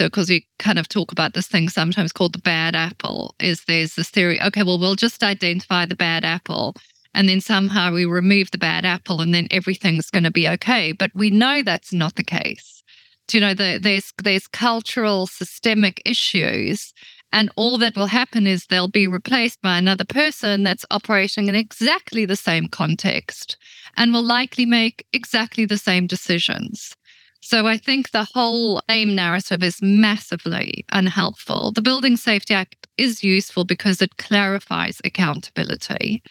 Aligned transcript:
So, 0.00 0.06
because 0.06 0.30
we 0.30 0.46
kind 0.58 0.78
of 0.78 0.88
talk 0.88 1.12
about 1.12 1.34
this 1.34 1.46
thing 1.46 1.68
sometimes 1.68 2.10
called 2.10 2.32
the 2.32 2.38
bad 2.38 2.74
apple, 2.74 3.34
is 3.38 3.64
there's 3.66 3.96
this 3.96 4.08
theory, 4.08 4.40
okay, 4.40 4.62
well, 4.62 4.78
we'll 4.78 4.94
just 4.94 5.22
identify 5.22 5.84
the 5.84 5.94
bad 5.94 6.24
apple 6.24 6.74
and 7.12 7.28
then 7.28 7.42
somehow 7.42 7.92
we 7.92 8.06
remove 8.06 8.50
the 8.50 8.56
bad 8.56 8.86
apple 8.86 9.20
and 9.20 9.34
then 9.34 9.46
everything's 9.50 10.08
going 10.08 10.24
to 10.24 10.30
be 10.30 10.48
okay. 10.48 10.92
But 10.92 11.10
we 11.14 11.28
know 11.28 11.62
that's 11.62 11.92
not 11.92 12.14
the 12.14 12.24
case. 12.24 12.82
Do 13.28 13.36
You 13.36 13.42
know, 13.42 13.52
the, 13.52 13.78
there's 13.78 14.10
there's 14.22 14.46
cultural 14.46 15.26
systemic 15.26 16.00
issues 16.06 16.94
and 17.30 17.50
all 17.56 17.76
that 17.76 17.94
will 17.94 18.06
happen 18.06 18.46
is 18.46 18.64
they'll 18.64 18.88
be 18.88 19.06
replaced 19.06 19.60
by 19.60 19.76
another 19.76 20.06
person 20.06 20.62
that's 20.62 20.86
operating 20.90 21.48
in 21.48 21.54
exactly 21.54 22.24
the 22.24 22.36
same 22.36 22.68
context 22.68 23.58
and 23.98 24.14
will 24.14 24.24
likely 24.24 24.64
make 24.64 25.04
exactly 25.12 25.66
the 25.66 25.76
same 25.76 26.06
decisions. 26.06 26.96
So 27.40 27.66
I 27.66 27.78
think 27.78 28.10
the 28.10 28.28
whole 28.34 28.82
AIM 28.88 29.14
narrative 29.14 29.62
is 29.62 29.80
massively 29.80 30.84
unhelpful. 30.92 31.72
The 31.72 31.82
Building 31.82 32.16
Safety 32.16 32.54
Act 32.54 32.86
is 32.98 33.24
useful 33.24 33.64
because 33.64 34.02
it 34.02 34.18
clarifies 34.18 35.00
accountability. 35.04 36.22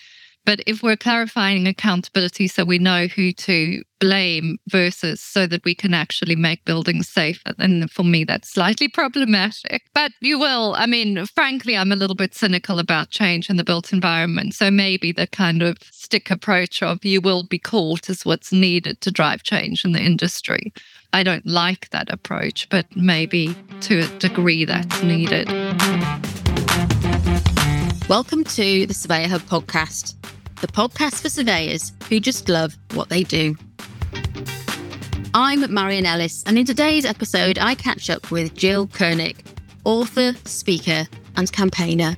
But 0.50 0.62
if 0.66 0.82
we're 0.82 0.98
clarifying 0.98 1.68
accountability 1.68 2.48
so 2.48 2.66
we 2.66 2.80
know 2.80 3.06
who 3.06 3.32
to 3.34 3.84
blame 4.00 4.58
versus 4.68 5.22
so 5.22 5.46
that 5.46 5.64
we 5.64 5.76
can 5.76 5.94
actually 5.94 6.36
make 6.36 6.66
buildings 6.66 7.08
safer, 7.08 7.54
then 7.60 7.88
for 7.88 8.02
me, 8.02 8.24
that's 8.24 8.50
slightly 8.50 8.88
problematic. 8.88 9.84
But 9.94 10.12
you 10.22 10.40
will, 10.40 10.74
I 10.76 10.88
mean, 10.88 11.24
frankly, 11.28 11.78
I'm 11.78 11.92
a 11.92 11.96
little 11.96 12.16
bit 12.16 12.34
cynical 12.34 12.80
about 12.80 13.12
change 13.12 13.48
in 13.52 13.58
the 13.58 13.64
built 13.64 13.94
environment. 13.94 14.56
So 14.56 14.72
maybe 14.72 15.12
the 15.12 15.28
kind 15.28 15.62
of 15.62 15.78
stick 15.92 16.32
approach 16.32 16.82
of 16.82 17.06
you 17.06 17.22
will 17.22 17.44
be 17.44 17.60
caught 17.60 18.10
is 18.10 18.26
what's 18.26 18.52
needed 18.52 19.02
to 19.02 19.12
drive 19.12 19.44
change 19.44 19.86
in 19.86 19.92
the 19.92 20.02
industry. 20.02 20.74
I 21.14 21.22
don't 21.22 21.46
like 21.46 21.92
that 21.92 22.12
approach, 22.12 22.68
but 22.70 22.88
maybe 22.96 23.56
to 23.82 24.00
a 24.00 24.08
degree 24.18 24.66
that's 24.66 25.04
needed. 25.04 25.48
Welcome 28.10 28.44
to 28.46 28.88
the 28.88 28.96
Surveyor 28.96 29.28
Hub 29.28 29.42
podcast 29.42 30.16
the 30.62 30.68
podcast 30.68 31.22
for 31.22 31.30
surveyors 31.30 31.94
who 32.10 32.20
just 32.20 32.50
love 32.50 32.78
what 32.94 33.10
they 33.10 33.24
do. 33.24 33.56
I'm 35.34 35.72
Marion 35.74 36.06
Ellis, 36.06 36.44
and 36.46 36.58
in 36.58 36.66
today's 36.66 37.06
episode, 37.06 37.58
I 37.60 37.76
catch 37.76 38.10
up 38.10 38.32
with 38.32 38.56
Gill 38.56 38.88
Kernick, 38.88 39.38
author, 39.86 40.34
speaker, 40.46 41.08
and 41.36 41.52
campaigner. 41.52 42.18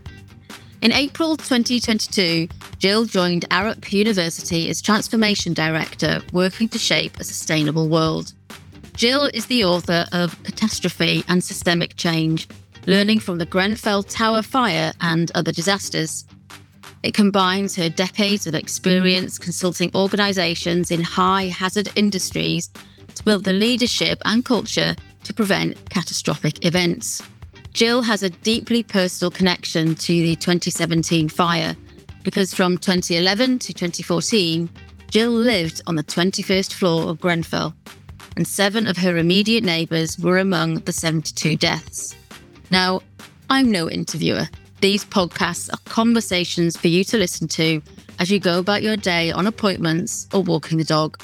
In 0.81 0.92
April 0.92 1.38
2022, 1.38 2.47
Gill 2.80 3.06
joined 3.06 3.47
Arup 3.50 3.92
University 3.92 4.69
as 4.69 4.81
Transformation 4.81 5.53
Director, 5.53 6.22
working 6.34 6.67
to 6.69 6.80
shape 6.80 7.19
a 7.19 7.23
sustainable 7.23 7.89
world. 7.89 8.34
Gill 8.97 9.30
is 9.34 9.45
the 9.45 9.64
author 9.64 10.06
of 10.12 10.42
Catastrophe 10.44 11.23
and 11.28 11.44
Systemic 11.44 11.95
Change 11.95 12.47
Learning 12.88 13.19
from 13.19 13.38
the 13.38 13.45
Grenfell 13.45 14.02
Tower 14.02 14.42
Fire 14.42 14.92
and 15.02 15.31
Other 15.36 15.52
Disasters. 15.52 16.25
It 17.04 17.14
combines 17.14 17.76
her 17.76 17.90
decades 17.90 18.46
of 18.46 18.54
experience 18.54 19.40
consulting 19.40 19.92
organisations 19.96 20.92
in 20.92 21.02
high 21.02 21.46
hazard 21.46 21.90
industries 21.96 22.70
to 23.16 23.24
build 23.24 23.44
the 23.44 23.54
leadership 23.54 24.22
and 24.26 24.46
culture 24.46 24.96
to 25.24 25.34
prevent 25.34 25.90
catastrophic 25.90 26.66
events. 26.66 27.22
Gill 27.74 28.02
has 28.02 28.22
a 28.22 28.30
deeply 28.30 28.84
personal 28.84 29.32
connection 29.32 29.96
to 29.96 30.14
the 30.14 30.36
2017 30.36 31.30
fire 31.30 31.76
because 32.24 32.54
from 32.54 32.78
2011 32.78 33.60
to 33.60 33.74
2014, 33.74 34.70
Gill 35.10 35.32
lived 35.32 35.82
on 35.88 35.96
the 35.96 36.04
21st 36.04 36.74
floor 36.74 37.10
of 37.10 37.20
Grenfell, 37.20 37.74
and 38.36 38.48
seven 38.48 38.88
of 38.88 38.98
her 38.98 39.18
immediate 39.18 39.64
neighbours 39.64 40.18
were 40.20 40.38
among 40.38 40.76
the 40.76 40.94
72 40.94 41.58
deaths. 41.58 42.16
Now, 42.70 43.02
I'm 43.50 43.72
no 43.72 43.90
interviewer, 43.90 44.48
these 44.82 45.06
podcasts 45.06 45.72
are 45.72 45.80
conversations 45.86 46.76
for 46.76 46.88
you 46.88 47.04
to 47.04 47.18
listen 47.18 47.48
to 47.48 47.82
as 48.20 48.32
you 48.32 48.40
go 48.40 48.58
about 48.58 48.82
your 48.82 48.98
day 48.98 49.31
on 49.31 49.46
appointments 49.46 50.28
or 50.34 50.42
walking 50.42 50.80
the 50.80 50.84
dog. 50.84 51.22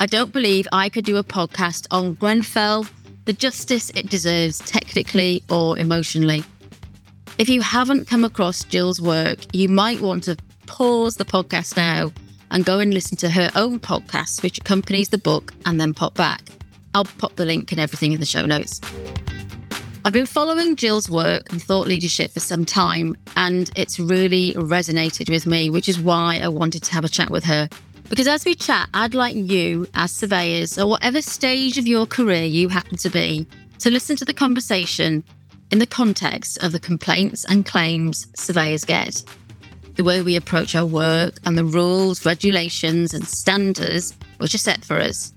I 0.00 0.06
don't 0.06 0.32
believe 0.32 0.66
I 0.72 0.88
could 0.88 1.04
do 1.04 1.18
a 1.18 1.24
podcast 1.24 1.86
on 1.90 2.14
Grenfell, 2.14 2.86
the 3.26 3.34
justice 3.34 3.90
it 3.90 4.08
deserves 4.08 4.60
technically 4.60 5.42
or 5.50 5.78
emotionally. 5.78 6.44
If 7.36 7.50
you 7.50 7.60
haven't 7.60 8.08
come 8.08 8.24
across 8.24 8.64
Gill's 8.64 9.02
work, 9.02 9.38
you 9.52 9.68
might 9.68 10.00
want 10.00 10.24
to 10.24 10.36
pause 10.66 11.16
the 11.16 11.26
podcast 11.26 11.76
now 11.76 12.10
and 12.50 12.64
go 12.64 12.78
and 12.78 12.94
listen 12.94 13.18
to 13.18 13.28
her 13.28 13.50
own 13.54 13.80
podcast, 13.80 14.42
which 14.42 14.58
accompanies 14.58 15.10
the 15.10 15.18
book, 15.18 15.52
and 15.66 15.78
then 15.78 15.92
pop 15.92 16.14
back. 16.14 16.40
I'll 16.94 17.04
pop 17.04 17.36
the 17.36 17.44
link 17.44 17.70
and 17.70 17.80
everything 17.80 18.12
in 18.12 18.20
the 18.20 18.26
show 18.26 18.46
notes. 18.46 18.80
I've 20.08 20.14
been 20.14 20.24
following 20.24 20.74
Gill's 20.74 21.10
work 21.10 21.52
and 21.52 21.62
thought 21.62 21.86
leadership 21.86 22.30
for 22.30 22.40
some 22.40 22.64
time, 22.64 23.14
and 23.36 23.70
it's 23.76 24.00
really 24.00 24.54
resonated 24.54 25.28
with 25.28 25.44
me, 25.44 25.68
which 25.68 25.86
is 25.86 26.00
why 26.00 26.40
I 26.42 26.48
wanted 26.48 26.82
to 26.84 26.92
have 26.94 27.04
a 27.04 27.10
chat 27.10 27.28
with 27.28 27.44
her. 27.44 27.68
Because 28.08 28.26
as 28.26 28.46
we 28.46 28.54
chat, 28.54 28.88
I'd 28.94 29.12
like 29.12 29.36
you, 29.36 29.86
as 29.92 30.10
surveyors, 30.10 30.78
or 30.78 30.86
whatever 30.86 31.20
stage 31.20 31.76
of 31.76 31.86
your 31.86 32.06
career 32.06 32.44
you 32.44 32.70
happen 32.70 32.96
to 32.96 33.10
be, 33.10 33.46
to 33.80 33.90
listen 33.90 34.16
to 34.16 34.24
the 34.24 34.32
conversation 34.32 35.22
in 35.70 35.78
the 35.78 35.86
context 35.86 36.56
of 36.64 36.72
the 36.72 36.80
complaints 36.80 37.44
and 37.44 37.66
claims 37.66 38.28
surveyors 38.34 38.86
get. 38.86 39.22
The 39.96 40.04
way 40.04 40.22
we 40.22 40.36
approach 40.36 40.74
our 40.74 40.86
work 40.86 41.34
and 41.44 41.58
the 41.58 41.66
rules, 41.66 42.24
regulations, 42.24 43.12
and 43.12 43.28
standards 43.28 44.16
which 44.38 44.54
are 44.54 44.58
set 44.58 44.86
for 44.86 44.96
us. 44.96 45.34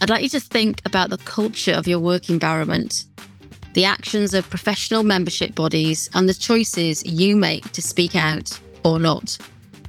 I'd 0.00 0.08
like 0.08 0.22
you 0.22 0.30
to 0.30 0.40
think 0.40 0.80
about 0.86 1.10
the 1.10 1.18
culture 1.18 1.72
of 1.72 1.86
your 1.86 1.98
work 1.98 2.30
environment 2.30 3.04
the 3.76 3.84
actions 3.84 4.32
of 4.32 4.48
professional 4.48 5.02
membership 5.02 5.54
bodies, 5.54 6.08
and 6.14 6.26
the 6.26 6.32
choices 6.32 7.04
you 7.04 7.36
make 7.36 7.70
to 7.72 7.82
speak 7.82 8.16
out 8.16 8.58
or 8.84 8.98
not. 8.98 9.36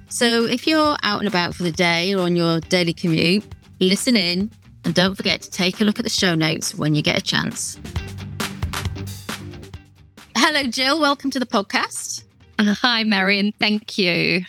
So, 0.10 0.44
if 0.44 0.68
you're 0.68 0.98
out 1.04 1.20
and 1.20 1.28
about 1.28 1.56
for 1.56 1.64
the 1.64 1.72
day 1.72 2.14
or 2.14 2.24
on 2.24 2.36
your 2.36 2.60
daily 2.60 2.92
commute, 2.92 3.46
listen 3.80 4.18
in 4.18 4.52
and 4.84 4.94
don't 4.94 5.16
forget 5.16 5.42
to 5.44 5.50
take 5.50 5.80
a 5.80 5.86
look 5.86 6.00
at 6.00 6.04
the 6.04 6.10
show 6.10 6.36
notes 6.36 6.76
when 6.76 6.96
you 6.96 7.02
get 7.02 7.18
a 7.18 7.22
chance. 7.22 7.80
Hello, 10.36 10.64
Gill. 10.64 11.00
Welcome 11.00 11.32
to 11.32 11.40
the 11.40 11.46
podcast. 11.46 12.26
Uh, 12.60 12.74
hi, 12.74 13.06
Marion. 13.06 13.54
Thank 13.58 13.98
you. 13.98 14.42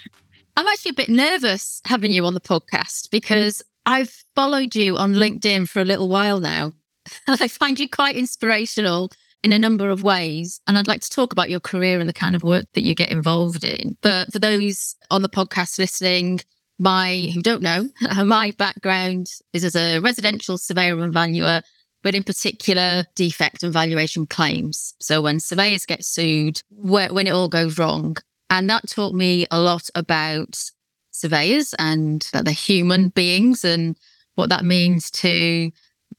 I'm 0.57 0.67
actually 0.67 0.91
a 0.91 0.95
bit 0.95 1.11
nervous 1.11 1.81
having 1.85 2.11
you 2.11 2.27
on 2.27 2.35
the 2.35 2.41
podcast 2.41 3.09
because 3.13 3.63
I've 3.87 4.25
followed 4.35 4.75
you 4.75 4.97
on 4.97 5.15
LinkedIn 5.15 5.69
for 5.69 5.81
a 5.81 5.85
little 5.85 6.09
while 6.09 6.41
now. 6.41 6.73
I 7.29 7.47
find 7.47 7.79
you 7.79 7.89
quite 7.89 8.17
inspirational 8.17 9.13
in 9.43 9.53
a 9.53 9.59
number 9.59 9.91
of 9.91 10.03
ways. 10.03 10.61
And 10.67 10.77
I'd 10.77 10.89
like 10.89 11.01
to 11.03 11.11
talk 11.11 11.33
about 11.33 11.51
your 11.51 11.61
career 11.61 12.01
and 12.01 12.09
the 12.09 12.15
kind 12.15 12.35
of 12.35 12.43
work 12.43 12.67
that 12.75 12.85
you 12.85 12.95
get 12.95 13.11
involved 13.11 13.65
in. 13.65 13.97
But 14.03 14.33
for 14.33 14.39
those 14.39 14.97
on 15.11 15.23
the 15.23 15.29
podcast 15.29 15.79
listening, 15.79 16.41
my 16.79 17.31
who 17.35 17.43
don't 17.43 17.63
know, 17.63 17.89
my 18.25 18.53
background 18.53 19.29
is 19.53 19.65
as 19.65 19.77
a 19.77 20.01
residential 20.01 20.59
surveyor 20.59 21.03
and 21.03 21.13
valuer, 21.13 21.63
but 22.03 22.15
in 22.15 22.23
particular, 22.23 23.05
defect 23.15 23.63
and 23.63 23.73
valuation 23.73 24.27
claims. 24.27 24.95
So 25.01 25.21
when 25.21 25.41
surveyors 25.41 25.87
get 25.87 26.05
sued, 26.05 26.63
when 26.71 27.27
it 27.27 27.33
all 27.33 27.49
goes 27.49 27.79
wrong. 27.79 28.17
And 28.51 28.71
that 28.71 28.89
taught 28.89 29.15
me 29.15 29.47
a 29.51 29.61
lot 29.61 29.91
about 29.95 30.71
surveyors 31.11 31.75
and 31.79 32.27
that 32.33 32.45
they're 32.45 32.55
human 32.55 33.09
beings 33.11 33.65
and 33.65 33.97
what 34.37 34.49
that 34.49 34.65
means 34.65 35.11
to 35.11 35.71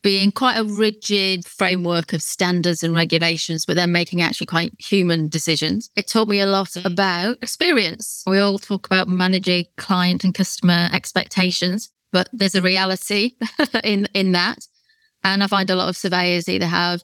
being 0.01 0.31
quite 0.31 0.57
a 0.57 0.63
rigid 0.63 1.45
framework 1.45 2.13
of 2.13 2.21
standards 2.21 2.83
and 2.83 2.95
regulations, 2.95 3.65
but 3.65 3.75
then 3.75 3.91
making 3.91 4.21
actually 4.21 4.47
quite 4.47 4.73
human 4.79 5.27
decisions. 5.27 5.89
It 5.95 6.07
taught 6.07 6.27
me 6.27 6.39
a 6.39 6.45
lot 6.45 6.69
mm. 6.69 6.85
about 6.85 7.37
experience. 7.41 8.23
We 8.25 8.39
all 8.39 8.59
talk 8.59 8.85
about 8.85 9.07
managing 9.07 9.65
client 9.77 10.23
and 10.23 10.33
customer 10.33 10.89
expectations, 10.93 11.91
but 12.11 12.29
there's 12.31 12.55
a 12.55 12.61
reality 12.61 13.33
in, 13.83 14.07
in 14.13 14.31
that. 14.31 14.67
And 15.23 15.43
I 15.43 15.47
find 15.47 15.69
a 15.69 15.75
lot 15.75 15.89
of 15.89 15.97
surveyors 15.97 16.47
either 16.47 16.67
have 16.67 17.03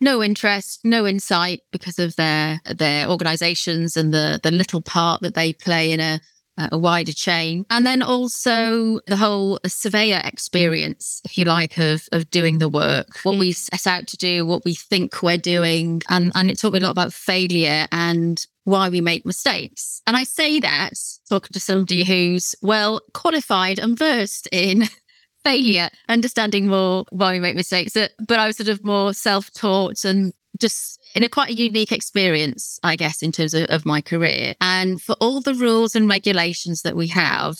no 0.00 0.22
interest, 0.22 0.80
no 0.84 1.06
insight 1.06 1.60
because 1.70 1.98
of 1.98 2.16
their 2.16 2.60
their 2.64 3.08
organizations 3.08 3.96
and 3.96 4.12
the 4.12 4.40
the 4.42 4.50
little 4.50 4.82
part 4.82 5.22
that 5.22 5.34
they 5.34 5.52
play 5.52 5.92
in 5.92 6.00
a 6.00 6.20
Uh, 6.56 6.68
a 6.70 6.78
wider 6.78 7.12
chain. 7.12 7.66
And 7.68 7.84
then 7.84 8.00
also 8.00 9.00
the 9.08 9.16
whole 9.16 9.58
uh, 9.64 9.68
surveyor 9.68 10.20
experience, 10.24 11.20
if 11.24 11.36
you 11.36 11.44
like, 11.44 11.76
of, 11.78 12.08
of 12.12 12.30
doing 12.30 12.58
the 12.58 12.68
work, 12.68 13.18
what 13.24 13.38
we 13.38 13.50
mm. 13.50 13.56
set 13.56 13.88
out 13.88 14.06
to 14.06 14.16
do, 14.16 14.46
what 14.46 14.64
we 14.64 14.76
think 14.76 15.20
we're 15.20 15.36
doing. 15.36 16.00
And, 16.08 16.30
and 16.36 16.52
it 16.52 16.60
taught 16.60 16.72
me 16.72 16.78
a 16.78 16.82
lot 16.82 16.92
about 16.92 17.12
failure 17.12 17.88
and 17.90 18.40
why 18.62 18.88
we 18.88 19.00
make 19.00 19.26
mistakes. 19.26 20.00
And 20.06 20.16
I 20.16 20.22
say 20.22 20.60
that 20.60 20.92
talking 21.28 21.52
to 21.52 21.60
somebody 21.60 22.04
who's 22.04 22.54
well 22.62 23.00
qualified 23.14 23.80
and 23.80 23.98
versed 23.98 24.48
in 24.52 24.84
failure, 25.44 25.90
understanding 26.08 26.68
more 26.68 27.04
why 27.10 27.32
we 27.32 27.40
make 27.40 27.56
mistakes. 27.56 27.96
Uh, 27.96 28.08
but 28.28 28.38
I 28.38 28.46
was 28.46 28.56
sort 28.56 28.68
of 28.68 28.84
more 28.84 29.12
self 29.12 29.52
taught 29.52 30.04
and 30.04 30.32
just 30.60 31.00
in 31.14 31.22
a 31.22 31.28
quite 31.28 31.50
a 31.50 31.54
unique 31.54 31.92
experience, 31.92 32.78
I 32.82 32.96
guess, 32.96 33.22
in 33.22 33.32
terms 33.32 33.54
of, 33.54 33.66
of 33.70 33.86
my 33.86 34.00
career. 34.00 34.54
And 34.60 35.00
for 35.00 35.14
all 35.20 35.40
the 35.40 35.54
rules 35.54 35.94
and 35.94 36.08
regulations 36.08 36.82
that 36.82 36.96
we 36.96 37.08
have, 37.08 37.56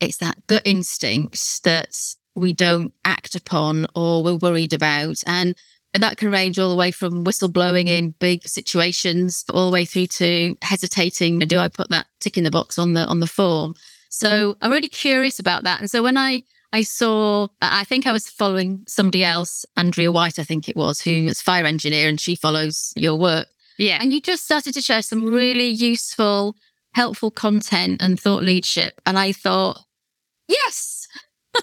it's 0.00 0.18
that 0.18 0.46
gut 0.46 0.62
instinct 0.64 1.62
that 1.64 1.96
we 2.34 2.52
don't 2.52 2.92
act 3.04 3.34
upon 3.34 3.86
or 3.94 4.22
we're 4.22 4.36
worried 4.36 4.72
about. 4.72 5.22
And 5.26 5.54
And 5.92 6.02
that 6.02 6.16
can 6.16 6.30
range 6.30 6.58
all 6.58 6.70
the 6.70 6.76
way 6.76 6.92
from 6.92 7.24
whistleblowing 7.24 7.88
in 7.88 8.14
big 8.20 8.46
situations 8.46 9.44
all 9.52 9.66
the 9.66 9.72
way 9.72 9.84
through 9.84 10.06
to 10.06 10.56
hesitating. 10.62 11.40
Do 11.40 11.58
I 11.58 11.68
put 11.68 11.90
that 11.90 12.06
tick 12.20 12.36
in 12.38 12.44
the 12.44 12.50
box 12.50 12.78
on 12.78 12.94
the 12.94 13.04
on 13.06 13.20
the 13.20 13.26
form? 13.26 13.74
So 14.08 14.56
I'm 14.60 14.72
really 14.72 14.88
curious 14.88 15.40
about 15.40 15.64
that. 15.64 15.80
And 15.80 15.90
so 15.90 16.02
when 16.02 16.16
I 16.16 16.44
I 16.72 16.82
saw, 16.82 17.48
I 17.60 17.84
think 17.84 18.06
I 18.06 18.12
was 18.12 18.28
following 18.28 18.84
somebody 18.86 19.24
else, 19.24 19.66
Andrea 19.76 20.12
White, 20.12 20.38
I 20.38 20.44
think 20.44 20.68
it 20.68 20.76
was, 20.76 21.00
who 21.00 21.10
is 21.10 21.42
fire 21.42 21.64
engineer, 21.64 22.08
and 22.08 22.20
she 22.20 22.36
follows 22.36 22.92
your 22.96 23.16
work. 23.16 23.48
Yeah. 23.76 23.98
And 24.00 24.12
you 24.12 24.20
just 24.20 24.44
started 24.44 24.74
to 24.74 24.82
share 24.82 25.02
some 25.02 25.24
really 25.24 25.68
useful, 25.68 26.54
helpful 26.92 27.30
content 27.30 28.00
and 28.00 28.20
thought 28.20 28.42
leadership. 28.42 29.00
And 29.04 29.18
I 29.18 29.32
thought, 29.32 29.80
yes, 30.48 31.08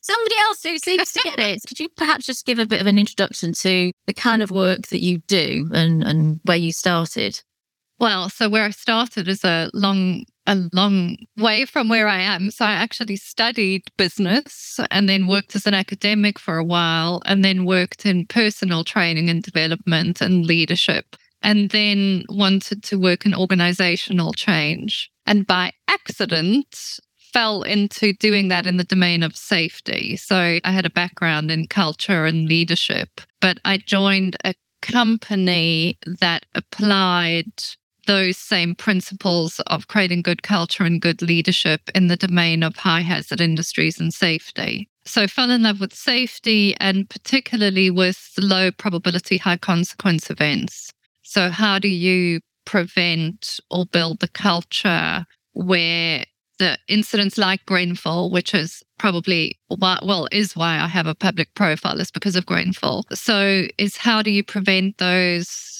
somebody 0.00 0.34
else 0.40 0.62
who 0.62 0.78
seems 0.78 1.12
to 1.12 1.20
get 1.22 1.38
it. 1.38 1.62
Could 1.66 1.80
you 1.80 1.88
perhaps 1.88 2.26
just 2.26 2.44
give 2.44 2.58
a 2.58 2.66
bit 2.66 2.80
of 2.80 2.86
an 2.86 2.98
introduction 2.98 3.52
to 3.60 3.92
the 4.06 4.14
kind 4.14 4.42
of 4.42 4.50
work 4.50 4.88
that 4.88 5.00
you 5.00 5.18
do 5.26 5.70
and, 5.72 6.02
and 6.02 6.40
where 6.44 6.56
you 6.56 6.72
started? 6.72 7.40
Well, 7.98 8.28
so 8.30 8.48
where 8.48 8.64
I 8.64 8.70
started 8.70 9.28
is 9.28 9.44
a 9.44 9.70
long 9.72 10.24
a 10.50 10.68
long 10.72 11.16
way 11.36 11.64
from 11.64 11.88
where 11.88 12.08
I 12.08 12.18
am. 12.18 12.50
So 12.50 12.64
I 12.64 12.72
actually 12.72 13.14
studied 13.14 13.84
business 13.96 14.80
and 14.90 15.08
then 15.08 15.28
worked 15.28 15.54
as 15.54 15.64
an 15.64 15.74
academic 15.74 16.40
for 16.40 16.58
a 16.58 16.64
while 16.64 17.22
and 17.24 17.44
then 17.44 17.64
worked 17.64 18.04
in 18.04 18.26
personal 18.26 18.82
training 18.82 19.30
and 19.30 19.44
development 19.44 20.20
and 20.20 20.44
leadership 20.44 21.14
and 21.40 21.70
then 21.70 22.24
wanted 22.28 22.82
to 22.82 22.98
work 22.98 23.24
in 23.24 23.32
organizational 23.32 24.32
change. 24.32 25.08
And 25.24 25.46
by 25.46 25.72
accident, 25.86 26.98
fell 27.32 27.62
into 27.62 28.12
doing 28.14 28.48
that 28.48 28.66
in 28.66 28.76
the 28.76 28.82
domain 28.82 29.22
of 29.22 29.36
safety. 29.36 30.16
So 30.16 30.58
I 30.64 30.72
had 30.72 30.84
a 30.84 30.90
background 30.90 31.52
in 31.52 31.68
culture 31.68 32.26
and 32.26 32.48
leadership, 32.48 33.20
but 33.40 33.58
I 33.64 33.78
joined 33.78 34.36
a 34.44 34.54
company 34.82 35.96
that 36.20 36.44
applied 36.56 37.52
those 38.06 38.36
same 38.36 38.74
principles 38.74 39.60
of 39.66 39.88
creating 39.88 40.22
good 40.22 40.42
culture 40.42 40.84
and 40.84 41.00
good 41.00 41.22
leadership 41.22 41.82
in 41.94 42.08
the 42.08 42.16
domain 42.16 42.62
of 42.62 42.76
high 42.76 43.00
hazard 43.00 43.40
industries 43.40 44.00
and 44.00 44.12
safety. 44.12 44.88
So 45.04 45.26
fell 45.26 45.50
in 45.50 45.62
love 45.62 45.80
with 45.80 45.94
safety 45.94 46.74
and 46.78 47.08
particularly 47.08 47.90
with 47.90 48.32
low 48.38 48.70
probability, 48.70 49.38
high 49.38 49.56
consequence 49.56 50.30
events. 50.30 50.92
So 51.22 51.50
how 51.50 51.78
do 51.78 51.88
you 51.88 52.40
prevent 52.64 53.58
or 53.70 53.86
build 53.86 54.20
the 54.20 54.28
culture 54.28 55.26
where 55.52 56.24
the 56.60 56.78
incidents 56.88 57.38
like 57.38 57.64
Grenfell, 57.64 58.30
which 58.30 58.54
is 58.54 58.82
probably 58.98 59.58
why, 59.68 59.98
well, 60.02 60.28
is 60.30 60.54
why 60.54 60.78
I 60.78 60.86
have 60.86 61.06
a 61.06 61.14
public 61.14 61.52
profile, 61.54 61.98
is 61.98 62.10
because 62.10 62.36
of 62.36 62.44
Grenfell. 62.44 63.04
So, 63.14 63.66
is 63.78 63.96
how 63.96 64.20
do 64.20 64.30
you 64.30 64.44
prevent 64.44 64.98
those 64.98 65.79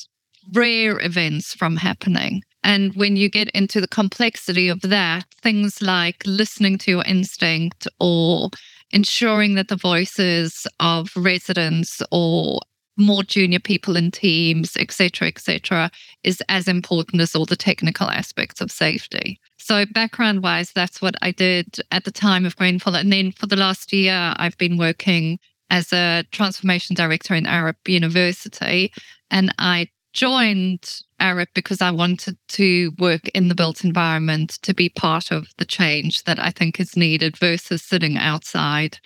rare 0.52 1.00
events 1.00 1.54
from 1.54 1.76
happening. 1.76 2.42
And 2.62 2.94
when 2.94 3.16
you 3.16 3.30
get 3.30 3.48
into 3.50 3.80
the 3.80 3.88
complexity 3.88 4.68
of 4.68 4.80
that, 4.82 5.24
things 5.42 5.80
like 5.80 6.22
listening 6.26 6.78
to 6.78 6.90
your 6.90 7.04
instinct 7.04 7.88
or 7.98 8.50
ensuring 8.90 9.54
that 9.54 9.68
the 9.68 9.76
voices 9.76 10.66
of 10.78 11.10
residents 11.16 12.02
or 12.10 12.60
more 12.96 13.22
junior 13.22 13.60
people 13.60 13.96
in 13.96 14.10
teams, 14.10 14.76
etc., 14.76 15.28
etc., 15.28 15.90
is 16.22 16.42
as 16.48 16.68
important 16.68 17.22
as 17.22 17.34
all 17.34 17.46
the 17.46 17.56
technical 17.56 18.08
aspects 18.10 18.60
of 18.60 18.70
safety. 18.70 19.40
So, 19.58 19.86
background 19.86 20.42
wise, 20.42 20.72
that's 20.72 21.00
what 21.00 21.14
I 21.22 21.30
did 21.30 21.78
at 21.90 22.04
the 22.04 22.10
time 22.10 22.44
of 22.44 22.56
Grenfell. 22.56 22.96
And 22.96 23.12
then 23.12 23.32
for 23.32 23.46
the 23.46 23.56
last 23.56 23.92
year, 23.92 24.34
I've 24.36 24.58
been 24.58 24.76
working 24.76 25.38
as 25.70 25.92
a 25.92 26.24
transformation 26.32 26.94
director 26.94 27.34
in 27.34 27.44
Arup 27.44 27.76
University. 27.86 28.92
And 29.30 29.54
I 29.58 29.88
joined 30.12 31.02
Arup 31.20 31.48
because 31.54 31.80
I 31.80 31.90
wanted 31.90 32.36
to 32.48 32.92
work 32.98 33.28
in 33.28 33.48
the 33.48 33.54
built 33.54 33.84
environment 33.84 34.58
to 34.62 34.74
be 34.74 34.88
part 34.88 35.30
of 35.30 35.48
the 35.58 35.64
change 35.64 36.24
that 36.24 36.38
I 36.38 36.50
think 36.50 36.80
is 36.80 36.96
needed 36.96 37.36
versus 37.36 37.82
sitting 37.82 38.16
outside 38.16 38.98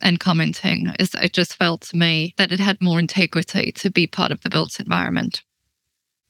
and 0.00 0.18
commenting. 0.18 0.92
It 0.98 1.32
just 1.32 1.56
felt 1.56 1.82
to 1.82 1.96
me 1.96 2.34
that 2.38 2.52
it 2.52 2.60
had 2.60 2.80
more 2.80 2.98
integrity 2.98 3.72
to 3.72 3.90
be 3.90 4.06
part 4.06 4.32
of 4.32 4.40
the 4.40 4.50
built 4.50 4.80
environment. 4.80 5.42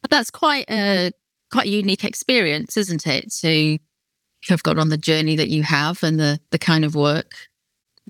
But 0.03 0.11
that's 0.11 0.31
quite 0.31 0.69
a 0.71 1.13
quite 1.53 1.67
a 1.67 1.71
unique 1.71 2.05
experience, 2.05 2.77
isn't 2.77 3.07
it? 3.07 3.33
To 3.41 3.79
have 4.49 4.63
gone 4.63 4.79
on 4.79 4.89
the 4.89 4.97
journey 4.97 5.37
that 5.37 5.49
you 5.49 5.63
have 5.63 6.03
and 6.03 6.19
the 6.19 6.41
the 6.51 6.59
kind 6.59 6.85
of 6.85 6.95
work 6.95 7.35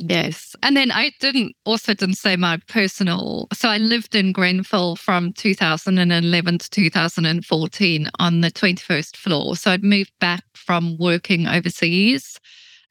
Yes. 0.03 0.57
And 0.63 0.77
then 0.77 0.91
I 0.91 1.13
didn't 1.21 1.55
also 1.67 1.93
didn't 1.93 2.15
say 2.15 2.35
my 2.35 2.59
personal. 2.69 3.49
So 3.53 3.69
I 3.69 3.77
lived 3.77 4.15
in 4.15 4.33
Grenfell 4.33 4.97
from 4.97 5.35
2011 5.35 6.59
to 6.59 6.71
2014 6.71 8.11
on 8.19 8.41
the 8.41 8.51
21st 8.51 9.17
floor. 9.17 9.57
So 9.57 9.71
I'd 9.71 9.85
moved 9.85 10.13
back 10.19 10.45
from 10.55 10.97
working 10.97 11.47
overseas. 11.47 12.41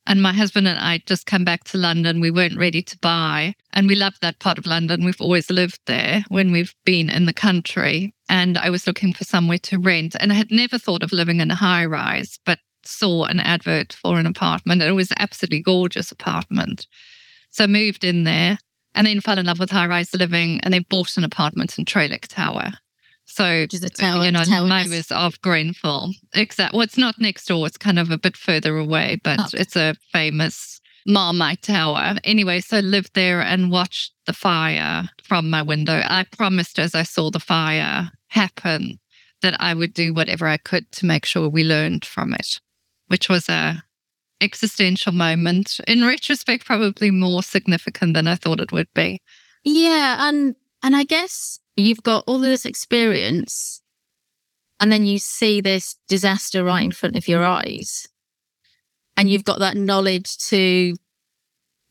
And 0.05 0.21
my 0.21 0.33
husband 0.33 0.67
and 0.67 0.79
I 0.79 1.01
just 1.05 1.25
come 1.25 1.43
back 1.43 1.63
to 1.65 1.77
London. 1.77 2.19
We 2.19 2.31
weren't 2.31 2.57
ready 2.57 2.83
to 2.83 2.97
buy. 2.99 3.55
And 3.73 3.87
we 3.87 3.95
love 3.95 4.13
that 4.21 4.39
part 4.39 4.59
of 4.59 4.67
London. 4.67 5.03
We've 5.03 5.21
always 5.21 5.49
lived 5.49 5.79
there 5.87 6.23
when 6.29 6.51
we've 6.51 6.75
been 6.85 7.09
in 7.09 7.25
the 7.25 7.33
country. 7.33 8.13
And 8.27 8.57
I 8.57 8.69
was 8.69 8.85
looking 8.85 9.13
for 9.13 9.23
somewhere 9.23 9.59
to 9.59 9.79
rent. 9.79 10.15
And 10.19 10.31
I 10.31 10.35
had 10.35 10.51
never 10.51 10.77
thought 10.77 11.03
of 11.03 11.11
living 11.11 11.39
in 11.39 11.49
a 11.49 11.55
high 11.55 11.85
rise, 11.85 12.39
but 12.45 12.59
saw 12.83 13.25
an 13.25 13.39
advert 13.39 13.93
for 13.93 14.19
an 14.19 14.25
apartment. 14.25 14.81
And 14.81 14.89
it 14.89 14.93
was 14.93 15.11
an 15.11 15.17
absolutely 15.19 15.61
gorgeous 15.61 16.11
apartment. 16.11 16.87
So 17.51 17.63
I 17.63 17.67
moved 17.67 18.03
in 18.03 18.23
there 18.23 18.57
and 18.95 19.07
then 19.07 19.21
fell 19.21 19.39
in 19.39 19.45
love 19.45 19.59
with 19.59 19.71
high 19.71 19.87
rise 19.87 20.13
living 20.13 20.59
and 20.61 20.73
then 20.73 20.85
bought 20.89 21.17
an 21.17 21.23
apartment 21.23 21.77
in 21.77 21.85
Trellick 21.85 22.27
Tower. 22.27 22.71
So, 23.25 23.61
Which 23.61 23.75
is 23.75 23.83
a 23.83 23.89
tower, 23.89 24.25
you 24.25 24.31
know, 24.31 24.43
tower 24.43 24.67
neighbours 24.67 25.11
of 25.11 25.39
Grenfell. 25.41 26.13
Exactly. 26.33 26.75
Well, 26.75 26.83
it's 26.83 26.97
not 26.97 27.19
next 27.19 27.45
door. 27.45 27.67
It's 27.67 27.77
kind 27.77 27.99
of 27.99 28.09
a 28.09 28.17
bit 28.17 28.35
further 28.35 28.75
away, 28.77 29.21
but 29.23 29.39
oh. 29.39 29.47
it's 29.53 29.75
a 29.75 29.95
famous 30.11 30.81
Marmite 31.05 31.61
Tower. 31.61 32.15
Anyway, 32.23 32.59
so 32.59 32.79
lived 32.79 33.13
there 33.13 33.39
and 33.39 33.71
watched 33.71 34.13
the 34.25 34.33
fire 34.33 35.09
from 35.23 35.49
my 35.49 35.61
window. 35.61 36.01
I 36.03 36.25
promised 36.35 36.79
as 36.79 36.95
I 36.95 37.03
saw 37.03 37.29
the 37.29 37.39
fire 37.39 38.09
happen 38.29 38.99
that 39.41 39.55
I 39.61 39.75
would 39.75 39.93
do 39.93 40.13
whatever 40.13 40.47
I 40.47 40.57
could 40.57 40.91
to 40.93 41.05
make 41.05 41.25
sure 41.25 41.47
we 41.47 41.63
learned 41.63 42.05
from 42.05 42.33
it 42.33 42.59
which 43.09 43.29
was 43.29 43.49
a 43.49 43.83
existential 44.41 45.11
moment. 45.11 45.79
In 45.87 46.05
retrospect, 46.05 46.65
probably 46.65 47.11
more 47.11 47.43
significant 47.43 48.13
than 48.13 48.27
I 48.27 48.35
thought 48.35 48.61
it 48.61 48.71
would 48.71 48.91
be. 48.93 49.21
Yeah, 49.63 50.27
and 50.27 50.55
and 50.81 50.95
I 50.95 51.03
guess 51.03 51.59
you've 51.75 52.03
got 52.03 52.23
all 52.25 52.37
of 52.37 52.41
this 52.41 52.65
experience, 52.65 53.81
and 54.79 54.91
then 54.91 55.05
you 55.05 55.19
see 55.19 55.61
this 55.61 55.97
disaster 56.07 56.63
right 56.63 56.83
in 56.83 56.91
front 56.91 57.15
of 57.15 57.27
your 57.27 57.43
eyes, 57.43 58.07
and 59.17 59.29
you've 59.29 59.43
got 59.43 59.59
that 59.59 59.75
knowledge 59.75 60.37
to 60.49 60.95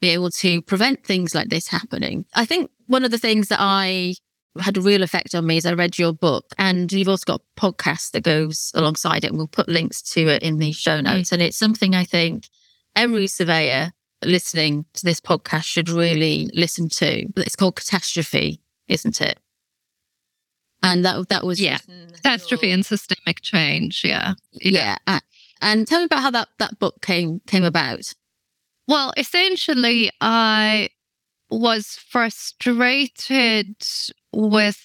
be 0.00 0.10
able 0.10 0.30
to 0.30 0.62
prevent 0.62 1.04
things 1.04 1.34
like 1.34 1.48
this 1.48 1.68
happening. 1.68 2.25
I 2.34 2.44
think 2.44 2.70
one 2.87 3.04
of 3.04 3.10
the 3.10 3.18
things 3.18 3.48
that 3.48 3.58
I 3.60 4.14
had 4.60 4.76
a 4.76 4.80
real 4.80 5.02
effect 5.02 5.34
on 5.34 5.46
me 5.46 5.56
as 5.56 5.66
I 5.66 5.72
read 5.72 5.98
your 5.98 6.12
book. 6.12 6.46
And 6.58 6.92
you've 6.92 7.08
also 7.08 7.24
got 7.24 7.40
a 7.40 7.60
podcast 7.60 8.12
that 8.12 8.22
goes 8.22 8.72
alongside 8.74 9.24
it, 9.24 9.28
and 9.28 9.36
we'll 9.36 9.48
put 9.48 9.68
links 9.68 10.02
to 10.14 10.28
it 10.28 10.42
in 10.42 10.58
the 10.58 10.72
show 10.72 11.00
notes. 11.00 11.30
Mm. 11.30 11.32
And 11.34 11.42
it's 11.42 11.56
something 11.56 11.94
I 11.94 12.04
think 12.04 12.48
every 12.96 13.26
surveyor 13.26 13.92
listening 14.24 14.84
to 14.94 15.04
this 15.04 15.20
podcast 15.20 15.64
should 15.64 15.88
really 15.88 16.50
listen 16.54 16.88
to. 16.88 17.26
It's 17.36 17.56
called 17.56 17.76
Catastrophe, 17.76 18.60
isn't 18.88 19.20
it? 19.20 19.38
And 20.82 21.04
that 21.04 21.28
that 21.28 21.44
was 21.44 21.60
yeah, 21.60 21.78
catastrophe 22.14 22.68
your... 22.68 22.74
and 22.74 22.86
systemic 22.86 23.40
change. 23.40 24.02
Yeah, 24.04 24.34
yeah. 24.52 24.96
yeah. 25.06 25.20
And 25.60 25.88
tell 25.88 26.00
me 26.00 26.04
about 26.04 26.22
how 26.22 26.30
that 26.30 26.48
that 26.58 26.78
book 26.78 27.02
came 27.02 27.40
came 27.46 27.64
about. 27.64 28.14
Well, 28.86 29.12
essentially, 29.16 30.10
I 30.20 30.90
was 31.50 31.98
frustrated 32.08 33.74
with 34.32 34.85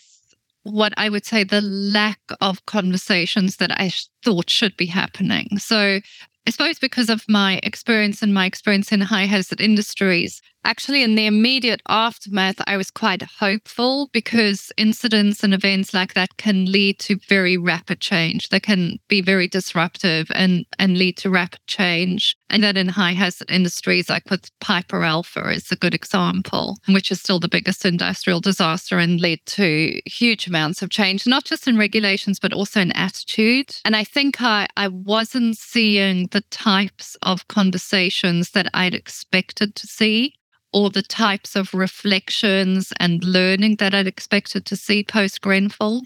what 0.63 0.93
I 0.97 1.09
would 1.09 1.25
say 1.25 1.43
the 1.43 1.61
lack 1.61 2.19
of 2.39 2.65
conversations 2.65 3.57
that 3.57 3.71
I 3.71 3.91
thought 4.23 4.49
should 4.49 4.77
be 4.77 4.85
happening. 4.85 5.57
So 5.57 5.99
I 6.47 6.51
suppose 6.51 6.79
because 6.79 7.09
of 7.09 7.23
my 7.27 7.59
experience 7.63 8.21
and 8.21 8.33
my 8.33 8.45
experience 8.45 8.91
in 8.91 9.01
high 9.01 9.25
hazard 9.25 9.61
industries, 9.61 10.41
actually, 10.65 11.03
in 11.03 11.15
the 11.15 11.25
immediate 11.25 11.81
aftermath, 11.87 12.61
I 12.67 12.77
was 12.77 12.91
quite 12.91 13.21
hopeful 13.21 14.09
because 14.13 14.71
incidents 14.77 15.43
and 15.43 15.53
events 15.53 15.93
like 15.93 16.13
that 16.13 16.37
can 16.37 16.71
lead 16.71 16.99
to 16.99 17.17
very 17.27 17.57
rapid 17.57 17.99
change. 17.99 18.49
They 18.49 18.59
can 18.59 18.99
be 19.07 19.21
very 19.21 19.47
disruptive 19.47 20.27
and, 20.33 20.65
and 20.79 20.97
lead 20.97 21.17
to 21.17 21.29
rapid 21.29 21.59
change. 21.67 22.35
And 22.49 22.63
that 22.63 22.77
in 22.77 22.89
high 22.89 23.13
hazard 23.13 23.49
industries, 23.49 24.09
like 24.09 24.29
with 24.29 24.49
Piper 24.59 25.03
Alpha, 25.03 25.49
is 25.49 25.71
a 25.71 25.75
good 25.75 25.93
example, 25.93 26.77
which 26.87 27.11
is 27.11 27.19
still 27.19 27.39
the 27.39 27.47
biggest 27.47 27.85
industrial 27.85 28.39
disaster 28.39 28.99
and 28.99 29.19
led 29.19 29.39
to 29.47 29.99
huge 30.05 30.47
amounts 30.47 30.81
of 30.81 30.89
change, 30.89 31.25
not 31.25 31.45
just 31.45 31.67
in 31.67 31.77
regulations, 31.77 32.39
but 32.39 32.53
also 32.53 32.79
in 32.79 32.91
attitude. 32.91 33.75
And 33.85 33.95
I 33.95 34.03
think 34.03 34.41
I, 34.41 34.67
I 34.77 34.87
wasn't 34.87 35.57
seeing 35.57 36.27
the 36.27 36.41
types 36.51 37.17
of 37.23 37.47
conversations 37.47 38.51
that 38.51 38.69
I'd 38.73 38.93
expected 38.93 39.75
to 39.75 39.87
see 39.87 40.35
or 40.73 40.89
the 40.89 41.03
types 41.03 41.55
of 41.55 41.73
reflections 41.73 42.91
and 42.99 43.23
learning 43.23 43.77
that 43.77 43.93
I'd 43.93 44.07
expected 44.07 44.65
to 44.65 44.75
see 44.75 45.03
post 45.03 45.41
Grenfell. 45.41 46.01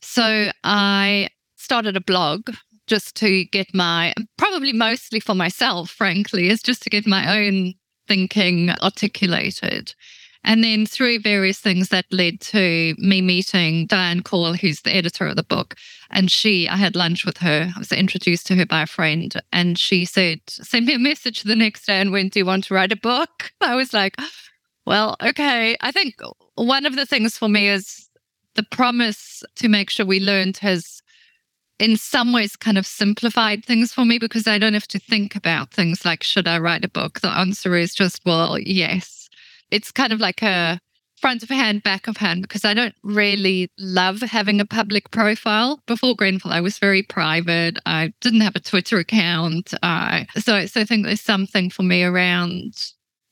So 0.00 0.50
I 0.62 1.28
started 1.56 1.96
a 1.96 2.00
blog 2.00 2.50
just 2.86 3.16
to 3.16 3.44
get 3.46 3.74
my, 3.74 4.12
probably 4.36 4.72
mostly 4.72 5.20
for 5.20 5.34
myself, 5.34 5.90
frankly, 5.90 6.48
is 6.48 6.62
just 6.62 6.82
to 6.82 6.90
get 6.90 7.06
my 7.06 7.38
own 7.38 7.74
thinking 8.06 8.70
articulated. 8.82 9.94
And 10.44 10.62
then 10.62 10.84
through 10.84 11.20
various 11.20 11.58
things 11.58 11.88
that 11.88 12.04
led 12.10 12.40
to 12.42 12.94
me 12.98 13.22
meeting 13.22 13.86
Diane 13.86 14.22
Call, 14.22 14.52
who's 14.52 14.82
the 14.82 14.94
editor 14.94 15.26
of 15.26 15.36
the 15.36 15.42
book. 15.42 15.74
And 16.10 16.30
she, 16.30 16.68
I 16.68 16.76
had 16.76 16.94
lunch 16.94 17.24
with 17.24 17.38
her. 17.38 17.72
I 17.74 17.78
was 17.78 17.90
introduced 17.92 18.46
to 18.48 18.56
her 18.56 18.66
by 18.66 18.82
a 18.82 18.86
friend. 18.86 19.34
And 19.52 19.78
she 19.78 20.04
said, 20.04 20.40
send 20.46 20.86
me 20.86 20.94
a 20.94 20.98
message 20.98 21.42
the 21.42 21.56
next 21.56 21.86
day 21.86 22.00
and 22.00 22.12
went, 22.12 22.34
Do 22.34 22.40
you 22.40 22.46
want 22.46 22.64
to 22.64 22.74
write 22.74 22.92
a 22.92 22.96
book? 22.96 23.52
I 23.60 23.74
was 23.74 23.94
like, 23.94 24.16
Well, 24.86 25.16
okay. 25.22 25.76
I 25.80 25.90
think 25.90 26.16
one 26.56 26.84
of 26.84 26.94
the 26.94 27.06
things 27.06 27.38
for 27.38 27.48
me 27.48 27.68
is 27.68 28.08
the 28.54 28.64
promise 28.64 29.42
to 29.56 29.68
make 29.68 29.90
sure 29.90 30.06
we 30.06 30.20
learned 30.20 30.58
has 30.58 31.02
in 31.78 31.96
some 31.96 32.32
ways 32.32 32.54
kind 32.54 32.78
of 32.78 32.86
simplified 32.86 33.64
things 33.64 33.92
for 33.92 34.04
me 34.04 34.18
because 34.18 34.46
I 34.46 34.58
don't 34.58 34.74
have 34.74 34.86
to 34.88 34.98
think 34.98 35.34
about 35.34 35.72
things 35.72 36.04
like, 36.04 36.22
should 36.22 36.46
I 36.46 36.58
write 36.58 36.84
a 36.84 36.88
book? 36.88 37.20
The 37.20 37.28
answer 37.28 37.74
is 37.74 37.94
just, 37.94 38.20
well, 38.24 38.58
yes. 38.58 39.13
It's 39.74 39.90
kind 39.92 40.12
of 40.12 40.20
like 40.20 40.42
a 40.42 40.78
front 41.20 41.42
of 41.42 41.48
hand, 41.48 41.82
back 41.82 42.06
of 42.06 42.18
hand, 42.18 42.42
because 42.42 42.64
I 42.64 42.74
don't 42.74 42.94
really 43.02 43.70
love 43.78 44.20
having 44.20 44.60
a 44.60 44.66
public 44.66 45.10
profile. 45.10 45.82
Before 45.86 46.14
Grenfell, 46.14 46.52
I 46.52 46.60
was 46.60 46.78
very 46.78 47.02
private. 47.02 47.78
I 47.86 48.12
didn't 48.20 48.42
have 48.42 48.56
a 48.56 48.60
Twitter 48.60 48.98
account. 48.98 49.72
Uh, 49.82 50.24
so, 50.36 50.66
so 50.66 50.82
I 50.82 50.84
think 50.84 51.06
there's 51.06 51.20
something 51.20 51.70
for 51.70 51.82
me 51.82 52.02
around 52.02 52.74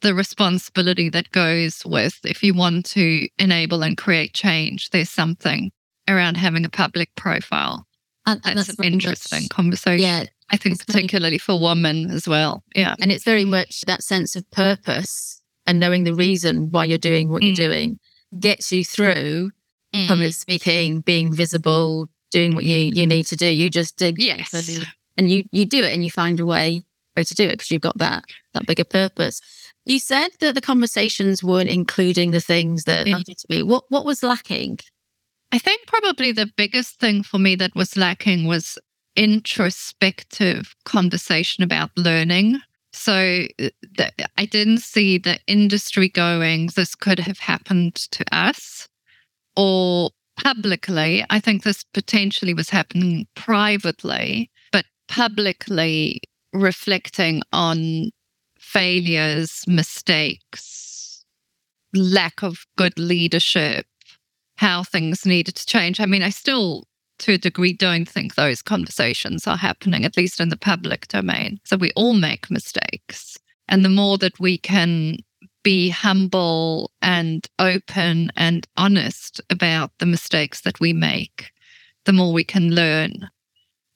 the 0.00 0.14
responsibility 0.14 1.08
that 1.10 1.30
goes 1.32 1.84
with 1.84 2.18
if 2.24 2.42
you 2.42 2.54
want 2.54 2.86
to 2.86 3.28
enable 3.38 3.82
and 3.82 3.96
create 3.96 4.32
change, 4.32 4.90
there's 4.90 5.10
something 5.10 5.70
around 6.08 6.38
having 6.38 6.64
a 6.64 6.70
public 6.70 7.14
profile. 7.14 7.86
And, 8.26 8.40
and 8.44 8.58
that's, 8.58 8.68
that's 8.68 8.78
an 8.78 8.86
interesting 8.86 9.48
conversation. 9.48 10.04
Yeah. 10.04 10.24
I 10.50 10.56
think 10.56 10.84
particularly 10.86 11.38
for 11.38 11.60
women 11.60 12.10
as 12.10 12.26
well. 12.26 12.62
Yeah. 12.74 12.94
And 13.00 13.12
it's 13.12 13.24
very 13.24 13.44
much 13.44 13.82
that 13.82 14.02
sense 14.02 14.34
of 14.34 14.50
purpose 14.50 15.41
and 15.66 15.78
knowing 15.80 16.04
the 16.04 16.14
reason 16.14 16.70
why 16.70 16.84
you're 16.84 16.98
doing 16.98 17.28
what 17.28 17.42
mm. 17.42 17.46
you're 17.46 17.68
doing 17.68 17.98
gets 18.38 18.72
you 18.72 18.84
through 18.84 19.50
mm. 19.94 20.08
public 20.08 20.34
speaking, 20.34 21.00
being 21.00 21.32
visible, 21.32 22.08
doing 22.30 22.54
what 22.54 22.64
you, 22.64 22.76
you 22.76 23.06
need 23.06 23.26
to 23.26 23.36
do. 23.36 23.46
You 23.46 23.70
just 23.70 23.96
dig. 23.96 24.18
Yes. 24.18 24.80
And 25.16 25.30
you, 25.30 25.44
you 25.52 25.66
do 25.66 25.82
it 25.82 25.92
and 25.92 26.02
you 26.02 26.10
find 26.10 26.40
a 26.40 26.46
way, 26.46 26.82
way 27.16 27.24
to 27.24 27.34
do 27.34 27.44
it 27.44 27.52
because 27.52 27.70
you've 27.70 27.82
got 27.82 27.98
that, 27.98 28.24
that 28.54 28.66
bigger 28.66 28.84
purpose. 28.84 29.40
You 29.84 29.98
said 29.98 30.28
that 30.40 30.54
the 30.54 30.60
conversations 30.60 31.42
weren't 31.42 31.68
including 31.68 32.30
the 32.30 32.40
things 32.40 32.84
that 32.84 33.06
needed 33.06 33.38
to 33.38 33.46
be. 33.48 33.62
What, 33.62 33.84
what 33.88 34.04
was 34.04 34.22
lacking? 34.22 34.78
I 35.50 35.58
think 35.58 35.86
probably 35.86 36.32
the 36.32 36.50
biggest 36.56 36.98
thing 36.98 37.22
for 37.22 37.38
me 37.38 37.56
that 37.56 37.74
was 37.74 37.96
lacking 37.96 38.46
was 38.46 38.78
introspective 39.16 40.74
conversation 40.84 41.62
about 41.62 41.90
learning. 41.96 42.60
So 43.02 43.46
uh, 43.60 44.04
I 44.38 44.44
didn't 44.46 44.78
see 44.78 45.18
the 45.18 45.40
industry 45.48 46.08
going, 46.08 46.68
this 46.76 46.94
could 46.94 47.18
have 47.18 47.40
happened 47.40 47.96
to 47.96 48.24
us 48.30 48.86
or 49.56 50.10
publicly. 50.40 51.24
I 51.28 51.40
think 51.40 51.64
this 51.64 51.82
potentially 51.92 52.54
was 52.54 52.70
happening 52.70 53.26
privately, 53.34 54.52
but 54.70 54.84
publicly 55.08 56.20
reflecting 56.52 57.42
on 57.52 58.10
failures, 58.60 59.64
mistakes, 59.66 61.24
lack 61.92 62.44
of 62.44 62.64
good 62.76 62.96
leadership, 63.00 63.84
how 64.58 64.84
things 64.84 65.26
needed 65.26 65.56
to 65.56 65.66
change. 65.66 65.98
I 65.98 66.06
mean, 66.06 66.22
I 66.22 66.30
still, 66.30 66.84
to 67.22 67.34
a 67.34 67.38
degree, 67.38 67.72
don't 67.72 68.08
think 68.08 68.34
those 68.34 68.62
conversations 68.62 69.46
are 69.46 69.56
happening, 69.56 70.04
at 70.04 70.16
least 70.16 70.40
in 70.40 70.48
the 70.48 70.56
public 70.56 71.08
domain. 71.08 71.60
So 71.64 71.76
we 71.76 71.92
all 71.96 72.14
make 72.14 72.50
mistakes. 72.50 73.38
And 73.68 73.84
the 73.84 73.88
more 73.88 74.18
that 74.18 74.38
we 74.40 74.58
can 74.58 75.18
be 75.62 75.88
humble 75.88 76.90
and 77.00 77.46
open 77.60 78.32
and 78.36 78.66
honest 78.76 79.40
about 79.50 79.92
the 79.98 80.06
mistakes 80.06 80.62
that 80.62 80.80
we 80.80 80.92
make, 80.92 81.52
the 82.04 82.12
more 82.12 82.32
we 82.32 82.42
can 82.42 82.74
learn. 82.74 83.30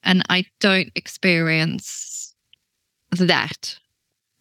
And 0.03 0.23
I 0.29 0.45
don't 0.61 0.91
experience 0.95 2.33
that 3.11 3.77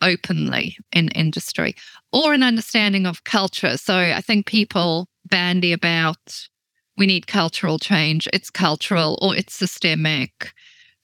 openly 0.00 0.76
in 0.92 1.08
industry 1.08 1.74
or 2.12 2.34
an 2.34 2.44
understanding 2.44 3.06
of 3.06 3.24
culture. 3.24 3.76
So 3.76 3.96
I 3.96 4.20
think 4.20 4.46
people 4.46 5.08
bandy 5.24 5.72
about 5.72 6.48
we 6.96 7.06
need 7.06 7.26
cultural 7.26 7.78
change, 7.78 8.28
it's 8.32 8.50
cultural 8.50 9.18
or 9.20 9.36
it's 9.36 9.54
systemic. 9.54 10.52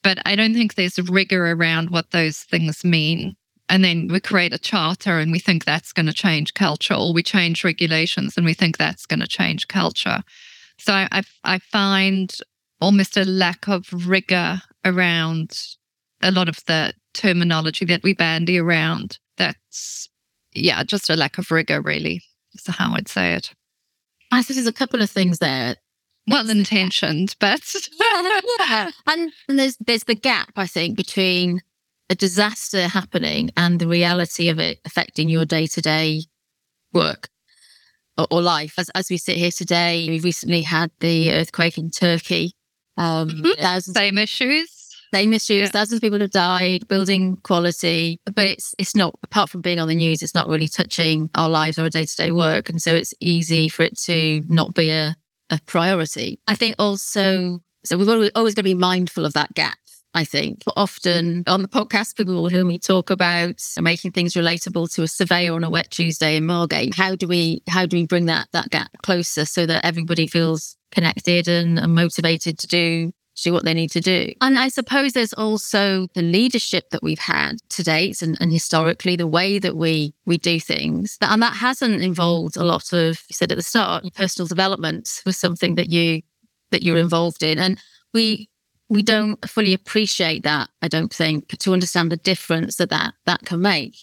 But 0.03 0.19
I 0.25 0.35
don't 0.35 0.53
think 0.53 0.75
there's 0.75 0.99
rigor 0.99 1.51
around 1.51 1.89
what 1.89 2.11
those 2.11 2.39
things 2.39 2.83
mean. 2.83 3.35
And 3.69 3.83
then 3.83 4.09
we 4.11 4.19
create 4.19 4.53
a 4.53 4.59
charter 4.59 5.19
and 5.19 5.31
we 5.31 5.39
think 5.39 5.63
that's 5.63 5.93
going 5.93 6.05
to 6.07 6.13
change 6.13 6.53
culture, 6.53 6.93
or 6.93 7.13
we 7.13 7.23
change 7.23 7.63
regulations 7.63 8.35
and 8.35 8.45
we 8.45 8.53
think 8.53 8.77
that's 8.77 9.05
going 9.05 9.21
to 9.21 9.27
change 9.27 9.67
culture. 9.67 10.21
So 10.77 10.93
I, 10.93 11.23
I 11.43 11.59
find 11.59 12.35
almost 12.81 13.15
a 13.15 13.23
lack 13.23 13.67
of 13.69 13.87
rigor 14.07 14.61
around 14.83 15.57
a 16.21 16.31
lot 16.31 16.49
of 16.49 16.59
the 16.65 16.93
terminology 17.13 17.85
that 17.85 18.03
we 18.03 18.13
bandy 18.13 18.57
around. 18.57 19.19
That's, 19.37 20.09
yeah, 20.53 20.83
just 20.83 21.09
a 21.09 21.15
lack 21.15 21.37
of 21.37 21.49
rigor, 21.49 21.81
really, 21.81 22.21
is 22.53 22.67
how 22.67 22.93
I'd 22.95 23.07
say 23.07 23.33
it. 23.35 23.53
I 24.31 24.41
said 24.41 24.57
there's 24.57 24.67
a 24.67 24.73
couple 24.73 25.01
of 25.01 25.09
things 25.09 25.39
there. 25.39 25.77
Well 26.27 26.49
intentioned, 26.49 27.35
but 27.39 27.61
yeah. 27.99 28.91
And, 29.07 29.31
and 29.47 29.59
there's 29.59 29.77
there's 29.77 30.05
the 30.05 30.15
gap 30.15 30.51
I 30.55 30.67
think 30.67 30.95
between 30.95 31.61
a 32.09 32.15
disaster 32.15 32.87
happening 32.87 33.49
and 33.57 33.79
the 33.79 33.87
reality 33.87 34.49
of 34.49 34.59
it 34.59 34.79
affecting 34.85 35.29
your 35.29 35.45
day 35.45 35.67
to 35.67 35.81
day 35.81 36.23
work 36.93 37.29
or, 38.17 38.27
or, 38.31 38.41
life. 38.41 38.75
As 38.77 38.89
as 38.89 39.09
we 39.09 39.17
sit 39.17 39.37
here 39.37 39.51
today, 39.51 40.05
we 40.07 40.19
recently 40.19 40.61
had 40.61 40.91
the 40.99 41.31
earthquake 41.31 41.77
in 41.77 41.89
Turkey. 41.89 42.53
Um, 42.95 43.29
mm-hmm. 43.29 43.79
Same 43.79 44.17
issues 44.17 44.83
same 45.13 45.33
issues. 45.33 45.61
Yeah. 45.61 45.67
Thousands 45.67 45.97
of 45.97 46.01
people 46.01 46.19
have 46.19 46.31
died, 46.31 46.87
building 46.87 47.37
quality, 47.43 48.19
but 48.25 48.45
it's 48.45 48.73
it's 48.79 48.95
not. 48.95 49.13
Apart 49.23 49.49
from 49.49 49.61
being 49.61 49.79
on 49.79 49.87
the 49.87 49.95
news, 49.95 50.23
it's 50.23 50.33
not 50.33 50.47
really 50.47 50.67
touching 50.67 51.29
our 51.35 51.49
lives 51.49 51.77
or 51.77 51.83
our 51.83 51.89
day 51.89 52.05
to 52.05 52.15
day 52.15 52.31
work, 52.31 52.69
and 52.69 52.81
so 52.81 52.95
it's 52.95 53.13
easy 53.19 53.69
for 53.69 53.83
it 53.83 53.97
to 53.99 54.41
not 54.47 54.73
be 54.73 54.89
a, 54.89 55.15
a 55.49 55.59
priority. 55.65 56.39
I 56.47 56.55
think 56.55 56.75
also, 56.79 57.21
mm. 57.21 57.61
so 57.85 57.97
we've 57.97 58.09
always, 58.09 58.31
always 58.35 58.55
got 58.55 58.61
to 58.61 58.63
be 58.63 58.73
mindful 58.73 59.25
of 59.25 59.33
that 59.33 59.53
gap. 59.53 59.77
I 60.15 60.25
think 60.25 60.61
often 60.75 61.43
mm. 61.43 61.51
on 61.51 61.63
the 61.63 61.67
podcast, 61.67 62.15
people 62.15 62.35
will 62.35 62.47
hear 62.47 62.63
me 62.63 62.77
talk 62.77 63.09
about 63.09 63.61
making 63.79 64.11
things 64.11 64.33
relatable 64.33 64.93
to 64.93 65.03
a 65.03 65.07
surveyor 65.07 65.53
on 65.53 65.63
a 65.63 65.69
wet 65.69 65.89
Tuesday 65.89 66.37
in 66.37 66.45
Margate. 66.45 66.95
How 66.95 67.15
do 67.15 67.27
we 67.27 67.63
how 67.67 67.85
do 67.85 67.97
we 67.97 68.05
bring 68.05 68.27
that 68.27 68.47
that 68.53 68.69
gap 68.69 68.91
closer 69.01 69.45
so 69.45 69.65
that 69.65 69.85
everybody 69.85 70.27
feels 70.27 70.77
connected 70.91 71.47
and, 71.47 71.79
and 71.79 71.95
motivated 71.95 72.59
to 72.59 72.67
do 72.67 73.11
do 73.41 73.53
what 73.53 73.65
they 73.65 73.73
need 73.73 73.91
to 73.91 74.01
do. 74.01 74.31
And 74.41 74.59
I 74.59 74.67
suppose 74.67 75.13
there's 75.13 75.33
also 75.33 76.07
the 76.13 76.21
leadership 76.21 76.89
that 76.91 77.03
we've 77.03 77.19
had 77.19 77.57
to 77.69 77.83
date 77.83 78.21
and, 78.21 78.37
and 78.39 78.51
historically 78.51 79.15
the 79.15 79.27
way 79.27 79.59
that 79.59 79.75
we 79.75 80.13
we 80.25 80.37
do 80.37 80.59
things. 80.59 81.17
And 81.21 81.41
that 81.41 81.55
hasn't 81.55 82.01
involved 82.01 82.57
a 82.57 82.63
lot 82.63 82.93
of 82.93 83.23
you 83.29 83.33
said 83.33 83.51
at 83.51 83.57
the 83.57 83.63
start, 83.63 84.05
personal 84.15 84.47
development 84.47 85.21
was 85.25 85.37
something 85.37 85.75
that 85.75 85.89
you 85.89 86.21
that 86.71 86.83
you're 86.83 86.97
involved 86.97 87.43
in. 87.43 87.59
And 87.59 87.79
we 88.13 88.49
we 88.89 89.01
don't 89.01 89.43
fully 89.49 89.73
appreciate 89.73 90.43
that, 90.43 90.69
I 90.81 90.87
don't 90.87 91.11
think, 91.11 91.47
to 91.59 91.73
understand 91.73 92.11
the 92.11 92.17
difference 92.17 92.75
that 92.75 92.89
that, 92.89 93.13
that 93.25 93.45
can 93.45 93.61
make. 93.61 93.95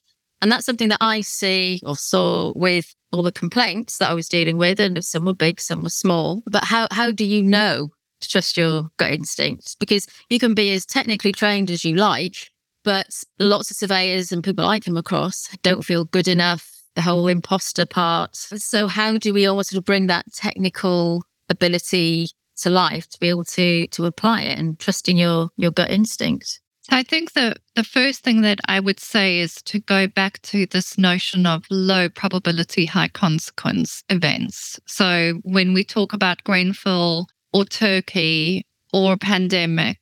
And 0.43 0.51
that's 0.51 0.67
something 0.67 0.89
that 0.89 0.99
I 1.01 1.21
see 1.21 1.81
or 1.85 1.97
saw 1.97 2.53
with 2.57 2.95
all 3.13 3.23
the 3.23 3.33
complaints 3.33 3.99
that 3.99 4.11
I 4.11 4.15
was 4.15 4.29
dealing 4.29 4.57
with, 4.57 4.81
and 4.81 5.05
some 5.05 5.27
were 5.27 5.35
big, 5.35 5.61
some 5.61 5.83
were 5.83 5.91
small. 5.91 6.43
But 6.47 6.65
how 6.65 6.89
how 6.91 7.11
do 7.11 7.25
you 7.25 7.43
know 7.43 7.91
to 8.21 8.29
trust 8.29 8.57
your 8.57 8.83
mm. 8.83 8.91
gut 8.97 9.13
instincts 9.13 9.75
because 9.75 10.07
you 10.29 10.39
can 10.39 10.55
be 10.55 10.73
as 10.73 10.87
technically 10.87 11.33
trained 11.33 11.71
as 11.71 11.85
you 11.85 11.97
like, 11.97 12.51
but 12.85 13.23
lots 13.39 13.71
of 13.71 13.77
surveyors 13.77 14.33
and 14.33 14.45
people 14.45 14.67
I 14.67 14.81
come 14.81 14.97
across 14.97 15.49
don't 15.63 15.85
feel 15.85 16.05
good 16.05 16.29
enough. 16.29 16.69
The 16.97 17.03
whole 17.03 17.29
imposter 17.29 17.87
part. 17.87 18.35
So, 18.35 18.89
how 18.89 19.17
do 19.17 19.33
we 19.33 19.47
almost 19.47 19.71
sort 19.71 19.79
of 19.79 19.85
bring 19.85 20.09
that 20.09 20.33
technical 20.33 21.23
ability 21.49 22.31
to 22.63 22.71
life 22.71 23.09
to 23.11 23.21
be 23.21 23.29
able 23.29 23.45
to 23.45 23.87
to 23.87 24.07
apply 24.07 24.43
it 24.43 24.59
and 24.59 24.79
trust 24.79 25.09
in 25.09 25.17
your 25.17 25.51
your 25.57 25.71
gut 25.71 25.91
instinct? 25.91 26.61
I 26.89 27.03
think 27.05 27.33
the 27.33 27.55
the 27.77 27.85
first 27.85 28.25
thing 28.25 28.41
that 28.43 28.61
I 28.67 28.81
would 28.81 28.99
say 28.99 29.39
is 29.39 29.63
to 29.63 29.79
go 29.79 30.09
back 30.09 30.43
to 30.43 30.67
this 30.67 30.99
notion 30.99 31.47
of 31.47 31.65
low 31.71 32.09
probability, 32.09 32.87
high 32.87 33.09
consequence 33.09 34.03
events. 34.09 34.81
So 34.87 35.41
when 35.45 35.73
we 35.73 35.85
talk 35.85 36.13
about 36.13 36.43
Grenfell 36.45 37.29
or 37.53 37.65
Turkey 37.65 38.67
or 38.93 39.15
a 39.15 39.19
pandemic, 39.19 39.99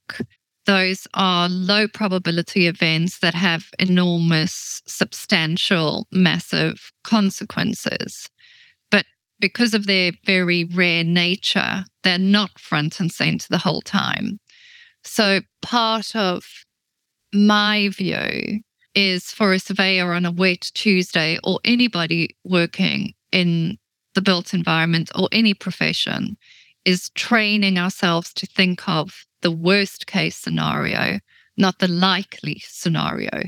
those 0.66 1.06
are 1.14 1.48
low 1.48 1.88
probability 1.88 2.66
events 2.66 3.20
that 3.20 3.34
have 3.34 3.64
enormous, 3.78 4.82
substantial, 4.86 6.06
massive 6.12 6.92
consequences. 7.04 8.28
But 8.90 9.06
because 9.40 9.72
of 9.72 9.86
their 9.86 10.12
very 10.26 10.64
rare 10.64 11.04
nature, 11.04 11.84
they're 12.02 12.18
not 12.18 12.58
front 12.58 13.00
and 13.00 13.10
center 13.10 13.46
the 13.48 13.58
whole 13.58 13.80
time. 13.80 14.40
So, 15.04 15.40
part 15.62 16.14
of 16.14 16.44
my 17.32 17.88
view 17.88 18.60
is 18.94 19.30
for 19.30 19.52
a 19.52 19.58
surveyor 19.58 20.12
on 20.12 20.26
a 20.26 20.30
wet 20.30 20.70
Tuesday 20.74 21.38
or 21.44 21.60
anybody 21.64 22.36
working 22.44 23.14
in 23.32 23.78
the 24.14 24.20
built 24.20 24.52
environment 24.52 25.10
or 25.14 25.28
any 25.32 25.54
profession 25.54 26.36
is 26.88 27.10
training 27.10 27.76
ourselves 27.78 28.32
to 28.32 28.46
think 28.46 28.88
of 28.88 29.26
the 29.42 29.50
worst 29.50 30.06
case 30.06 30.34
scenario, 30.34 31.20
not 31.54 31.80
the 31.80 31.86
likely 31.86 32.62
scenario. 32.64 33.42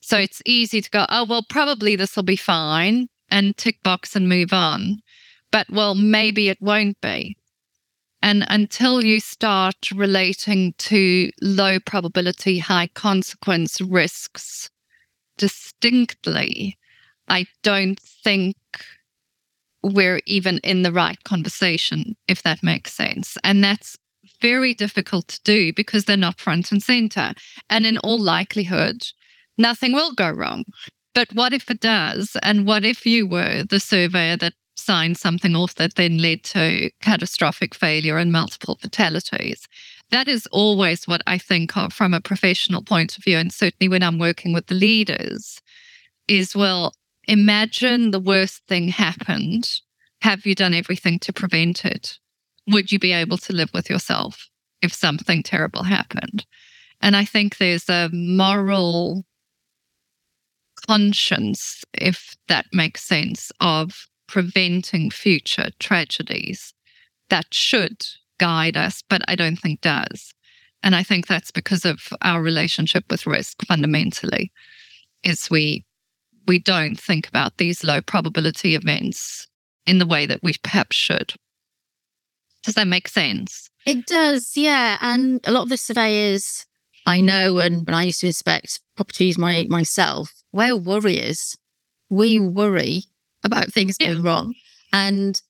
So 0.00 0.16
it's 0.16 0.40
easy 0.46 0.80
to 0.80 0.90
go, 0.90 1.04
oh, 1.08 1.24
well, 1.28 1.44
probably 1.48 1.96
this 1.96 2.14
will 2.14 2.22
be 2.22 2.36
fine 2.36 3.08
and 3.28 3.56
tick 3.56 3.82
box 3.82 4.14
and 4.14 4.28
move 4.28 4.52
on. 4.52 4.98
But 5.50 5.66
well, 5.70 5.96
maybe 5.96 6.48
it 6.48 6.58
won't 6.60 7.00
be. 7.00 7.36
And 8.22 8.46
until 8.48 9.04
you 9.04 9.18
start 9.18 9.90
relating 9.92 10.74
to 10.78 11.32
low 11.42 11.80
probability, 11.80 12.60
high 12.60 12.90
consequence 12.94 13.80
risks 13.80 14.70
distinctly, 15.36 16.78
I 17.26 17.46
don't 17.64 17.98
think 17.98 18.54
we're 19.84 20.20
even 20.26 20.58
in 20.58 20.82
the 20.82 20.92
right 20.92 21.22
conversation, 21.24 22.16
if 22.26 22.42
that 22.42 22.62
makes 22.62 22.92
sense. 22.92 23.36
And 23.44 23.62
that's 23.62 23.96
very 24.40 24.74
difficult 24.74 25.28
to 25.28 25.40
do 25.44 25.72
because 25.72 26.04
they're 26.04 26.16
not 26.16 26.40
front 26.40 26.72
and 26.72 26.82
center. 26.82 27.34
And 27.70 27.86
in 27.86 27.98
all 27.98 28.18
likelihood, 28.18 29.06
nothing 29.58 29.92
will 29.92 30.12
go 30.12 30.30
wrong. 30.30 30.64
But 31.14 31.32
what 31.32 31.52
if 31.52 31.70
it 31.70 31.80
does? 31.80 32.36
And 32.42 32.66
what 32.66 32.84
if 32.84 33.06
you 33.06 33.26
were 33.26 33.62
the 33.62 33.78
surveyor 33.78 34.36
that 34.38 34.54
signed 34.76 35.16
something 35.16 35.54
off 35.54 35.76
that 35.76 35.94
then 35.94 36.18
led 36.18 36.42
to 36.44 36.90
catastrophic 37.00 37.74
failure 37.74 38.18
and 38.18 38.32
multiple 38.32 38.76
fatalities? 38.80 39.68
That 40.10 40.28
is 40.28 40.46
always 40.50 41.06
what 41.06 41.22
I 41.26 41.38
think 41.38 41.76
of 41.76 41.92
from 41.92 42.14
a 42.14 42.20
professional 42.20 42.82
point 42.82 43.16
of 43.16 43.24
view. 43.24 43.38
And 43.38 43.52
certainly 43.52 43.88
when 43.88 44.02
I'm 44.02 44.18
working 44.18 44.52
with 44.52 44.66
the 44.66 44.74
leaders, 44.74 45.60
is 46.28 46.56
well, 46.56 46.94
imagine 47.28 48.10
the 48.10 48.20
worst 48.20 48.62
thing 48.68 48.88
happened. 48.88 49.80
Have 50.22 50.46
you 50.46 50.54
done 50.54 50.74
everything 50.74 51.18
to 51.20 51.32
prevent 51.32 51.84
it? 51.84 52.18
Would 52.68 52.90
you 52.92 52.98
be 52.98 53.12
able 53.12 53.38
to 53.38 53.52
live 53.52 53.70
with 53.74 53.90
yourself 53.90 54.48
if 54.82 54.92
something 54.92 55.42
terrible 55.42 55.82
happened? 55.84 56.46
And 57.00 57.16
I 57.16 57.24
think 57.24 57.58
there's 57.58 57.88
a 57.88 58.08
moral 58.12 59.24
conscience, 60.86 61.84
if 61.92 62.36
that 62.48 62.66
makes 62.72 63.02
sense, 63.02 63.52
of 63.60 64.06
preventing 64.26 65.10
future 65.10 65.70
tragedies 65.78 66.72
that 67.30 67.52
should 67.52 68.06
guide 68.38 68.76
us, 68.76 69.02
but 69.08 69.22
I 69.28 69.34
don't 69.34 69.56
think 69.56 69.80
does. 69.80 70.32
And 70.82 70.94
I 70.94 71.02
think 71.02 71.26
that's 71.26 71.50
because 71.50 71.84
of 71.84 72.08
our 72.22 72.42
relationship 72.42 73.04
with 73.10 73.26
risk 73.26 73.64
fundamentally, 73.66 74.52
is 75.22 75.50
we 75.50 75.84
we 76.46 76.58
don't 76.58 76.98
think 76.98 77.28
about 77.28 77.56
these 77.56 77.84
low 77.84 78.00
probability 78.00 78.74
events 78.74 79.46
in 79.86 79.98
the 79.98 80.06
way 80.06 80.26
that 80.26 80.42
we 80.42 80.54
perhaps 80.62 80.96
should. 80.96 81.34
Does 82.62 82.74
that 82.74 82.86
make 82.86 83.08
sense? 83.08 83.68
It 83.86 84.06
does, 84.06 84.52
yeah. 84.56 84.96
And 85.00 85.40
a 85.44 85.52
lot 85.52 85.64
of 85.64 85.68
the 85.68 85.76
surveyors 85.76 86.64
I 87.06 87.20
know, 87.20 87.58
and 87.58 87.86
when 87.86 87.94
I 87.94 88.04
used 88.04 88.20
to 88.20 88.26
inspect 88.26 88.80
properties 88.96 89.36
my, 89.36 89.66
myself, 89.68 90.32
we're 90.52 90.76
worriers. 90.76 91.56
We 92.08 92.38
worry 92.38 93.04
about 93.42 93.72
things 93.72 93.98
going 93.98 94.22
wrong. 94.22 94.54
And 94.92 95.40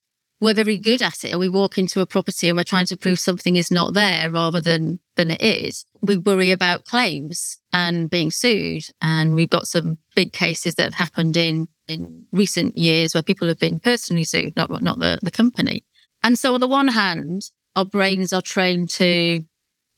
we're 0.45 0.55
very 0.55 0.79
good 0.79 1.03
at 1.03 1.25
it. 1.25 1.31
and 1.31 1.41
We 1.41 1.49
walk 1.49 1.79
into 1.79 2.01
a 2.01 2.07
property 2.07 2.49
and 2.49 2.57
we're 2.57 2.65
trying 2.65 2.87
to 2.87 2.97
prove 2.97 3.19
something 3.19 3.57
is 3.57 3.71
not 3.71 3.95
there 3.95 4.31
rather 4.31 4.61
than 4.61 5.01
than 5.17 5.31
it 5.31 5.41
is. 5.43 5.87
We 6.03 6.19
worry 6.19 6.51
about 6.51 6.85
claims 6.85 7.59
and 7.73 8.11
being 8.11 8.31
sued. 8.31 8.85
And 9.01 9.35
we've 9.35 9.51
got 9.51 9.67
some 9.67 9.99
big 10.15 10.33
cases 10.33 10.75
that 10.75 10.85
have 10.85 10.95
happened 10.95 11.37
in 11.37 11.69
in 11.89 12.27
recent 12.33 12.77
years 12.77 13.15
where 13.15 13.23
people 13.23 13.49
have 13.49 13.59
been 13.59 13.81
personally 13.81 14.25
sued, 14.25 14.55
not 14.57 14.71
not 14.83 14.99
the, 14.99 15.19
the 15.23 15.31
company. 15.31 15.85
And 16.23 16.39
so 16.39 16.55
on 16.55 16.61
the 16.61 16.69
one 16.69 16.89
hand, 16.89 17.51
our 17.75 17.85
brains 17.85 18.33
are 18.33 18.43
trained 18.43 18.91
to 18.91 19.43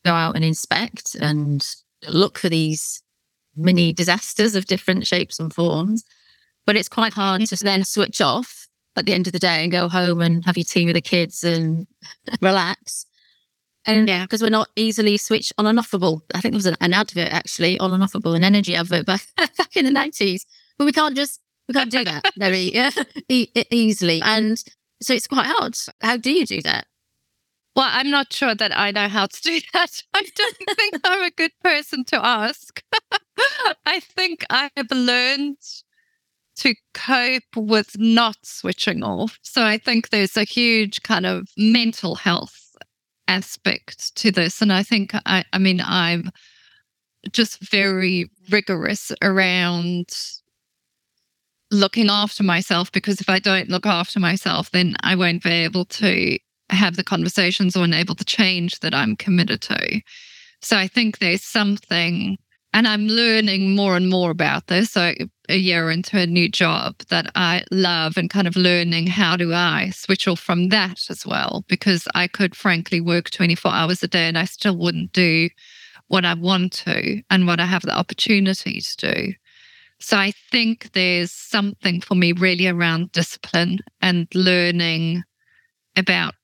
go 0.05 0.13
out 0.13 0.37
and 0.37 0.45
inspect 0.45 1.15
and 1.17 1.67
look 2.09 2.39
for 2.39 2.49
these 2.49 3.03
mini 3.57 3.93
disasters 3.93 4.55
of 4.55 4.67
different 4.67 5.07
shapes 5.07 5.41
and 5.41 5.53
forms. 5.53 6.05
But 6.67 6.77
it's 6.77 6.89
quite 6.89 7.13
hard 7.13 7.47
to 7.47 7.57
then 7.57 7.85
switch 7.85 8.21
off 8.21 8.66
at 8.97 9.07
the 9.07 9.13
end 9.13 9.27
of 9.27 9.33
the 9.33 9.39
day 9.39 9.63
and 9.63 9.73
go 9.73 9.89
home 9.89 10.21
and 10.21 10.45
have 10.45 10.57
your 10.57 10.65
tea 10.65 10.87
with 10.87 10.95
the 10.95 11.01
kids 11.01 11.45
and 11.45 11.87
relax. 12.41 13.07
And 13.85 14.09
yeah, 14.09 14.25
because 14.25 14.43
we're 14.43 14.51
not 14.51 14.69
easily 14.75 15.17
switch 15.17 15.53
on 15.59 15.67
and 15.67 15.79
offable. 15.79 16.23
I 16.35 16.41
think 16.41 16.53
there 16.53 16.59
was 16.59 16.67
an, 16.67 16.77
an 16.81 16.93
advert 16.93 17.33
actually 17.33 17.79
on 17.79 17.93
and 17.93 18.03
offable, 18.03 18.35
an 18.35 18.43
energy 18.43 18.75
advert 18.75 19.07
back, 19.07 19.27
back 19.37 19.77
in 19.77 19.85
the 19.85 19.91
nineties. 19.91 20.45
But 20.77 20.87
we 20.87 20.93
can't 20.93 21.15
just 21.15 21.41
we 21.69 21.75
can't 21.75 21.91
do 21.91 22.05
that 22.05 22.25
very 22.37 22.75
yeah, 22.75 22.91
e- 23.29 23.51
easily. 23.71 24.21
And 24.23 24.63
so 25.03 25.15
it's 25.15 25.29
quite 25.29 25.47
hard. 25.47 25.77
How 26.01 26.17
do 26.17 26.33
you 26.33 26.47
do 26.47 26.63
that? 26.63 26.87
Well, 27.77 27.89
I'm 27.91 28.11
not 28.11 28.33
sure 28.33 28.55
that 28.55 28.77
I 28.77 28.91
know 28.91 29.07
how 29.07 29.27
to 29.27 29.43
do 29.43 29.61
that. 29.73 30.03
I 30.15 30.27
don't 30.35 30.57
think 30.77 31.01
I'm 31.05 31.23
a 31.23 31.31
good 31.31 31.53
person 31.63 32.05
to 32.07 32.25
ask. 32.25 32.83
I 33.85 34.01
think 34.01 34.45
I 34.49 34.71
have 34.77 34.91
learned 34.91 35.59
to 36.57 36.75
cope 36.95 37.57
with 37.57 37.99
not 37.99 38.37
switching 38.43 39.03
off. 39.03 39.39
So 39.43 39.65
I 39.65 39.79
think 39.79 40.09
there's 40.09 40.37
a 40.37 40.45
huge 40.45 41.03
kind 41.03 41.27
of 41.27 41.49
mental 41.57 42.15
health 42.15 42.75
aspect 43.29 44.15
to 44.17 44.31
this. 44.31 44.63
And 44.63 44.73
I 44.73 44.83
think, 44.83 45.13
I, 45.27 45.45
I 45.53 45.59
mean, 45.59 45.81
I'm 45.85 46.31
just 47.31 47.61
very 47.61 48.31
rigorous 48.51 49.13
around 49.23 50.09
looking 51.71 52.09
after 52.09 52.43
myself 52.43 52.93
because 52.93 53.21
if 53.21 53.29
I 53.29 53.39
don't 53.39 53.69
look 53.69 53.87
after 53.87 54.21
myself, 54.21 54.71
then 54.71 54.97
I 55.01 55.17
won't 55.17 55.43
be 55.43 55.51
able 55.51 55.85
to 55.87 56.39
have 56.71 56.97
the 56.97 57.05
conversations 57.05 57.77
or 57.77 57.85
enable 57.85 58.15
the 58.15 58.25
change 58.25 58.81
that 58.81 58.95
I'm 58.95 59.17
committed 59.17 59.61
to. 59.63 60.01
So 60.63 60.77
I 60.77 60.89
think 60.89 61.19
there's 61.19 61.43
something 61.43 62.39
and 62.73 62.87
I'm 62.87 63.07
learning 63.07 63.75
more 63.75 63.97
and 63.97 64.09
more 64.09 64.31
about 64.31 64.67
this. 64.67 64.91
So 64.91 65.15
a 65.49 65.57
year 65.57 65.91
into 65.91 66.19
a 66.19 66.27
new 66.27 66.49
job 66.49 66.99
that 67.09 67.31
I 67.35 67.65
love 67.71 68.17
and 68.17 68.31
kind 68.31 68.47
of 68.47 68.57
learning 68.57 69.07
how 69.07 69.37
do 69.37 69.53
I 69.53 69.91
switch 69.91 70.27
off 70.29 70.41
from 70.41 70.69
that 70.71 71.11
as 71.11 71.27
well, 71.27 71.65
because 71.69 72.07
I 72.15 72.29
could 72.29 72.57
frankly 72.57 73.01
work 73.01 73.31
24 73.31 73.73
hours 73.73 74.03
a 74.03 74.09
day 74.09 74.29
and 74.29 74.39
I 74.39 74.45
still 74.45 74.77
wouldn't 74.77 75.13
do 75.13 75.49
what 76.09 76.25
I 76.25 76.35
want 76.35 76.73
to 76.85 77.23
and 77.31 77.47
what 77.47 77.61
I 77.61 77.67
have 77.67 77.83
the 77.83 77.97
opportunity 77.97 78.81
to 78.81 78.97
do. 78.97 79.33
So 79.99 80.17
I 80.17 80.33
think 80.51 80.93
there's 80.93 81.33
something 81.33 82.01
for 82.01 82.15
me 82.15 82.33
really 82.33 82.69
around 82.69 83.13
discipline 83.13 83.79
and 84.03 84.29
learning 84.35 85.23
about 85.97 86.35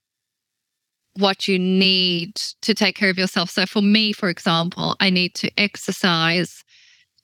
what 1.15 1.47
you 1.47 1.59
need 1.59 2.35
to 2.61 2.73
take 2.73 2.95
care 2.95 3.09
of 3.09 3.19
yourself. 3.19 3.49
So 3.49 3.65
for 3.65 3.81
me, 3.81 4.13
for 4.13 4.29
example, 4.29 4.95
I 4.99 5.11
need 5.11 5.35
to 5.35 5.51
exercise, 5.59 6.63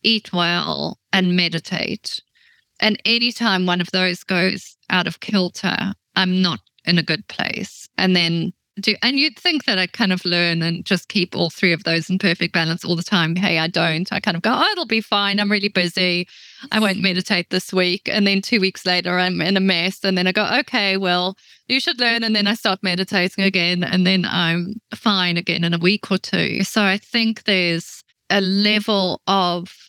eat 0.03 0.33
well, 0.33 0.99
and 1.11 1.35
meditate. 1.35 2.21
And 2.79 3.01
anytime 3.05 3.65
one 3.65 3.81
of 3.81 3.91
those 3.91 4.23
goes 4.23 4.77
out 4.89 5.07
of 5.07 5.19
kilter, 5.19 5.93
I'm 6.15 6.41
not 6.41 6.59
in 6.85 6.97
a 6.97 7.03
good 7.03 7.27
place. 7.27 7.89
And 7.97 8.15
then 8.15 8.53
do 8.79 8.95
and 9.01 9.19
you'd 9.19 9.37
think 9.37 9.65
that 9.65 9.77
I'd 9.77 9.93
kind 9.93 10.13
of 10.13 10.23
learn 10.25 10.61
and 10.61 10.85
just 10.85 11.09
keep 11.09 11.35
all 11.35 11.49
three 11.49 11.73
of 11.73 11.83
those 11.83 12.09
in 12.09 12.17
perfect 12.17 12.53
balance 12.53 12.85
all 12.85 12.95
the 12.95 13.03
time. 13.03 13.35
Hey, 13.35 13.59
I 13.59 13.67
don't. 13.67 14.11
I 14.11 14.19
kind 14.19 14.37
of 14.37 14.43
go, 14.43 14.53
oh, 14.53 14.71
it'll 14.71 14.85
be 14.85 15.01
fine. 15.01 15.39
I'm 15.39 15.51
really 15.51 15.69
busy. 15.69 16.27
I 16.71 16.79
won't 16.79 17.01
meditate 17.01 17.49
this 17.49 17.73
week. 17.73 18.07
And 18.11 18.25
then 18.25 18.41
two 18.41 18.59
weeks 18.59 18.85
later, 18.85 19.17
I'm 19.17 19.41
in 19.41 19.57
a 19.57 19.61
mess. 19.61 20.03
And 20.03 20.17
then 20.17 20.27
I 20.27 20.31
go, 20.31 20.47
okay, 20.59 20.97
well, 20.97 21.35
you 21.67 21.79
should 21.79 21.99
learn. 21.99 22.23
And 22.23 22.35
then 22.35 22.47
I 22.47 22.53
start 22.53 22.79
meditating 22.81 23.43
again. 23.43 23.83
And 23.83 24.05
then 24.05 24.25
I'm 24.25 24.75
fine 24.95 25.37
again 25.37 25.63
in 25.63 25.73
a 25.73 25.79
week 25.79 26.11
or 26.11 26.17
two. 26.17 26.63
So 26.63 26.83
I 26.83 26.97
think 26.97 27.43
there's 27.43 28.03
a 28.29 28.41
level 28.41 29.21
of 29.27 29.88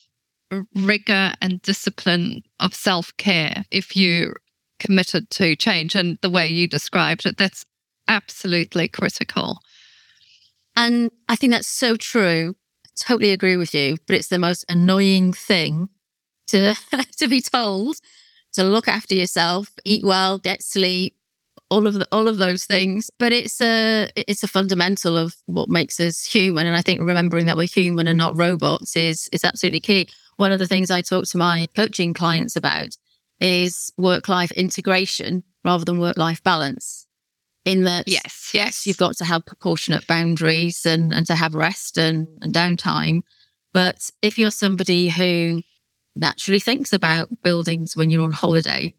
rigor 0.75 1.33
and 1.41 1.63
discipline 1.63 2.43
of 2.59 2.75
self 2.75 3.17
care 3.17 3.65
if 3.71 3.97
you're 3.97 4.37
committed 4.79 5.31
to 5.31 5.57
change. 5.57 5.95
And 5.95 6.19
the 6.23 6.31
way 6.31 6.49
you 6.49 6.67
described 6.67 7.27
it, 7.27 7.37
that's 7.37 7.65
absolutely 8.09 8.89
critical. 8.89 9.59
And 10.77 11.11
I 11.29 11.37
think 11.37 11.53
that's 11.53 11.69
so 11.69 11.97
true. 11.97 12.57
I 12.87 12.89
totally 12.97 13.31
agree 13.31 13.57
with 13.57 13.75
you, 13.75 13.97
but 14.07 14.17
it's 14.17 14.29
the 14.29 14.39
most 14.39 14.65
annoying 14.69 15.33
thing 15.33 15.89
to 16.49 16.75
to 17.19 17.29
be 17.29 17.41
told 17.41 17.97
to 18.55 18.65
look 18.65 18.89
after 18.89 19.15
yourself, 19.15 19.71
eat 19.85 20.05
well, 20.05 20.39
get 20.39 20.63
sleep, 20.63 21.15
all 21.71 21.87
of 21.87 21.95
the, 21.95 22.09
all 22.11 22.27
of 22.29 22.39
those 22.39 22.65
things. 22.65 23.11
But 23.19 23.33
it's 23.33 23.61
a 23.61 24.11
it's 24.17 24.43
a 24.43 24.49
fundamental 24.49 25.17
of 25.17 25.35
what 25.47 25.69
makes 25.69 26.01
us 26.01 26.25
human. 26.25 26.67
And 26.67 26.77
I 26.77 26.83
think 26.83 27.01
remembering 27.01 27.47
that 27.47 27.57
we're 27.57 27.69
human 27.69 28.07
and 28.07 28.19
not 28.19 28.37
robots 28.37 28.97
is 28.97 29.29
is 29.33 29.45
absolutely 29.45 29.81
key. 29.81 30.09
One 30.41 30.53
of 30.53 30.59
the 30.59 30.67
things 30.67 30.91
I 30.91 31.03
talk 31.03 31.27
to 31.27 31.37
my 31.37 31.69
coaching 31.77 32.15
clients 32.15 32.57
about 32.57 32.97
is 33.41 33.93
work 33.99 34.27
life 34.27 34.51
integration 34.53 35.45
rather 35.67 35.85
than 35.85 36.01
work 36.01 36.17
life 36.17 36.43
balance. 36.43 37.07
In 37.67 37.85
that, 37.85 38.09
yes, 38.09 38.53
yes, 38.55 38.87
you've 38.87 38.97
got 38.97 39.19
to 39.19 39.27
have 39.27 39.45
proportionate 39.45 40.07
boundaries 40.07 40.87
and, 40.87 41.13
and 41.13 41.27
to 41.27 41.35
have 41.35 41.55
rest 41.55 41.99
and, 41.99 42.27
and 42.41 42.55
downtime. 42.55 43.21
But 43.75 44.11
if 44.23 44.39
you're 44.39 44.51
somebody 44.51 45.11
who 45.11 45.61
naturally 46.17 46.59
thinks 46.59 46.95
about 46.95 47.43
buildings 47.43 47.95
when 47.95 48.09
you're 48.09 48.25
on 48.25 48.33
holiday, 48.33 48.95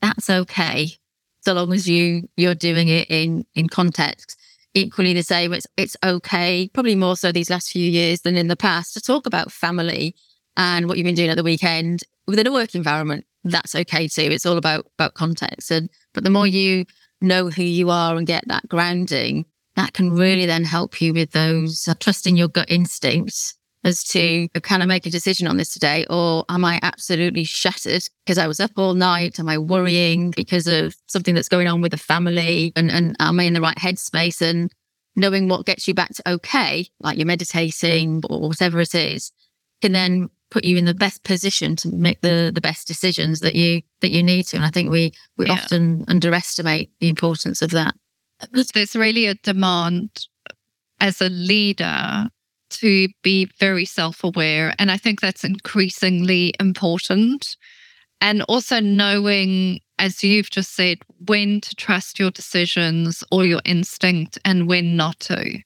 that's 0.00 0.30
okay 0.30 0.90
so 1.40 1.54
long 1.54 1.72
as 1.72 1.88
you 1.88 2.28
you're 2.36 2.54
doing 2.54 2.86
it 2.86 3.10
in 3.10 3.44
in 3.54 3.68
context 3.68 4.38
equally 4.72 5.12
the 5.12 5.22
same 5.22 5.52
it's 5.52 5.66
it's 5.76 5.96
okay 6.02 6.70
probably 6.72 6.94
more 6.94 7.16
so 7.16 7.30
these 7.30 7.50
last 7.50 7.70
few 7.70 7.88
years 7.90 8.22
than 8.22 8.36
in 8.36 8.48
the 8.48 8.56
past 8.56 8.94
to 8.94 9.00
talk 9.00 9.26
about 9.26 9.52
family 9.52 10.14
and 10.56 10.88
what 10.88 10.98
you've 10.98 11.04
been 11.04 11.14
doing 11.14 11.30
at 11.30 11.36
the 11.36 11.42
weekend 11.42 12.02
within 12.26 12.46
a 12.46 12.52
work 12.52 12.74
environment 12.74 13.24
that's 13.44 13.74
okay 13.74 14.08
too 14.08 14.22
it's 14.22 14.46
all 14.46 14.56
about 14.56 14.86
about 14.98 15.14
context 15.14 15.70
and 15.70 15.90
but 16.12 16.24
the 16.24 16.30
more 16.30 16.44
mm-hmm. 16.44 16.56
you 16.56 16.84
know 17.20 17.48
who 17.48 17.62
you 17.62 17.90
are 17.90 18.16
and 18.16 18.26
get 18.26 18.46
that 18.48 18.68
grounding 18.68 19.44
that 19.76 19.92
can 19.92 20.10
mm-hmm. 20.10 20.18
really 20.18 20.46
then 20.46 20.64
help 20.64 21.00
you 21.00 21.12
with 21.12 21.32
those 21.32 21.86
uh, 21.88 21.94
trusting 21.98 22.36
your 22.36 22.48
gut 22.48 22.70
instincts 22.70 23.54
as 23.84 24.02
to 24.02 24.18
mm-hmm. 24.18 24.58
can 24.60 24.82
I 24.82 24.86
make 24.86 25.06
a 25.06 25.10
decision 25.10 25.46
on 25.46 25.56
this 25.56 25.72
today 25.72 26.06
or 26.08 26.44
am 26.48 26.64
I 26.64 26.80
absolutely 26.82 27.44
shattered 27.44 28.02
because 28.24 28.38
I 28.38 28.46
was 28.48 28.60
up 28.60 28.72
all 28.76 28.94
night? 28.94 29.38
Am 29.38 29.48
I 29.48 29.58
worrying 29.58 30.30
because 30.30 30.66
of 30.66 30.96
something 31.06 31.34
that's 31.34 31.48
going 31.48 31.68
on 31.68 31.82
with 31.82 31.92
the 31.92 31.98
family? 31.98 32.72
And, 32.74 32.90
and 32.90 33.14
am 33.20 33.38
I 33.38 33.44
in 33.44 33.52
the 33.52 33.60
right 33.60 33.76
headspace? 33.76 34.40
And 34.40 34.72
knowing 35.16 35.48
what 35.48 35.66
gets 35.66 35.86
you 35.86 35.94
back 35.94 36.14
to 36.14 36.28
okay, 36.32 36.86
like 37.00 37.18
you're 37.18 37.26
meditating 37.26 38.22
or 38.28 38.48
whatever 38.48 38.80
it 38.80 38.94
is, 38.94 39.32
can 39.82 39.92
then 39.92 40.30
put 40.50 40.64
you 40.64 40.76
in 40.76 40.84
the 40.84 40.94
best 40.94 41.24
position 41.24 41.76
to 41.76 41.88
make 41.88 42.20
the 42.20 42.50
the 42.54 42.60
best 42.60 42.86
decisions 42.86 43.40
that 43.40 43.54
you 43.54 43.82
that 44.00 44.10
you 44.10 44.22
need 44.22 44.44
to. 44.44 44.56
And 44.56 44.64
I 44.64 44.70
think 44.70 44.90
we 44.90 45.12
we 45.36 45.46
yeah. 45.46 45.52
often 45.52 46.04
underestimate 46.08 46.90
the 47.00 47.08
importance 47.08 47.62
of 47.62 47.70
that. 47.70 47.94
There's 48.52 48.96
really 48.96 49.26
a 49.26 49.34
demand 49.34 50.26
as 51.00 51.20
a 51.20 51.28
leader 51.28 52.28
to 52.70 53.08
be 53.22 53.48
very 53.58 53.84
self 53.84 54.24
aware. 54.24 54.74
And 54.78 54.90
I 54.90 54.96
think 54.96 55.20
that's 55.20 55.44
increasingly 55.44 56.54
important. 56.58 57.56
And 58.20 58.42
also 58.42 58.80
knowing, 58.80 59.80
as 59.98 60.24
you've 60.24 60.50
just 60.50 60.74
said, 60.74 60.98
when 61.26 61.60
to 61.60 61.74
trust 61.74 62.18
your 62.18 62.30
decisions 62.30 63.22
or 63.30 63.44
your 63.44 63.60
instinct 63.64 64.38
and 64.44 64.66
when 64.68 64.96
not 64.96 65.20
to. 65.20 65.58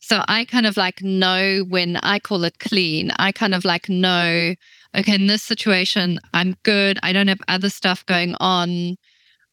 So 0.00 0.22
I 0.28 0.46
kind 0.46 0.66
of 0.66 0.76
like 0.76 1.02
know 1.02 1.64
when 1.68 1.96
I 1.96 2.18
call 2.18 2.44
it 2.44 2.58
clean, 2.58 3.12
I 3.18 3.32
kind 3.32 3.54
of 3.54 3.64
like 3.64 3.88
know, 3.88 4.54
okay, 4.96 5.14
in 5.14 5.26
this 5.26 5.42
situation, 5.42 6.18
I'm 6.32 6.56
good. 6.62 6.98
I 7.02 7.12
don't 7.12 7.28
have 7.28 7.40
other 7.48 7.68
stuff 7.68 8.04
going 8.06 8.34
on. 8.40 8.96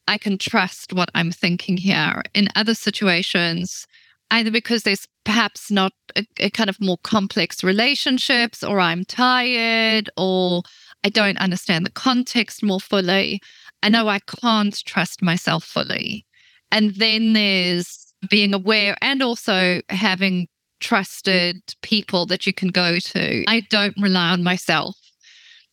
I 0.08 0.18
can 0.18 0.38
trust 0.38 0.94
what 0.94 1.10
I'm 1.14 1.32
thinking 1.32 1.76
here. 1.76 2.24
In 2.34 2.48
other 2.56 2.74
situations, 2.74 3.86
either 4.32 4.50
because 4.50 4.84
there's 4.84 5.06
perhaps 5.26 5.70
not 5.70 5.92
a, 6.16 6.26
a, 6.40 6.50
kind 6.50 6.70
of 6.70 6.80
more 6.80 6.98
complex 7.04 7.64
relationships 7.64 8.64
or 8.64 8.80
I'm 8.80 9.04
tired 9.04 10.10
or 10.16 10.64
I 11.04 11.10
don't 11.10 11.38
understand 11.38 11.86
the 11.86 11.92
context 11.92 12.64
more 12.64 12.80
fully. 12.80 13.42
I 13.84 13.90
know 13.90 14.08
I 14.08 14.20
can't 14.20 14.76
trust 14.86 15.22
myself 15.22 15.66
fully. 15.66 16.26
And 16.72 16.96
then 16.96 17.34
there's 17.34 18.07
being 18.30 18.54
aware 18.54 18.98
and 19.02 19.22
also 19.22 19.82
having 19.90 20.48
trusted 20.80 21.62
people 21.82 22.26
that 22.28 22.46
you 22.46 22.54
can 22.54 22.70
go 22.70 23.00
to. 23.00 23.44
I 23.48 23.62
don't 23.70 23.96
rely 24.00 24.30
on 24.30 24.44
myself 24.44 24.96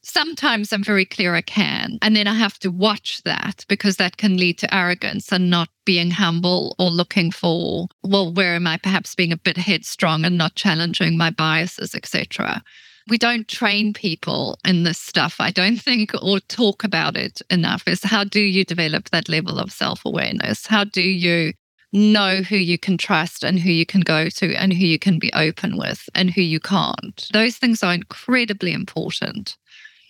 sometimes 0.04 0.72
I'm 0.72 0.84
very 0.84 1.04
clear 1.04 1.34
I 1.34 1.40
can. 1.40 1.98
And 2.02 2.14
then 2.14 2.26
I 2.26 2.34
have 2.34 2.58
to 2.60 2.70
watch 2.70 3.22
that 3.24 3.64
because 3.68 3.96
that 3.96 4.16
can 4.16 4.36
lead 4.36 4.58
to 4.58 4.74
arrogance 4.74 5.32
and 5.32 5.50
not 5.50 5.68
being 5.84 6.10
humble 6.10 6.76
or 6.78 6.90
looking 6.90 7.30
for, 7.30 7.88
well, 8.02 8.32
where 8.32 8.54
am 8.54 8.66
I 8.66 8.76
perhaps 8.76 9.14
being 9.14 9.32
a 9.32 9.36
bit 9.36 9.56
headstrong 9.56 10.24
and 10.24 10.38
not 10.38 10.54
challenging 10.54 11.16
my 11.16 11.30
biases, 11.30 11.94
etc. 11.94 12.62
We 13.08 13.18
don't 13.18 13.48
train 13.48 13.92
people 13.92 14.58
in 14.64 14.84
this 14.84 14.98
stuff, 14.98 15.36
I 15.38 15.50
don't 15.50 15.76
think, 15.76 16.12
or 16.22 16.40
talk 16.40 16.84
about 16.84 17.16
it 17.16 17.42
enough. 17.50 17.86
Is 17.86 18.02
how 18.02 18.24
do 18.24 18.40
you 18.40 18.64
develop 18.64 19.10
that 19.10 19.28
level 19.28 19.58
of 19.58 19.72
self 19.72 20.04
awareness? 20.04 20.66
How 20.66 20.84
do 20.84 21.02
you 21.02 21.52
know 21.94 22.42
who 22.42 22.56
you 22.56 22.76
can 22.76 22.98
trust 22.98 23.44
and 23.44 23.58
who 23.58 23.70
you 23.70 23.86
can 23.86 24.00
go 24.02 24.28
to 24.28 24.54
and 24.56 24.72
who 24.72 24.84
you 24.84 24.98
can 24.98 25.18
be 25.18 25.32
open 25.32 25.78
with 25.78 26.08
and 26.14 26.30
who 26.30 26.42
you 26.42 26.60
can't? 26.60 27.28
Those 27.32 27.56
things 27.56 27.82
are 27.82 27.94
incredibly 27.94 28.72
important. 28.72 29.56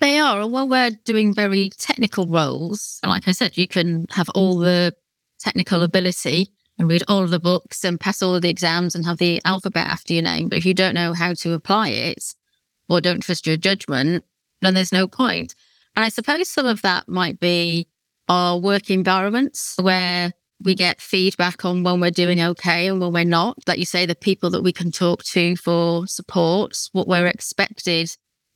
They 0.01 0.19
are. 0.19 0.47
While 0.49 0.69
we're 0.69 0.91
doing 1.05 1.33
very 1.33 1.71
technical 1.79 2.27
roles, 2.27 2.99
like 3.07 3.29
I 3.29 3.33
said, 3.33 3.57
you 3.57 3.69
can 3.69 4.07
have 4.11 4.29
all 4.31 4.59
the 4.59 4.95
technical 5.39 5.83
ability 5.83 6.49
and 6.79 6.89
read 6.89 7.05
all 7.07 7.23
of 7.23 7.31
the 7.31 7.39
books 7.39 7.85
and 7.85 8.01
pass 8.01 8.23
all 8.23 8.35
of 8.35 8.43
the 8.43 8.51
exams 8.51 8.95
and 8.95 9.05
have 9.05 9.19
the 9.19 9.41
alphabet 9.45 9.87
after 9.87 10.15
your 10.15 10.23
name. 10.23 10.49
But 10.49 10.59
if 10.59 10.67
you 10.67 10.75
don't 10.75 10.95
know 10.95 11.13
how 11.13 11.35
to 11.35 11.53
apply 11.53 11.91
it 11.91 12.35
or 12.89 13.01
don't 13.01 13.21
trust 13.21 13.47
your 13.47 13.57
judgment, 13.57 14.25
then 14.63 14.75
there's 14.75 14.93
no 14.93 15.07
point. 15.07 15.55
And 15.95 16.05
I 16.05 16.09
suppose 16.09 16.49
some 16.49 16.67
of 16.67 16.83
that 16.83 17.09
might 17.09 17.39
be 17.39 17.87
our 18.29 18.59
work 18.59 18.91
environments 18.91 19.77
where 19.81 20.33
we 20.65 20.75
get 20.75 21.01
feedback 21.01 21.65
on 21.65 21.83
when 21.83 22.01
we're 22.01 22.11
doing 22.11 22.41
okay 22.41 22.89
and 22.89 23.01
when 23.01 23.13
we're 23.13 23.25
not. 23.25 23.59
Like 23.67 23.79
you 23.79 23.85
say, 23.85 24.07
the 24.07 24.15
people 24.15 24.51
that 24.51 24.63
we 24.63 24.73
can 24.73 24.91
talk 24.91 25.23
to 25.25 25.57
for 25.57 26.07
support, 26.07 26.77
what 26.93 27.07
we're 27.07 27.27
expected 27.27 28.11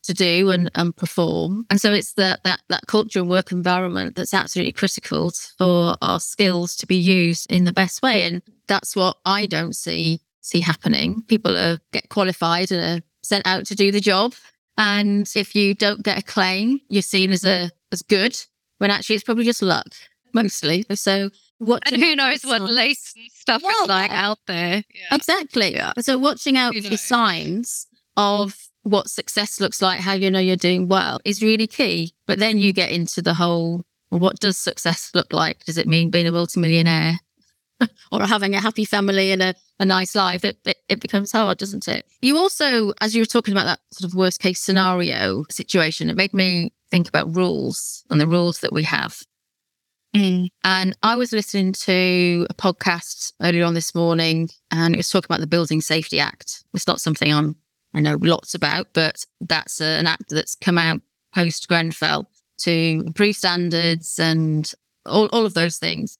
to 0.05 0.15
do 0.15 0.51
and, 0.51 0.71
and 0.75 0.97
perform. 0.97 1.67
And 1.71 1.81
so 1.81 1.93
it's 1.93 2.15
that 2.15 2.43
that 2.45 2.61
that 2.69 2.87
culture 2.87 3.21
and 3.21 3.29
work 3.29 3.53
environment 3.53 4.17
that's 4.17 4.35
absolutely 4.35 4.73
critical 4.73 5.31
for 5.59 5.97
our 6.01 6.19
skills 6.19 6.77
to 6.77 6.87
be 6.87 6.97
used 6.97 7.51
in 7.53 7.65
the 7.65 7.73
best 7.73 8.03
way. 8.03 8.23
And 8.23 8.43
that's 8.67 8.97
what 8.97 9.19
I 9.25 9.47
don't 9.47 9.77
see 9.77 10.21
see 10.41 10.61
happening. 10.61 11.23
People 11.29 11.57
are 11.57 11.79
get 11.93 12.09
qualified 12.09 12.73
and 12.73 13.01
are 13.01 13.05
sent 13.23 13.47
out 13.47 13.67
to 13.67 13.75
do 13.75 13.93
the 13.93 14.01
job. 14.01 14.35
And 14.79 15.31
if 15.35 15.55
you 15.55 15.75
don't 15.75 16.05
get 16.05 16.19
a 16.19 16.23
claim, 16.23 16.81
you're 16.89 17.03
seen 17.03 17.31
as 17.31 17.45
a 17.45 17.71
as 17.93 18.03
good, 18.03 18.37
when 18.79 18.91
actually 18.91 19.17
it's 19.17 19.25
probably 19.25 19.45
just 19.45 19.63
luck, 19.63 19.89
mostly. 20.33 20.85
So 20.95 21.31
what 21.59 21.83
and 21.91 22.01
who 22.01 22.17
knows 22.17 22.45
what 22.45 22.63
lace 22.63 23.15
stuff 23.33 23.63
well, 23.63 23.83
is 23.83 23.89
like 23.89 24.11
out 24.11 24.39
there. 24.47 24.85
Yeah. 24.95 25.15
Exactly. 25.17 25.75
Yeah. 25.75 25.93
So 26.01 26.19
watching 26.19 26.57
out 26.57 26.75
for 26.75 26.97
signs 26.97 27.87
of 28.17 28.57
what 28.83 29.09
success 29.09 29.61
looks 29.61 29.83
like, 29.83 30.01
how 30.01 30.13
you 30.13 30.31
know 30.31 30.39
you're 30.39 30.57
doing 30.57 30.89
well 30.89 31.21
is 31.25 31.43
really 31.43 31.67
key. 31.67 32.15
But 32.27 32.39
then 32.39 32.59
you 32.59 32.73
get 32.73 32.91
into 32.91 33.23
the 33.23 33.35
whole 33.35 33.85
well, 34.11 34.21
what 34.21 34.41
does 34.41 34.57
success 34.57 35.11
look 35.15 35.33
like? 35.33 35.65
Does 35.65 35.79
it 35.79 35.87
mean 35.87 36.11
being 36.11 36.27
a 36.27 36.33
multimillionaire 36.33 37.19
or 38.13 38.23
having 38.25 38.55
a 38.55 38.61
happy 38.61 38.85
family 38.85 39.33
and 39.33 39.43
a, 39.43 39.55
a 39.79 39.85
nice 39.85 40.15
life? 40.15 40.45
It, 40.45 40.59
it, 40.65 40.79
it, 40.89 41.01
becomes 41.01 41.33
hard, 41.33 41.59
doesn't 41.59 41.87
it? 41.89 42.07
You 42.23 42.39
also, 42.39 42.93
as 43.01 43.15
you 43.15 43.23
were 43.23 43.27
talking 43.27 43.53
about 43.53 43.65
that 43.65 43.81
sort 43.93 44.11
of 44.11 44.17
worst 44.17 44.41
case 44.41 44.61
scenario 44.61 45.45
situation, 45.51 46.09
it 46.09 46.17
made 46.17 46.33
me 46.33 46.73
think 46.91 47.09
about 47.09 47.35
rules 47.35 48.05
and 48.09 48.21
the 48.21 48.27
rules 48.27 48.61
that 48.61 48.73
we 48.73 48.85
have. 48.85 49.21
Mm. 50.17 50.49
And 50.65 50.97
I 51.03 51.17
was 51.17 51.33
listening 51.33 51.73
to 51.73 52.47
a 52.49 52.55
podcast 52.55 53.33
earlier 53.43 53.65
on 53.65 53.75
this 53.75 53.95
morning 53.95 54.49
and 54.71 54.95
it 54.95 54.97
was 54.97 55.11
talking 55.11 55.27
about 55.27 55.41
the 55.41 55.47
Building 55.47 55.81
Safety 55.81 56.19
Act. 56.19 56.65
It's 56.75 56.87
not 56.87 57.01
something 57.01 57.33
I'm 57.33 57.57
I 57.95 58.01
know 58.01 58.19
lots 58.21 58.55
about, 58.55 58.89
but 58.93 59.25
that's 59.41 59.81
an 59.81 60.07
act 60.07 60.29
that's 60.29 60.55
come 60.55 60.79
out 60.79 61.01
post 61.35 61.69
Grenfell 61.69 62.29
to 62.59 62.71
improve 62.71 63.37
standards 63.37 64.19
and 64.19 64.71
all, 65.07 65.27
all 65.27 65.47
of 65.47 65.55
those 65.55 65.79
things. 65.79 66.19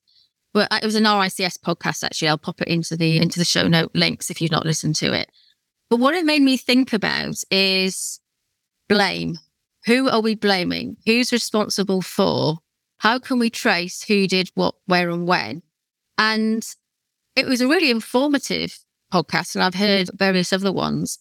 But 0.53 0.67
it 0.71 0.85
was 0.85 0.95
an 0.95 1.03
RICS 1.03 1.59
podcast 1.59 2.03
actually. 2.03 2.29
I'll 2.29 2.37
pop 2.37 2.61
it 2.61 2.67
into 2.67 2.97
the 2.97 3.17
into 3.17 3.39
the 3.39 3.45
show 3.45 3.67
note 3.67 3.91
links 3.93 4.29
if 4.29 4.41
you've 4.41 4.51
not 4.51 4.65
listened 4.65 4.95
to 4.97 5.13
it. 5.13 5.29
But 5.89 5.99
what 5.99 6.15
it 6.15 6.25
made 6.25 6.41
me 6.41 6.57
think 6.57 6.93
about 6.93 7.35
is 7.51 8.19
blame. 8.87 9.37
Who 9.85 10.09
are 10.09 10.21
we 10.21 10.35
blaming? 10.35 10.97
Who's 11.05 11.31
responsible 11.31 12.01
for? 12.01 12.59
How 12.99 13.17
can 13.19 13.39
we 13.39 13.49
trace 13.49 14.03
who 14.03 14.27
did 14.27 14.51
what, 14.55 14.75
where, 14.85 15.09
and 15.09 15.27
when? 15.27 15.63
And 16.17 16.65
it 17.35 17.45
was 17.45 17.61
a 17.61 17.67
really 17.67 17.89
informative 17.89 18.77
podcast, 19.11 19.55
and 19.55 19.63
I've 19.63 19.75
heard 19.75 20.09
various 20.13 20.53
other 20.53 20.71
ones. 20.71 21.19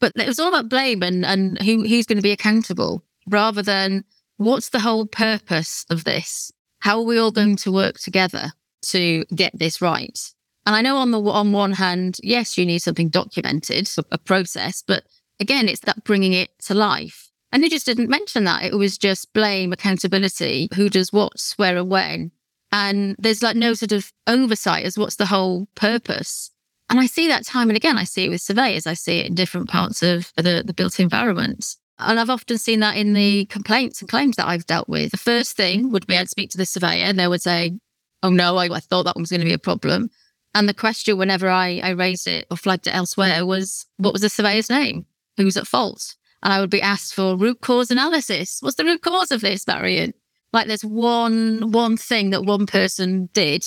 But 0.00 0.12
it 0.16 0.26
was 0.26 0.38
all 0.38 0.48
about 0.48 0.68
blame 0.68 1.02
and, 1.02 1.24
and 1.24 1.60
who, 1.60 1.82
who's 1.86 2.06
going 2.06 2.18
to 2.18 2.22
be 2.22 2.30
accountable 2.30 3.04
rather 3.28 3.62
than 3.62 4.04
what's 4.36 4.70
the 4.70 4.80
whole 4.80 5.06
purpose 5.06 5.84
of 5.90 6.04
this? 6.04 6.52
How 6.80 6.98
are 6.98 7.04
we 7.04 7.18
all 7.18 7.32
going 7.32 7.56
to 7.56 7.72
work 7.72 7.98
together 7.98 8.52
to 8.86 9.24
get 9.34 9.58
this 9.58 9.82
right? 9.82 10.18
And 10.64 10.76
I 10.76 10.82
know 10.82 10.96
on 10.96 11.10
the 11.10 11.20
on 11.20 11.52
one 11.52 11.72
hand, 11.72 12.18
yes, 12.22 12.56
you 12.56 12.64
need 12.64 12.80
something 12.80 13.08
documented, 13.08 13.88
a 14.12 14.18
process, 14.18 14.82
but 14.86 15.04
again, 15.40 15.68
it's 15.68 15.80
that 15.80 16.04
bringing 16.04 16.32
it 16.32 16.50
to 16.66 16.74
life. 16.74 17.27
And 17.50 17.62
they 17.62 17.68
just 17.68 17.86
didn't 17.86 18.10
mention 18.10 18.44
that. 18.44 18.64
It 18.64 18.74
was 18.74 18.98
just 18.98 19.32
blame, 19.32 19.72
accountability, 19.72 20.68
who 20.74 20.88
does 20.88 21.12
what, 21.12 21.32
where 21.56 21.76
and 21.76 21.88
when. 21.88 22.32
And 22.70 23.16
there's 23.18 23.42
like 23.42 23.56
no 23.56 23.74
sort 23.74 23.92
of 23.92 24.12
oversight 24.26 24.84
as 24.84 24.98
what's 24.98 25.16
the 25.16 25.26
whole 25.26 25.68
purpose. 25.74 26.50
And 26.90 27.00
I 27.00 27.06
see 27.06 27.28
that 27.28 27.46
time 27.46 27.70
and 27.70 27.76
again. 27.76 27.98
I 27.98 28.04
see 28.04 28.24
it 28.24 28.30
with 28.30 28.40
surveyors. 28.40 28.86
I 28.86 28.94
see 28.94 29.20
it 29.20 29.26
in 29.26 29.34
different 29.34 29.68
parts 29.68 30.02
of 30.02 30.32
the, 30.36 30.62
the 30.64 30.74
built 30.74 31.00
environment. 31.00 31.76
And 31.98 32.20
I've 32.20 32.30
often 32.30 32.58
seen 32.58 32.80
that 32.80 32.96
in 32.96 33.12
the 33.12 33.46
complaints 33.46 34.00
and 34.00 34.08
claims 34.08 34.36
that 34.36 34.46
I've 34.46 34.66
dealt 34.66 34.88
with. 34.88 35.10
The 35.10 35.16
first 35.16 35.56
thing 35.56 35.90
would 35.90 36.06
be 36.06 36.16
I'd 36.16 36.30
speak 36.30 36.50
to 36.50 36.58
the 36.58 36.66
surveyor 36.66 37.04
and 37.04 37.18
they 37.18 37.28
would 37.28 37.42
say, 37.42 37.78
Oh 38.22 38.30
no, 38.30 38.56
I, 38.56 38.66
I 38.66 38.80
thought 38.80 39.04
that 39.04 39.16
one 39.16 39.22
was 39.22 39.30
going 39.30 39.40
to 39.40 39.46
be 39.46 39.52
a 39.52 39.58
problem. 39.58 40.10
And 40.54 40.68
the 40.68 40.74
question, 40.74 41.18
whenever 41.18 41.48
I, 41.48 41.80
I 41.82 41.90
raised 41.90 42.26
it 42.26 42.46
or 42.50 42.56
flagged 42.56 42.86
it 42.86 42.94
elsewhere, 42.94 43.44
was 43.44 43.86
what 43.96 44.12
was 44.12 44.22
the 44.22 44.28
surveyor's 44.28 44.70
name? 44.70 45.06
Who's 45.36 45.56
at 45.56 45.66
fault? 45.66 46.16
And 46.42 46.52
I 46.52 46.60
would 46.60 46.70
be 46.70 46.82
asked 46.82 47.14
for 47.14 47.36
root 47.36 47.60
cause 47.60 47.90
analysis. 47.90 48.58
What's 48.60 48.76
the 48.76 48.84
root 48.84 49.02
cause 49.02 49.30
of 49.30 49.40
this, 49.40 49.66
Marion? 49.66 50.14
Like 50.52 50.66
there's 50.66 50.84
one 50.84 51.72
one 51.72 51.96
thing 51.96 52.30
that 52.30 52.44
one 52.44 52.66
person 52.66 53.28
did, 53.32 53.64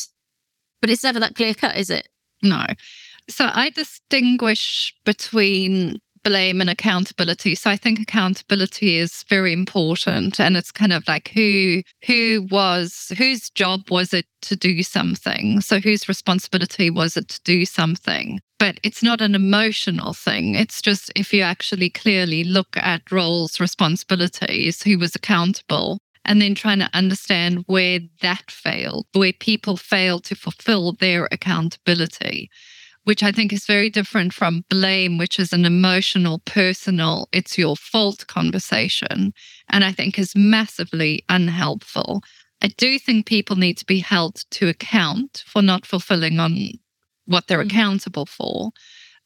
but 0.81 0.89
it's 0.89 1.03
never 1.03 1.19
that 1.19 1.35
clear 1.35 1.53
cut, 1.53 1.77
is 1.77 1.89
it? 1.89 2.07
No. 2.41 2.65
So 3.29 3.49
I 3.53 3.69
distinguish 3.69 4.95
between 5.05 5.99
blame 6.23 6.61
and 6.61 6.69
accountability. 6.69 7.55
So 7.55 7.69
I 7.69 7.77
think 7.77 7.99
accountability 7.99 8.97
is 8.97 9.23
very 9.27 9.53
important 9.53 10.39
and 10.39 10.55
it's 10.55 10.71
kind 10.71 10.93
of 10.93 11.07
like 11.07 11.29
who 11.29 11.81
who 12.05 12.47
was 12.51 13.11
whose 13.17 13.49
job 13.49 13.89
was 13.89 14.13
it 14.13 14.25
to 14.43 14.55
do 14.55 14.83
something? 14.83 15.61
So 15.61 15.79
whose 15.79 16.07
responsibility 16.07 16.89
was 16.89 17.17
it 17.17 17.27
to 17.29 17.41
do 17.43 17.65
something? 17.65 18.39
But 18.61 18.79
it's 18.83 19.01
not 19.01 19.21
an 19.21 19.33
emotional 19.33 20.13
thing. 20.13 20.53
It's 20.53 20.83
just 20.83 21.11
if 21.15 21.33
you 21.33 21.41
actually 21.41 21.89
clearly 21.89 22.43
look 22.43 22.77
at 22.77 23.11
roles, 23.11 23.59
responsibilities, 23.59 24.83
who 24.83 24.99
was 24.99 25.15
accountable, 25.15 25.97
and 26.25 26.39
then 26.39 26.53
trying 26.53 26.77
to 26.77 26.89
understand 26.93 27.63
where 27.65 28.01
that 28.21 28.51
failed, 28.51 29.07
where 29.13 29.33
people 29.33 29.77
failed 29.77 30.25
to 30.25 30.35
fulfill 30.35 30.93
their 30.93 31.27
accountability 31.31 32.51
which 33.03 33.23
I 33.23 33.31
think 33.31 33.51
is 33.51 33.65
very 33.65 33.89
different 33.89 34.31
from 34.31 34.63
blame, 34.69 35.17
which 35.17 35.39
is 35.39 35.53
an 35.53 35.65
emotional, 35.65 36.37
personal, 36.45 37.27
it's 37.31 37.57
your 37.57 37.75
fault 37.75 38.27
conversation. 38.27 39.33
And 39.69 39.83
I 39.83 39.91
think 39.91 40.19
is 40.19 40.35
massively 40.35 41.25
unhelpful. 41.27 42.21
I 42.61 42.67
do 42.77 42.99
think 42.99 43.25
people 43.25 43.55
need 43.55 43.79
to 43.79 43.85
be 43.85 43.99
held 43.99 44.43
to 44.51 44.67
account 44.67 45.43
for 45.47 45.63
not 45.63 45.87
fulfilling 45.87 46.39
on 46.39 46.55
what 47.31 47.47
they're 47.47 47.59
mm-hmm. 47.59 47.69
accountable 47.69 48.25
for. 48.25 48.71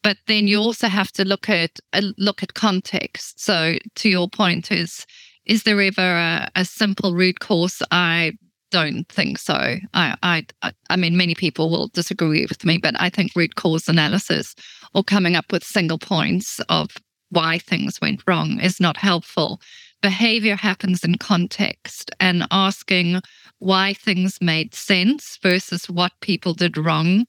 But 0.04 0.18
then 0.28 0.48
you 0.48 0.60
also 0.60 0.88
have 0.88 1.12
to 1.14 1.26
look 1.26 1.50
at 1.50 1.80
uh, 1.94 2.02
look 2.18 2.44
at 2.44 2.54
context. 2.54 3.40
So 3.40 3.76
to 3.96 4.10
your 4.10 4.30
point 4.30 4.72
is 4.72 5.06
is 5.46 5.64
there 5.64 5.82
ever 5.82 6.02
a, 6.02 6.50
a 6.56 6.66
simple 6.66 7.14
root 7.14 7.40
cause 7.40 7.82
I 7.92 8.34
don't 8.72 9.08
think 9.08 9.38
so. 9.38 9.78
I, 9.94 10.16
I, 10.24 10.72
I 10.90 10.96
mean, 10.96 11.16
many 11.16 11.36
people 11.36 11.70
will 11.70 11.88
disagree 11.90 12.46
with 12.46 12.66
me, 12.66 12.78
but 12.78 12.96
I 13.00 13.10
think 13.10 13.32
root 13.36 13.56
cause 13.56 13.88
analysis 13.88 14.56
or 14.94 15.04
coming 15.04 15.36
up 15.36 15.52
with 15.52 15.64
single 15.64 16.00
points 16.00 16.60
of 16.68 16.90
why 17.30 17.58
things 17.60 18.02
went 18.02 18.24
wrong 18.28 18.60
is 18.60 18.80
not 18.80 18.98
helpful. 18.98 19.62
Behavior 20.02 20.56
happens 20.56 21.04
in 21.04 21.18
context, 21.18 22.12
and 22.20 22.46
asking 22.52 23.22
why 23.60 23.94
things 23.94 24.40
made 24.42 24.76
sense 24.76 25.40
versus 25.42 25.90
what 25.90 26.12
people 26.22 26.54
did 26.54 26.78
wrong 26.78 27.26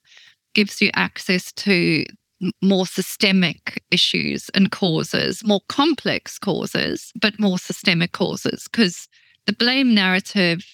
gives 0.57 0.81
you 0.81 0.89
access 0.95 1.51
to 1.51 2.03
more 2.63 2.87
systemic 2.87 3.83
issues 3.91 4.49
and 4.55 4.71
causes, 4.71 5.43
more 5.45 5.61
complex 5.69 6.39
causes, 6.39 7.11
but 7.21 7.39
more 7.39 7.59
systemic 7.59 8.11
causes. 8.11 8.67
Because 8.71 9.07
the 9.45 9.53
blame 9.53 9.93
narrative, 9.93 10.65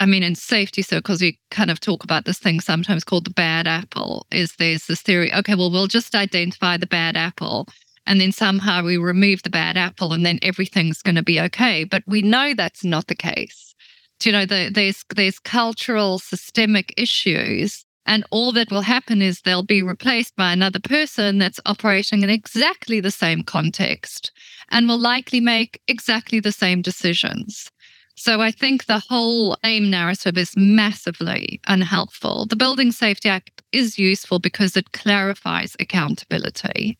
I 0.00 0.04
mean, 0.04 0.24
in 0.24 0.34
safety 0.34 0.82
circles, 0.82 1.22
we 1.22 1.38
kind 1.52 1.70
of 1.70 1.78
talk 1.78 2.02
about 2.02 2.24
this 2.24 2.40
thing 2.40 2.60
sometimes 2.60 3.04
called 3.04 3.24
the 3.24 3.30
bad 3.30 3.68
apple. 3.68 4.26
Is 4.32 4.56
there's 4.58 4.86
this 4.86 5.00
theory, 5.00 5.32
okay, 5.32 5.54
well, 5.54 5.70
we'll 5.70 5.86
just 5.86 6.16
identify 6.16 6.76
the 6.76 6.88
bad 6.88 7.16
apple 7.16 7.68
and 8.06 8.20
then 8.20 8.32
somehow 8.32 8.82
we 8.82 8.96
remove 8.96 9.44
the 9.44 9.50
bad 9.50 9.76
apple 9.76 10.12
and 10.12 10.26
then 10.26 10.40
everything's 10.42 11.02
going 11.02 11.14
to 11.14 11.22
be 11.22 11.40
okay. 11.40 11.84
But 11.84 12.02
we 12.08 12.20
know 12.20 12.52
that's 12.52 12.82
not 12.82 13.06
the 13.06 13.14
case. 13.14 13.76
You 14.24 14.32
know, 14.32 14.44
the, 14.44 14.70
there's 14.74 15.04
there's 15.14 15.38
cultural 15.38 16.18
systemic 16.18 16.92
issues 16.98 17.84
and 18.10 18.24
all 18.32 18.50
that 18.50 18.72
will 18.72 18.80
happen 18.80 19.22
is 19.22 19.40
they'll 19.40 19.62
be 19.62 19.84
replaced 19.84 20.34
by 20.34 20.52
another 20.52 20.80
person 20.80 21.38
that's 21.38 21.60
operating 21.64 22.24
in 22.24 22.28
exactly 22.28 22.98
the 22.98 23.12
same 23.12 23.44
context 23.44 24.32
and 24.72 24.88
will 24.88 24.98
likely 24.98 25.38
make 25.38 25.80
exactly 25.86 26.40
the 26.40 26.50
same 26.50 26.82
decisions. 26.82 27.70
So 28.16 28.40
I 28.40 28.50
think 28.50 28.86
the 28.86 28.98
whole 28.98 29.56
aim 29.62 29.90
narrative 29.90 30.36
is 30.36 30.56
massively 30.56 31.60
unhelpful. 31.68 32.46
The 32.46 32.56
Building 32.56 32.90
Safety 32.90 33.28
Act 33.28 33.62
is 33.70 33.96
useful 33.96 34.40
because 34.40 34.76
it 34.76 34.90
clarifies 34.90 35.76
accountability. 35.78 36.98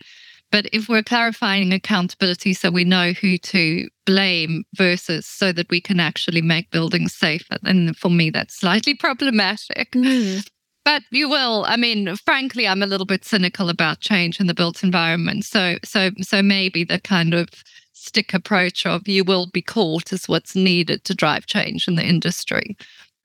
But 0.52 0.68
if 0.72 0.88
we're 0.88 1.02
clarifying 1.02 1.72
accountability 1.72 2.54
so 2.54 2.70
we 2.70 2.84
know 2.84 3.14
who 3.14 3.36
to 3.36 3.88
blame 4.06 4.62
versus 4.76 5.26
so 5.26 5.50
that 5.50 5.70
we 5.70 5.80
can 5.80 5.98
actually 5.98 6.42
make 6.42 6.70
buildings 6.70 7.14
safer, 7.14 7.58
then 7.62 7.94
for 7.94 8.10
me, 8.10 8.30
that's 8.30 8.54
slightly 8.60 8.94
problematic. 8.94 9.90
Mm. 9.90 10.46
But 10.84 11.02
you 11.10 11.28
will. 11.28 11.64
I 11.66 11.76
mean, 11.76 12.16
frankly, 12.16 12.66
I'm 12.66 12.82
a 12.82 12.86
little 12.86 13.06
bit 13.06 13.24
cynical 13.24 13.68
about 13.68 14.00
change 14.00 14.40
in 14.40 14.46
the 14.46 14.54
built 14.54 14.82
environment. 14.82 15.44
So, 15.44 15.76
so, 15.84 16.10
so 16.20 16.42
maybe 16.42 16.84
the 16.84 16.98
kind 16.98 17.34
of 17.34 17.48
stick 17.92 18.32
approach 18.32 18.86
of 18.86 19.06
you 19.06 19.22
will 19.22 19.46
be 19.52 19.60
caught 19.60 20.12
is 20.12 20.28
what's 20.28 20.56
needed 20.56 21.04
to 21.04 21.14
drive 21.14 21.46
change 21.46 21.86
in 21.86 21.96
the 21.96 22.04
industry. 22.04 22.76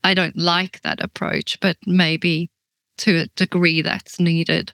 I 0.03 0.13
don't 0.13 0.37
like 0.37 0.81
that 0.81 1.01
approach, 1.01 1.59
but 1.61 1.77
maybe 1.87 2.51
to 2.97 3.21
a 3.21 3.27
degree 3.35 3.81
that's 3.81 4.19
needed. 4.19 4.73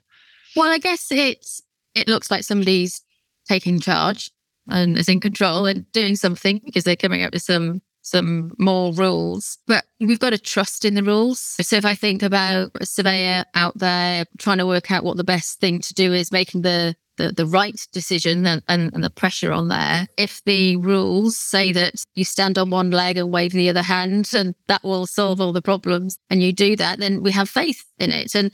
Well, 0.56 0.70
I 0.70 0.78
guess 0.78 1.10
it's 1.10 1.62
it 1.94 2.08
looks 2.08 2.30
like 2.30 2.42
somebody's 2.42 3.02
taking 3.48 3.80
charge 3.80 4.30
and 4.68 4.98
is 4.98 5.08
in 5.08 5.20
control 5.20 5.66
and 5.66 5.90
doing 5.92 6.16
something 6.16 6.60
because 6.64 6.84
they're 6.84 6.96
coming 6.96 7.22
up 7.22 7.32
with 7.32 7.42
some 7.42 7.80
some 8.02 8.52
more 8.58 8.92
rules. 8.92 9.58
But 9.66 9.84
we've 10.00 10.18
got 10.18 10.30
to 10.30 10.38
trust 10.38 10.84
in 10.84 10.94
the 10.94 11.02
rules. 11.02 11.40
So 11.60 11.76
if 11.76 11.84
I 11.84 11.94
think 11.94 12.22
about 12.22 12.72
a 12.80 12.86
surveyor 12.86 13.44
out 13.54 13.78
there 13.78 14.26
trying 14.38 14.58
to 14.58 14.66
work 14.66 14.90
out 14.90 15.04
what 15.04 15.16
the 15.16 15.24
best 15.24 15.60
thing 15.60 15.80
to 15.80 15.94
do 15.94 16.12
is 16.12 16.32
making 16.32 16.62
the 16.62 16.94
the, 17.16 17.30
the 17.30 17.46
right 17.46 17.86
decision 17.92 18.46
and, 18.46 18.62
and, 18.68 18.92
and 18.94 19.04
the 19.04 19.10
pressure 19.10 19.52
on 19.52 19.68
there. 19.68 20.08
If 20.16 20.42
the 20.44 20.76
rules 20.76 21.36
say 21.36 21.72
that 21.72 22.02
you 22.14 22.24
stand 22.24 22.58
on 22.58 22.70
one 22.70 22.90
leg 22.90 23.16
and 23.18 23.30
wave 23.30 23.52
the 23.52 23.68
other 23.68 23.82
hand 23.82 24.30
and 24.34 24.54
that 24.68 24.82
will 24.82 25.06
solve 25.06 25.40
all 25.40 25.52
the 25.52 25.62
problems 25.62 26.18
and 26.30 26.42
you 26.42 26.52
do 26.52 26.74
that, 26.76 26.98
then 26.98 27.22
we 27.22 27.32
have 27.32 27.48
faith 27.48 27.84
in 27.98 28.10
it. 28.10 28.34
And 28.34 28.50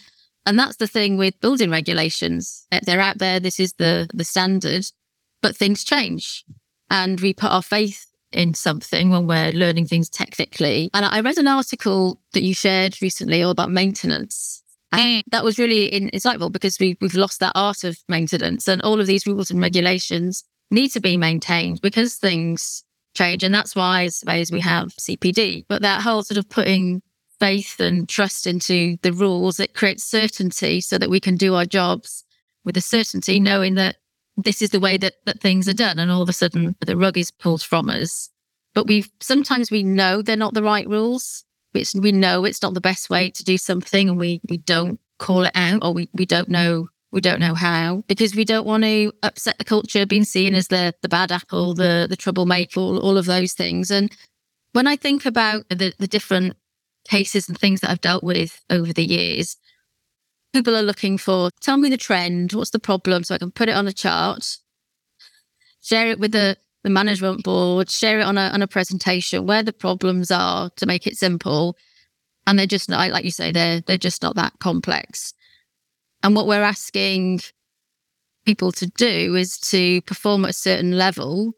and 0.46 0.58
that's 0.58 0.76
the 0.76 0.86
thing 0.86 1.18
with 1.18 1.40
building 1.40 1.70
regulations. 1.70 2.66
They're 2.82 3.00
out 3.00 3.18
there, 3.18 3.38
this 3.38 3.60
is 3.60 3.74
the 3.74 4.08
the 4.12 4.24
standard, 4.24 4.86
but 5.40 5.56
things 5.56 5.84
change. 5.84 6.44
And 6.90 7.20
we 7.20 7.34
put 7.34 7.52
our 7.52 7.62
faith 7.62 8.06
in 8.32 8.54
something 8.54 9.10
when 9.10 9.26
we're 9.26 9.52
learning 9.52 9.86
things 9.86 10.08
technically. 10.08 10.90
And 10.92 11.04
I 11.04 11.20
read 11.20 11.38
an 11.38 11.48
article 11.48 12.20
that 12.32 12.42
you 12.42 12.54
shared 12.54 13.00
recently 13.00 13.42
all 13.42 13.50
about 13.50 13.70
maintenance 13.70 14.58
and 14.92 15.22
mm. 15.24 15.30
that 15.30 15.44
was 15.44 15.58
really 15.58 15.90
insightful 15.90 16.50
because 16.50 16.78
we, 16.78 16.96
we've 17.00 17.14
lost 17.14 17.40
that 17.40 17.52
art 17.54 17.84
of 17.84 17.98
maintenance 18.08 18.68
and 18.68 18.80
all 18.82 19.00
of 19.00 19.06
these 19.06 19.26
rules 19.26 19.50
and 19.50 19.60
regulations 19.60 20.44
need 20.70 20.88
to 20.90 21.00
be 21.00 21.16
maintained 21.16 21.80
because 21.80 22.14
things 22.14 22.84
change. 23.14 23.42
And 23.42 23.54
that's 23.54 23.76
why, 23.76 24.02
I 24.02 24.08
suppose, 24.08 24.50
we 24.50 24.60
have 24.60 24.88
CPD. 24.88 25.64
But 25.68 25.82
that 25.82 26.02
whole 26.02 26.22
sort 26.22 26.38
of 26.38 26.48
putting 26.48 27.02
faith 27.38 27.80
and 27.80 28.08
trust 28.08 28.46
into 28.46 28.96
the 29.02 29.12
rules, 29.12 29.60
it 29.60 29.74
creates 29.74 30.04
certainty 30.04 30.80
so 30.80 30.98
that 30.98 31.10
we 31.10 31.20
can 31.20 31.36
do 31.36 31.54
our 31.54 31.66
jobs 31.66 32.24
with 32.64 32.76
a 32.76 32.82
certainty, 32.82 33.40
knowing 33.40 33.74
that 33.74 33.96
this 34.38 34.62
is 34.62 34.70
the 34.70 34.80
way 34.80 34.96
that, 34.96 35.14
that 35.26 35.40
things 35.40 35.68
are 35.68 35.74
done. 35.74 35.98
And 35.98 36.10
all 36.10 36.22
of 36.22 36.28
a 36.28 36.32
sudden 36.32 36.76
the 36.80 36.96
rug 36.96 37.18
is 37.18 37.30
pulled 37.30 37.62
from 37.62 37.90
us. 37.90 38.30
But 38.74 38.86
we 38.86 39.04
sometimes 39.20 39.70
we 39.70 39.82
know 39.82 40.22
they're 40.22 40.36
not 40.36 40.54
the 40.54 40.62
right 40.62 40.88
rules 40.88 41.44
it's, 41.74 41.94
we 41.94 42.12
know 42.12 42.44
it's 42.44 42.62
not 42.62 42.74
the 42.74 42.80
best 42.80 43.10
way 43.10 43.30
to 43.30 43.44
do 43.44 43.58
something 43.58 44.08
and 44.08 44.18
we, 44.18 44.40
we 44.48 44.58
don't 44.58 45.00
call 45.18 45.44
it 45.44 45.52
out 45.54 45.80
or 45.82 45.92
we, 45.92 46.08
we 46.12 46.26
don't 46.26 46.48
know 46.48 46.88
we 47.10 47.22
don't 47.22 47.40
know 47.40 47.54
how 47.54 48.04
because 48.06 48.34
we 48.34 48.44
don't 48.44 48.66
want 48.66 48.84
to 48.84 49.10
upset 49.22 49.56
the 49.56 49.64
culture 49.64 50.04
being 50.04 50.24
seen 50.24 50.54
as 50.54 50.68
the 50.68 50.92
the 51.00 51.08
bad 51.08 51.32
apple 51.32 51.72
the 51.74 52.06
the 52.08 52.16
troublemaker 52.16 52.78
all, 52.78 52.98
all 52.98 53.16
of 53.16 53.24
those 53.24 53.54
things 53.54 53.90
and 53.90 54.14
when 54.72 54.86
i 54.86 54.94
think 54.94 55.24
about 55.24 55.66
the, 55.70 55.92
the 55.98 56.06
different 56.06 56.54
cases 57.08 57.48
and 57.48 57.58
things 57.58 57.80
that 57.80 57.90
i've 57.90 58.00
dealt 58.02 58.22
with 58.22 58.60
over 58.68 58.92
the 58.92 59.04
years 59.04 59.56
people 60.58 60.76
are 60.76 60.82
looking 60.82 61.18
for 61.18 61.50
tell 61.60 61.76
me 61.76 61.88
the 61.88 61.96
trend 61.96 62.52
what's 62.52 62.70
the 62.70 62.78
problem 62.78 63.24
so 63.24 63.34
i 63.34 63.38
can 63.38 63.50
put 63.50 63.68
it 63.68 63.76
on 63.76 63.86
a 63.86 63.92
chart 63.92 64.58
share 65.80 66.08
it 66.08 66.18
with 66.18 66.32
the 66.32 66.56
the 66.84 66.90
management 66.90 67.44
board, 67.44 67.90
share 67.90 68.20
it 68.20 68.24
on 68.24 68.38
a 68.38 68.50
on 68.52 68.62
a 68.62 68.66
presentation 68.66 69.46
where 69.46 69.62
the 69.62 69.72
problems 69.72 70.30
are 70.30 70.70
to 70.76 70.86
make 70.86 71.06
it 71.06 71.16
simple. 71.16 71.76
And 72.46 72.58
they're 72.58 72.66
just 72.66 72.88
not 72.88 73.10
like 73.10 73.24
you 73.24 73.30
say, 73.30 73.52
they're 73.52 73.80
they're 73.80 73.98
just 73.98 74.22
not 74.22 74.36
that 74.36 74.54
complex. 74.60 75.34
And 76.22 76.34
what 76.34 76.46
we're 76.46 76.62
asking 76.62 77.40
people 78.46 78.72
to 78.72 78.86
do 78.86 79.34
is 79.36 79.58
to 79.58 80.00
perform 80.02 80.44
at 80.44 80.50
a 80.50 80.54
certain 80.54 80.96
level 80.96 81.52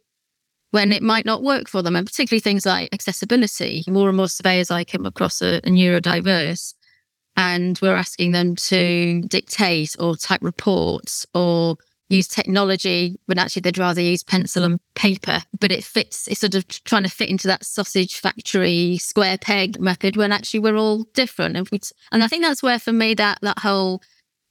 when 0.73 0.93
it 0.93 1.03
might 1.03 1.27
not 1.27 1.43
work 1.43 1.69
for 1.69 1.83
them, 1.83 1.97
and 1.97 2.07
particularly 2.07 2.41
things 2.41 2.67
like 2.67 2.93
accessibility. 2.93 3.85
More 3.89 4.09
and 4.09 4.17
more 4.17 4.29
surveyors 4.29 4.71
I 4.71 4.85
come 4.85 5.07
across 5.07 5.43
are 5.43 5.61
neurodiverse, 5.61 6.75
and 7.37 7.79
we're 7.81 7.95
asking 7.95 8.33
them 8.33 8.57
to 8.57 9.23
dictate 9.23 9.97
or 9.99 10.17
type 10.17 10.43
reports 10.43 11.27
or 11.35 11.77
use 12.11 12.27
technology 12.27 13.19
when 13.27 13.39
actually 13.39 13.61
they'd 13.61 13.79
rather 13.79 14.01
use 14.01 14.23
pencil 14.23 14.65
and 14.65 14.81
paper. 14.95 15.41
But 15.59 15.73
it 15.73 15.85
fits, 15.85 16.27
it's 16.29 16.41
sort 16.41 16.57
of 16.57 16.67
trying 16.69 17.05
to 17.05 17.09
fit 17.09 17.31
into 17.31 17.47
that 17.47 17.65
sausage 17.65 18.19
factory 18.19 18.99
square 18.99 19.39
peg 19.39 19.81
method 19.81 20.17
when 20.17 20.33
actually 20.33 20.61
we're 20.61 20.77
all 20.77 21.05
different. 21.15 21.57
And, 21.57 21.69
we, 21.71 21.81
and 22.13 22.23
I 22.23 22.29
think 22.29 22.43
that's 22.43 22.63
where 22.63 22.81
for 22.81 22.93
me 22.93 23.15
that 23.15 23.39
that 23.43 23.61
whole 23.61 24.03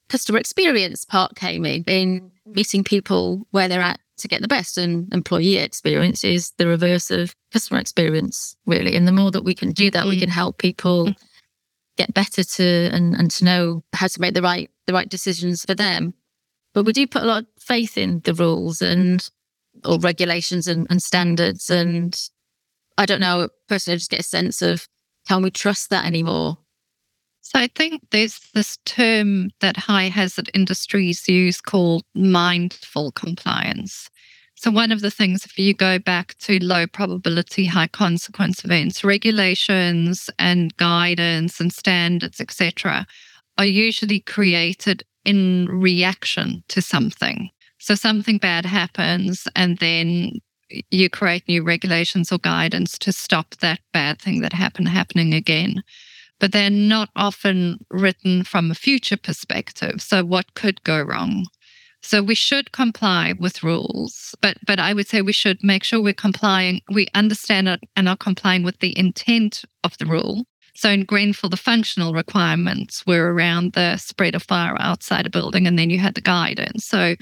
customer 0.07 0.39
experience 0.39 1.05
part 1.05 1.35
came 1.35 1.65
in, 1.65 1.83
in 1.83 2.31
meeting 2.45 2.83
people 2.83 3.45
where 3.51 3.67
they're 3.67 3.81
at 3.81 3.99
to 4.17 4.27
get 4.27 4.41
the 4.41 4.47
best. 4.47 4.77
And 4.77 5.13
employee 5.13 5.57
experience 5.57 6.23
is 6.23 6.51
the 6.57 6.67
reverse 6.67 7.11
of 7.11 7.35
customer 7.51 7.79
experience, 7.79 8.55
really. 8.65 8.95
And 8.95 9.07
the 9.07 9.11
more 9.11 9.31
that 9.31 9.43
we 9.43 9.53
can 9.53 9.71
do 9.71 9.91
that, 9.91 10.05
mm. 10.05 10.09
we 10.09 10.19
can 10.19 10.29
help 10.29 10.57
people 10.57 11.07
mm. 11.07 11.15
Get 11.99 12.13
better 12.13 12.43
to 12.43 12.89
and, 12.93 13.13
and 13.13 13.29
to 13.29 13.43
know 13.43 13.83
how 13.93 14.07
to 14.07 14.21
make 14.21 14.33
the 14.33 14.41
right 14.41 14.71
the 14.88 14.93
right 14.93 15.09
decisions 15.09 15.65
for 15.65 15.75
them. 15.75 16.13
But 16.73 16.85
we 16.85 16.93
do 16.93 17.05
put 17.05 17.23
a 17.23 17.25
lot 17.25 17.43
of 17.43 17.47
faith 17.59 17.97
in 17.97 18.21
the 18.21 18.33
rules 18.33 18.81
and 18.81 19.19
mm. 19.19 19.29
or 19.85 19.99
regulations 19.99 20.67
and, 20.67 20.88
and 20.89 21.03
standards. 21.03 21.69
And 21.69 22.17
I 22.97 23.05
don't 23.05 23.19
know, 23.19 23.49
personally, 23.67 23.95
I 23.95 23.97
just 23.97 24.12
get 24.12 24.21
a 24.21 24.23
sense 24.23 24.62
of 24.62 24.88
can 25.27 25.41
we 25.41 25.51
trust 25.51 25.89
that 25.89 26.05
anymore? 26.05 26.57
So 27.41 27.59
I 27.59 27.67
think 27.75 28.01
there's 28.12 28.39
this 28.53 28.77
term 28.85 29.49
that 29.59 29.75
high 29.75 30.09
hazard 30.09 30.49
industries 30.53 31.27
use 31.27 31.59
called 31.59 32.03
mindful 32.15 33.12
compliance. 33.12 34.09
So 34.59 34.71
one 34.71 34.91
of 34.91 34.99
the 34.99 35.09
things, 35.09 35.45
if 35.45 35.57
you 35.57 35.73
go 35.73 35.99
back 35.99 36.37
to 36.39 36.61
low 36.61 36.85
probability, 36.85 37.63
high 37.63 37.87
consequence 37.87 38.65
events, 38.65 39.05
regulations 39.05 40.29
and 40.37 40.75
guidance 40.75 41.61
and 41.61 41.71
standards, 41.71 42.41
etc., 42.41 43.07
are 43.57 43.65
usually 43.65 44.19
created 44.19 45.03
in 45.23 45.67
reaction 45.69 46.65
to 46.67 46.81
something. 46.81 47.51
So 47.77 47.95
something 47.95 48.37
bad 48.37 48.65
happens, 48.65 49.47
and 49.55 49.77
then 49.77 50.41
you 50.91 51.09
create 51.09 51.47
new 51.47 51.63
regulations 51.63 52.29
or 52.29 52.37
guidance 52.37 52.97
to 52.97 53.13
stop 53.13 53.55
that 53.61 53.79
bad 53.93 54.21
thing 54.21 54.41
that 54.41 54.51
happened 54.51 54.89
happening 54.89 55.33
again. 55.33 55.83
But 56.37 56.51
they're 56.51 56.69
not 56.69 57.11
often 57.15 57.85
written 57.89 58.43
from 58.43 58.71
a 58.71 58.75
future 58.75 59.15
perspective. 59.15 60.01
So 60.01 60.25
what 60.25 60.53
could 60.53 60.83
go 60.83 61.01
wrong? 61.01 61.45
So 62.01 62.23
we 62.23 62.35
should 62.35 62.71
comply 62.71 63.33
with 63.39 63.63
rules, 63.63 64.35
but 64.41 64.57
but 64.65 64.79
I 64.79 64.93
would 64.93 65.07
say 65.07 65.21
we 65.21 65.33
should 65.33 65.63
make 65.63 65.83
sure 65.83 66.01
we're 66.01 66.13
complying, 66.13 66.81
we 66.91 67.07
understand 67.13 67.67
it 67.67 67.81
and 67.95 68.07
are 68.07 68.17
complying 68.17 68.63
with 68.63 68.79
the 68.79 68.97
intent 68.97 69.63
of 69.83 69.97
the 69.97 70.05
rule 70.05 70.45
so 70.79 70.89
in 70.89 71.03
Grenfell, 71.03 71.49
the 71.49 71.57
functional 71.57 72.13
requirements 72.13 73.05
were 73.05 73.33
around 73.33 73.73
the 73.73 73.97
spread 73.97 74.33
of 74.33 74.43
fire 74.43 74.77
outside 74.79 75.25
a 75.25 75.29
building, 75.29 75.67
and 75.67 75.77
then 75.77 75.89
you 75.89 75.99
had 75.99 76.15
the 76.15 76.21
guidance. 76.21 76.85
So 76.85 77.17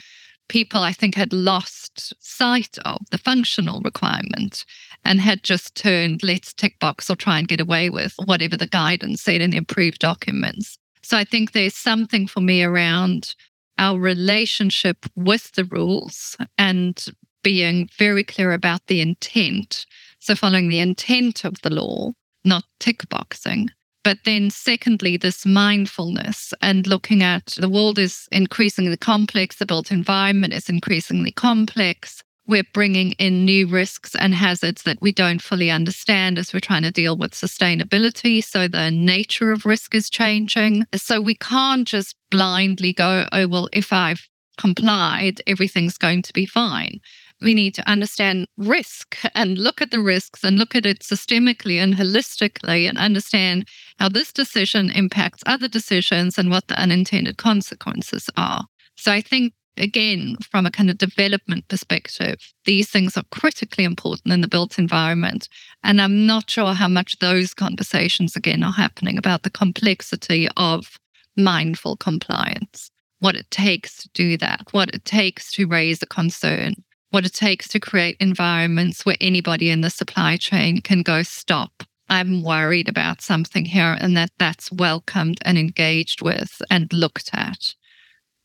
people, 0.48 0.82
I 0.84 0.94
think, 0.94 1.16
had 1.16 1.34
lost 1.34 2.14
sight 2.20 2.78
of 2.86 3.02
the 3.10 3.18
functional 3.18 3.82
requirement 3.82 4.64
and 5.04 5.20
had 5.20 5.42
just 5.42 5.74
turned 5.74 6.22
let's 6.22 6.54
tick 6.54 6.78
box 6.80 7.10
or 7.10 7.16
try 7.16 7.40
and 7.40 7.48
get 7.48 7.60
away 7.60 7.90
with 7.90 8.14
whatever 8.26 8.58
the 8.58 8.68
guidance 8.68 9.24
said 9.24 9.42
in 9.42 9.50
the 9.50 9.58
approved 9.58 9.98
documents. 9.98 10.78
So 11.02 11.18
I 11.18 11.24
think 11.24 11.54
there's 11.54 11.74
something 11.74 12.28
for 12.28 12.42
me 12.42 12.62
around 12.62 13.34
our 13.78 14.00
relationship 14.00 15.06
with 15.16 15.52
the 15.54 15.66
rules 15.66 16.38
and 16.58 17.06
being 17.44 17.90
very 17.98 18.24
clear 18.24 18.52
about 18.52 18.88
the 18.88 19.02
intent. 19.02 19.86
So 20.20 20.36
following 20.36 20.70
the 20.70 20.80
intent 20.80 21.46
of 21.46 21.62
the 21.62 21.70
law 21.70 22.14
not 22.44 22.64
tick 22.80 23.08
boxing. 23.10 23.70
But 24.04 24.20
then, 24.24 24.50
secondly, 24.50 25.18
this 25.18 25.46
mindfulness 25.46 26.54
and 26.62 26.88
looking 26.88 27.22
at 27.22 27.58
the 27.58 27.68
world 27.68 28.00
is 28.00 28.28
increasingly 28.32 28.96
complex, 28.96 29.58
the 29.58 29.66
built 29.66 29.92
environment 29.92 30.54
is 30.54 30.70
increasingly 30.70 31.32
complex. 31.32 32.24
We're 32.48 32.64
bringing 32.74 33.12
in 33.14 33.46
new 33.46 33.68
risks 33.68 34.16
and 34.16 34.34
hazards 34.34 34.84
that 34.84 35.02
we 35.02 35.12
don't 35.12 35.42
fully 35.42 35.70
understand 35.70 36.38
as 36.38 36.54
we're 36.54 36.60
trying 36.60 36.84
to 36.84 36.92
deal 36.92 37.18
with 37.18 37.32
sustainability. 37.32 38.44
So, 38.44 38.68
the 38.68 38.90
nature 38.90 39.52
of 39.52 39.66
risk 39.66 39.94
is 39.94 40.10
changing. 40.10 40.86
So, 40.96 41.22
we 41.22 41.36
can't 41.36 41.88
just 41.88 42.16
blindly 42.32 42.94
go, 42.94 43.28
oh, 43.32 43.48
well, 43.48 43.70
if 43.74 43.92
I've 43.92 44.28
complied, 44.58 45.42
everything's 45.46 45.98
going 45.98 46.22
to 46.24 46.34
be 46.34 46.46
fine 46.46 47.00
we 47.42 47.54
need 47.54 47.76
to 47.76 47.90
understand 47.90 48.48
risk 48.58 49.18
and 49.36 49.58
look 49.58 49.82
at 49.82 49.92
the 49.92 50.02
risks 50.02 50.44
and 50.44 50.58
look 50.58 50.76
at 50.76 50.86
it 50.86 51.00
systemically 51.00 51.76
and 51.78 51.96
holistically 51.96 52.90
and 52.90 52.98
understand 52.98 53.68
how 54.00 54.10
this 54.10 54.32
decision 54.32 54.90
impacts 54.92 55.44
other 55.46 55.68
decisions 55.68 56.38
and 56.38 56.50
what 56.50 56.68
the 56.68 56.80
unintended 56.80 57.38
consequences 57.38 58.30
are. 58.36 58.66
So 58.96 59.12
I 59.12 59.22
think 59.22 59.54
again, 59.78 60.38
from 60.50 60.66
a 60.66 60.72
kind 60.72 60.90
of 60.90 60.98
development 60.98 61.68
perspective, 61.68 62.54
these 62.66 62.90
things 62.90 63.18
are 63.18 63.24
critically 63.32 63.84
important 63.84 64.34
in 64.34 64.42
the 64.42 64.48
built 64.48 64.78
environment. 64.78 65.48
And 65.84 66.02
I'm 66.02 66.26
not 66.26 66.50
sure 66.50 66.74
how 66.74 66.88
much 66.88 67.20
those 67.20 67.54
conversations, 67.54 68.36
again, 68.36 68.64
are 68.64 68.72
happening 68.72 69.18
about 69.18 69.44
the 69.44 69.50
complexity 69.50 70.48
of 70.58 70.98
mindful 71.36 71.98
compliance, 71.98 72.92
what 73.20 73.36
it 73.36 73.50
takes 73.52 73.98
to 73.98 74.10
do 74.14 74.38
that, 74.38 74.68
what 74.72 74.94
it 74.94 75.06
takes 75.06 75.52
to 75.54 75.68
raise 75.68 76.02
a 76.02 76.08
concern, 76.08 76.76
what 77.12 77.26
it 77.26 77.34
takes 77.34 77.68
to 77.70 77.80
create 77.80 78.18
environments 78.20 79.06
where 79.06 79.18
anybody 79.22 79.70
in 79.70 79.82
the 79.82 79.90
supply 79.90 80.38
chain 80.38 80.82
can 80.82 81.04
go, 81.04 81.24
stop. 81.24 81.84
I'm 82.10 82.42
worried 82.42 82.88
about 82.88 83.22
something 83.22 83.66
here, 83.66 83.98
and 84.00 84.16
that 84.16 84.32
that's 84.40 84.72
welcomed 84.72 85.40
and 85.44 85.58
engaged 85.58 86.22
with 86.22 86.62
and 86.70 86.92
looked 86.94 87.30
at. 87.34 87.74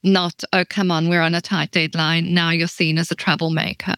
Not, 0.03 0.43
oh, 0.53 0.65
come 0.65 0.91
on, 0.91 1.09
we're 1.09 1.21
on 1.21 1.35
a 1.35 1.41
tight 1.41 1.71
deadline. 1.71 2.35
Now 2.35 2.51
you're 2.51 2.69
seen 2.69 2.99
as 2.99 3.11
a 3.11 3.15
troublemaker. 3.15 3.95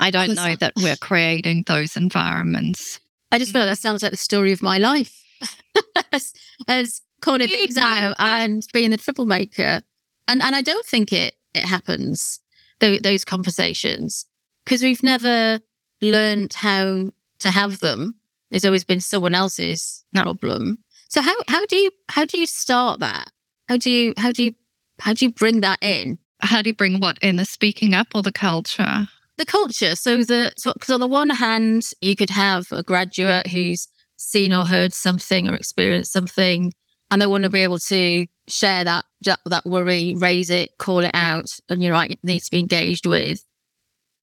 I 0.00 0.10
don't 0.10 0.34
know 0.34 0.56
that 0.56 0.72
we're 0.76 0.96
creating 0.96 1.64
those 1.66 1.96
environments. 1.96 2.98
I 3.30 3.38
just 3.38 3.52
feel 3.52 3.64
that 3.64 3.78
sounds 3.78 4.02
like 4.02 4.10
the 4.10 4.16
story 4.16 4.52
of 4.52 4.62
my 4.62 4.78
life 4.78 5.22
as, 6.12 6.32
as 6.66 7.02
calling 7.20 7.48
things 7.48 7.76
out 7.78 8.16
and 8.18 8.66
being 8.72 8.90
the 8.90 8.98
troublemaker. 8.98 9.82
And 10.28 10.42
and 10.42 10.54
I 10.54 10.62
don't 10.62 10.84
think 10.84 11.12
it 11.12 11.34
it 11.54 11.64
happens 11.64 12.40
th- 12.80 13.02
those 13.02 13.24
conversations 13.24 14.26
because 14.64 14.82
we've 14.82 14.98
mm. 14.98 15.04
never 15.04 15.60
learned 16.00 16.52
how 16.52 17.10
to 17.38 17.50
have 17.50 17.80
them. 17.80 18.16
There's 18.50 18.64
always 18.64 18.84
been 18.84 19.00
someone 19.00 19.34
else's 19.34 20.04
problem. 20.14 20.78
So 21.08 21.22
how 21.22 21.34
how 21.48 21.64
do 21.66 21.76
you 21.76 21.90
how 22.08 22.24
do 22.24 22.38
you 22.38 22.46
start 22.46 23.00
that? 23.00 23.30
How 23.68 23.76
do 23.76 23.90
you 23.90 24.14
how 24.16 24.32
do 24.32 24.44
you 24.44 24.54
how 25.02 25.12
do 25.12 25.24
you 25.24 25.32
bring 25.32 25.62
that 25.62 25.80
in? 25.82 26.16
How 26.40 26.62
do 26.62 26.70
you 26.70 26.74
bring 26.74 27.00
what 27.00 27.18
in 27.20 27.34
the 27.34 27.44
speaking 27.44 27.92
up 27.92 28.08
or 28.14 28.22
the 28.22 28.30
culture? 28.30 29.08
The 29.36 29.44
culture. 29.44 29.96
So 29.96 30.18
the 30.18 30.52
because 30.54 30.86
so 30.86 30.94
on 30.94 31.00
the 31.00 31.08
one 31.08 31.30
hand, 31.30 31.90
you 32.00 32.14
could 32.14 32.30
have 32.30 32.70
a 32.70 32.84
graduate 32.84 33.48
who's 33.48 33.88
seen 34.16 34.52
or 34.52 34.64
heard 34.64 34.92
something 34.92 35.48
or 35.48 35.54
experienced 35.54 36.12
something, 36.12 36.72
and 37.10 37.20
they 37.20 37.26
want 37.26 37.42
to 37.42 37.50
be 37.50 37.62
able 37.62 37.80
to 37.80 38.26
share 38.46 38.84
that 38.84 39.04
that 39.22 39.66
worry, 39.66 40.14
raise 40.16 40.50
it, 40.50 40.78
call 40.78 41.00
it 41.00 41.10
out, 41.14 41.58
and 41.68 41.82
you're 41.82 41.92
right, 41.92 42.12
it 42.12 42.20
needs 42.22 42.44
to 42.44 42.52
be 42.52 42.60
engaged 42.60 43.04
with. 43.04 43.44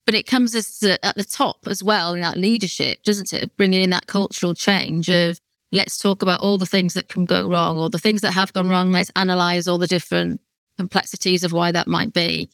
But 0.06 0.14
it 0.14 0.26
comes 0.26 0.54
as 0.54 0.82
at 1.02 1.14
the 1.14 1.24
top 1.24 1.58
as 1.66 1.82
well 1.82 2.14
in 2.14 2.22
that 2.22 2.38
leadership, 2.38 3.02
doesn't 3.02 3.34
it? 3.34 3.54
Bringing 3.58 3.82
in 3.82 3.90
that 3.90 4.06
cultural 4.06 4.54
change 4.54 5.10
of 5.10 5.40
let's 5.72 5.98
talk 5.98 6.22
about 6.22 6.40
all 6.40 6.56
the 6.56 6.64
things 6.64 6.94
that 6.94 7.08
can 7.08 7.26
go 7.26 7.46
wrong 7.46 7.76
or 7.76 7.90
the 7.90 7.98
things 7.98 8.22
that 8.22 8.32
have 8.32 8.54
gone 8.54 8.70
wrong. 8.70 8.92
Let's 8.92 9.12
analyze 9.14 9.68
all 9.68 9.78
the 9.78 9.86
different 9.86 10.40
complexities 10.80 11.44
of 11.44 11.52
why 11.52 11.70
that 11.72 11.86
might 11.86 12.14
be. 12.14 12.48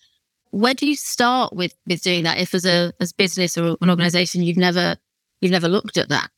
Where 0.51 0.75
do 0.75 0.85
you 0.87 0.97
start 0.97 1.55
with 1.55 1.75
with 1.87 2.03
doing 2.03 2.25
that? 2.25 2.39
If 2.39 2.55
as 2.55 2.67
a 2.67 2.93
as 3.01 3.13
business 3.13 3.57
or 3.57 3.77
an 3.81 3.91
organization 3.91 4.43
you've 4.43 4.57
never 4.57 4.97
you've 5.41 5.53
never 5.53 5.69
looked 5.69 5.97
at 5.97 6.09
that. 6.09 6.29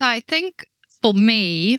I 0.00 0.20
think 0.20 0.66
for 1.00 1.12
me, 1.14 1.78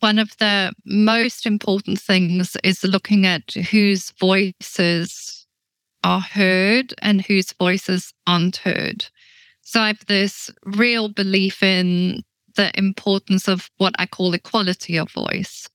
one 0.00 0.18
of 0.18 0.36
the 0.38 0.72
most 0.84 1.46
important 1.46 2.00
things 2.00 2.56
is 2.64 2.82
looking 2.82 3.24
at 3.24 3.54
whose 3.70 4.10
voices 4.18 5.46
are 6.02 6.20
heard 6.20 6.92
and 7.00 7.22
whose 7.22 7.52
voices 7.52 8.12
aren't 8.26 8.56
heard. 8.56 9.06
So 9.62 9.80
I 9.80 9.88
have 9.88 10.06
this 10.06 10.50
real 10.64 11.08
belief 11.08 11.62
in 11.62 12.22
the 12.56 12.76
importance 12.76 13.48
of 13.48 13.70
what 13.78 13.94
I 13.98 14.06
call 14.06 14.34
equality 14.34 14.96
of 14.96 15.10
voice. 15.10 15.68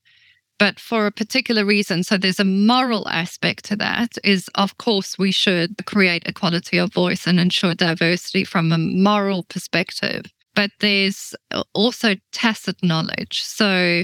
But 0.59 0.79
for 0.79 1.05
a 1.05 1.11
particular 1.11 1.65
reason, 1.65 2.03
so 2.03 2.17
there's 2.17 2.39
a 2.39 2.45
moral 2.45 3.07
aspect 3.07 3.65
to 3.65 3.75
that, 3.77 4.17
is 4.23 4.49
of 4.55 4.77
course 4.77 5.17
we 5.17 5.31
should 5.31 5.85
create 5.85 6.23
equality 6.25 6.77
of 6.77 6.93
voice 6.93 7.25
and 7.25 7.39
ensure 7.39 7.73
diversity 7.73 8.43
from 8.43 8.71
a 8.71 8.77
moral 8.77 9.43
perspective 9.43 10.25
but 10.59 10.71
there's 10.81 11.33
also 11.73 12.15
tacit 12.33 12.83
knowledge. 12.83 13.41
So 13.43 14.03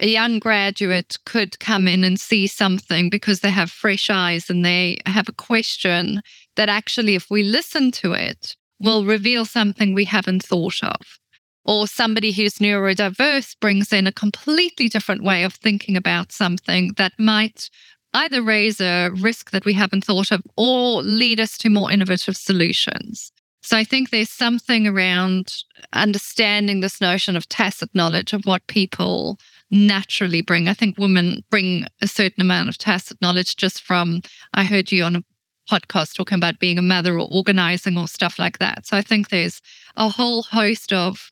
a 0.00 0.06
young 0.06 0.38
graduate 0.38 1.16
could 1.24 1.58
come 1.60 1.88
in 1.88 2.04
and 2.04 2.20
see 2.20 2.46
something 2.46 3.08
because 3.08 3.40
they 3.40 3.50
have 3.50 3.70
fresh 3.70 4.10
eyes 4.10 4.50
and 4.50 4.62
they 4.62 4.98
have 5.06 5.30
a 5.30 5.32
question 5.32 6.20
that 6.56 6.68
actually, 6.68 7.14
if 7.14 7.30
we 7.30 7.42
listen 7.42 7.90
to 7.92 8.12
it, 8.12 8.54
will 8.78 9.06
reveal 9.06 9.46
something 9.46 9.94
we 9.94 10.04
haven't 10.04 10.44
thought 10.44 10.82
of. 10.82 11.18
Or 11.64 11.86
somebody 11.88 12.32
who's 12.32 12.58
neurodiverse 12.58 13.56
brings 13.58 13.92
in 13.92 14.06
a 14.06 14.12
completely 14.12 14.88
different 14.88 15.22
way 15.22 15.44
of 15.44 15.54
thinking 15.54 15.96
about 15.96 16.30
something 16.30 16.92
that 16.98 17.12
might 17.18 17.70
either 18.12 18.42
raise 18.42 18.80
a 18.80 19.10
risk 19.10 19.50
that 19.50 19.64
we 19.64 19.72
haven't 19.72 20.04
thought 20.04 20.30
of 20.30 20.42
or 20.56 21.02
lead 21.02 21.40
us 21.40 21.58
to 21.58 21.70
more 21.70 21.90
innovative 21.90 22.36
solutions. 22.36 23.32
So 23.62 23.78
I 23.78 23.84
think 23.84 24.10
there's 24.10 24.30
something 24.30 24.86
around 24.86 25.54
understanding 25.94 26.80
this 26.80 27.00
notion 27.00 27.34
of 27.34 27.48
tacit 27.48 27.88
knowledge 27.94 28.34
of 28.34 28.44
what 28.44 28.66
people 28.66 29.38
naturally 29.70 30.42
bring. 30.42 30.68
I 30.68 30.74
think 30.74 30.98
women 30.98 31.42
bring 31.50 31.86
a 32.02 32.06
certain 32.06 32.42
amount 32.42 32.68
of 32.68 32.76
tacit 32.76 33.20
knowledge 33.22 33.56
just 33.56 33.82
from, 33.82 34.20
I 34.52 34.64
heard 34.64 34.92
you 34.92 35.02
on 35.02 35.16
a 35.16 35.24
podcast 35.70 36.14
talking 36.14 36.36
about 36.36 36.58
being 36.58 36.78
a 36.78 36.82
mother 36.82 37.18
or 37.18 37.26
organizing 37.32 37.96
or 37.96 38.06
stuff 38.06 38.38
like 38.38 38.58
that. 38.58 38.86
So 38.86 38.98
I 38.98 39.02
think 39.02 39.30
there's 39.30 39.62
a 39.96 40.10
whole 40.10 40.42
host 40.42 40.92
of 40.92 41.30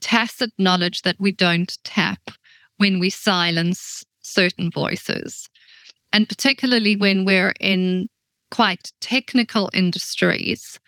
tacit 0.00 0.52
knowledge 0.58 1.02
that 1.02 1.16
we 1.18 1.32
don't 1.32 1.78
tap 1.84 2.30
when 2.78 2.98
we 2.98 3.10
silence 3.10 4.04
certain 4.22 4.70
voices. 4.70 5.48
And 6.12 6.28
particularly 6.28 6.96
when 6.96 7.24
we're 7.24 7.54
in 7.60 8.08
quite 8.50 8.92
technical 9.00 9.70
industries, 9.72 10.78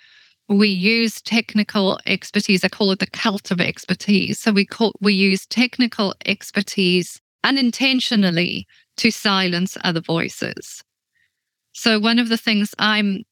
we 0.49 0.69
use 0.69 1.21
technical 1.23 1.99
expertise. 2.07 2.65
I 2.65 2.69
call 2.69 2.91
it 2.93 3.01
the 3.01 3.07
cult 3.07 3.51
of 3.51 3.61
expertise. 3.61 4.39
So 4.39 4.53
we 4.53 4.65
call 4.65 4.95
we 5.01 5.13
use 5.13 5.47
technical 5.47 6.15
expertise 6.25 7.21
unintentionally 7.45 8.67
to 8.97 9.11
silence 9.11 9.77
other 9.85 10.01
voices. 10.01 10.83
So 11.73 12.01
one 12.01 12.19
of 12.19 12.29
the 12.29 12.37
things 12.37 12.75
I'm 12.79 13.25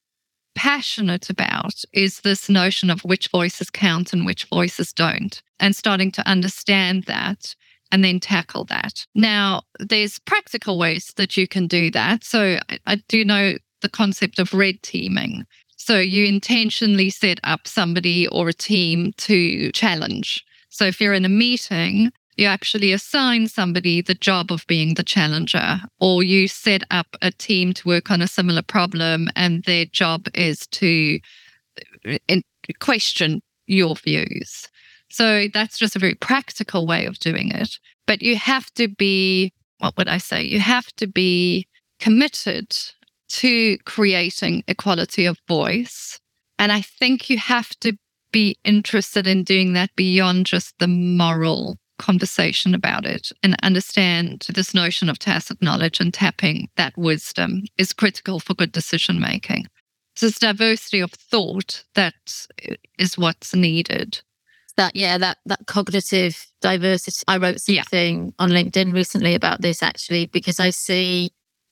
passionate 0.56 1.30
about 1.30 1.74
is 1.92 2.20
this 2.20 2.48
notion 2.48 2.90
of 2.90 3.04
which 3.04 3.28
voices 3.28 3.70
count 3.70 4.12
and 4.12 4.26
which 4.26 4.46
voices 4.46 4.92
don't, 4.92 5.40
and 5.60 5.76
starting 5.76 6.10
to 6.12 6.28
understand 6.28 7.04
that 7.04 7.54
and 7.92 8.04
then 8.04 8.18
tackle 8.18 8.64
that. 8.64 9.06
Now, 9.14 9.62
there's 9.78 10.18
practical 10.18 10.78
ways 10.78 11.12
that 11.16 11.36
you 11.36 11.46
can 11.46 11.68
do 11.68 11.90
that. 11.92 12.24
So 12.24 12.58
I, 12.86 12.96
do 13.08 13.24
know 13.24 13.54
the 13.82 13.88
concept 13.88 14.40
of 14.40 14.52
red 14.52 14.82
teaming. 14.82 15.44
So 15.76 16.00
you 16.00 16.26
intentionally 16.26 17.10
set 17.10 17.38
up 17.44 17.68
somebody 17.68 18.26
or 18.28 18.48
a 18.48 18.52
team 18.52 19.12
to 19.18 19.70
challenge. 19.70 20.44
So 20.68 20.86
if 20.86 21.00
you're 21.00 21.12
in 21.12 21.24
a 21.24 21.28
meeting, 21.28 22.10
you 22.36 22.46
actually 22.46 22.92
assign 22.92 23.48
somebody 23.48 24.02
the 24.02 24.14
job 24.14 24.52
of 24.52 24.66
being 24.66 24.94
the 24.94 25.02
challenger, 25.02 25.80
or 26.00 26.22
you 26.22 26.48
set 26.48 26.82
up 26.90 27.16
a 27.22 27.30
team 27.30 27.72
to 27.72 27.88
work 27.88 28.10
on 28.10 28.20
a 28.20 28.28
similar 28.28 28.62
problem, 28.62 29.28
and 29.34 29.64
their 29.64 29.86
job 29.86 30.26
is 30.34 30.66
to 30.68 31.18
uh, 32.06 32.36
question 32.78 33.40
your 33.66 33.96
views. 33.96 34.68
So 35.08 35.48
that's 35.52 35.78
just 35.78 35.96
a 35.96 36.00
very 36.00 36.14
practical 36.14 36.86
way 36.86 37.06
of 37.06 37.18
doing 37.18 37.50
it. 37.52 37.78
But 38.06 38.22
you 38.22 38.36
have 38.36 38.72
to 38.74 38.88
be, 38.88 39.52
what 39.78 39.96
would 39.96 40.08
I 40.08 40.18
say? 40.18 40.42
You 40.42 40.60
have 40.60 40.86
to 40.96 41.06
be 41.06 41.66
committed 42.00 42.76
to 43.28 43.78
creating 43.78 44.62
equality 44.68 45.26
of 45.26 45.38
voice. 45.48 46.20
And 46.58 46.70
I 46.70 46.82
think 46.82 47.30
you 47.30 47.38
have 47.38 47.70
to 47.80 47.96
be 48.30 48.56
interested 48.64 49.26
in 49.26 49.44
doing 49.44 49.72
that 49.72 49.90
beyond 49.96 50.46
just 50.46 50.74
the 50.78 50.88
moral 50.88 51.78
conversation 51.98 52.74
about 52.74 53.04
it 53.04 53.32
and 53.42 53.56
understand 53.62 54.46
this 54.54 54.74
notion 54.74 55.08
of 55.08 55.18
tacit 55.18 55.60
knowledge 55.62 56.00
and 56.00 56.12
tapping 56.12 56.68
that 56.76 56.96
wisdom 56.96 57.62
is 57.78 57.92
critical 57.92 58.40
for 58.40 58.54
good 58.54 58.72
decision 58.72 59.20
making. 59.20 59.66
So 60.14 60.26
this 60.26 60.38
diversity 60.38 61.00
of 61.00 61.12
thought 61.12 61.84
that 61.94 62.14
is 62.98 63.18
what's 63.18 63.54
needed. 63.54 64.22
That 64.76 64.96
yeah, 64.96 65.18
that 65.18 65.38
that 65.46 65.66
cognitive 65.66 66.46
diversity. 66.60 67.22
I 67.28 67.38
wrote 67.38 67.60
something 67.60 68.24
yeah. 68.26 68.30
on 68.38 68.50
LinkedIn 68.50 68.92
recently 68.92 69.34
about 69.34 69.62
this 69.62 69.82
actually 69.82 70.26
because 70.26 70.60
I 70.60 70.70
see 70.70 71.30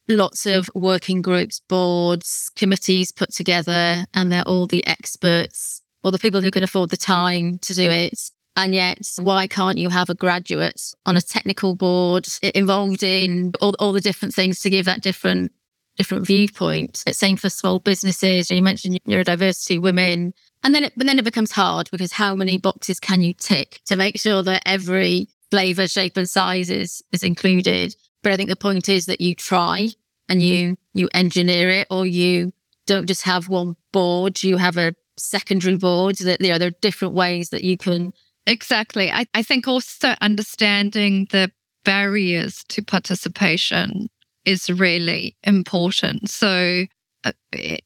lots 0.09 0.47
of 0.47 0.71
working 0.75 1.23
groups, 1.23 1.61
boards, 1.69 2.51
committees 2.57 3.13
put 3.13 3.33
together, 3.33 4.05
and 4.15 4.31
they're 4.31 4.43
all 4.43 4.67
the 4.67 4.87
experts 4.87 5.83
or 6.03 6.13
the 6.13 6.19
people 6.19 6.43
who 6.43 6.51
can 6.51 6.63
afford 6.63 6.91
the 6.91 6.97
time 6.97 7.59
to 7.59 7.75
do 7.75 7.91
it. 7.91 8.31
And 8.57 8.75
yet, 8.75 9.01
why 9.19 9.47
can't 9.49 9.79
you 9.79 9.89
have 9.89 10.11
a 10.11 10.15
graduate 10.15 10.81
on 11.07 11.17
a 11.17 11.21
technical 11.21 11.75
board 11.75 12.27
involved 12.43 13.03
in 13.03 13.53
all, 13.61 13.75
all 13.81 13.93
the 13.93 14.01
different 14.01 14.35
things 14.35 14.61
to 14.61 14.71
give 14.71 14.87
that 14.87 15.03
different 15.03 15.53
different 15.97 16.27
viewpoint? 16.27 17.03
It's 17.07 17.19
same 17.19 17.37
for 17.37 17.51
small 17.51 17.81
businesses. 17.81 18.51
You 18.51 18.63
mentioned 18.63 19.01
neurodiversity, 19.09 19.81
women, 19.81 20.35
and 20.63 20.75
then 20.75 20.85
it, 20.85 20.93
but 20.97 21.07
then 21.07 21.19
it 21.19 21.25
becomes 21.25 21.51
hard 21.51 21.91
because 21.91 22.13
how 22.13 22.35
many 22.37 22.59
boxes 22.59 23.01
can 23.01 23.23
you 23.23 23.35
tick 23.35 23.81
to 23.87 23.97
make 23.97 24.19
sure 24.19 24.43
that 24.45 24.63
every 24.65 25.29
flavor, 25.51 25.89
shape, 25.89 26.17
and 26.17 26.31
size 26.31 26.71
is 26.71 27.03
is 27.11 27.25
included? 27.25 27.97
But 28.23 28.33
I 28.33 28.37
think 28.37 28.51
the 28.51 28.57
point 28.57 28.89
is 28.89 29.07
that 29.07 29.21
you 29.21 29.35
try 29.35 29.89
and 30.29 30.41
you 30.41 30.77
you 30.93 31.09
engineer 31.13 31.71
it, 31.71 31.89
or 31.91 32.07
you 32.07 32.53
don't 32.87 33.07
just 33.07 33.23
have 33.23 33.49
one 33.49 33.75
board. 33.93 34.45
You 34.45 34.59
have 34.59 34.77
a 34.77 34.95
secondary 35.17 35.77
board 35.77 36.17
that 36.19 36.41
you 36.41 36.51
know 36.51 36.59
there 36.59 36.69
are 36.69 36.81
different 36.83 37.15
ways 37.15 37.51
that 37.51 37.65
you 37.65 37.77
can 37.77 38.13
exactly. 38.47 39.11
I, 39.11 39.27
I 39.35 39.43
think 39.43 39.69
also 39.69 40.15
understanding 40.21 41.29
the 41.31 41.51
barriers 41.85 42.65
to 42.69 42.83
participation 42.83 44.09
is 44.45 44.71
really 44.71 45.37
important. 45.45 46.31
So 46.31 46.85
uh, 47.25 47.33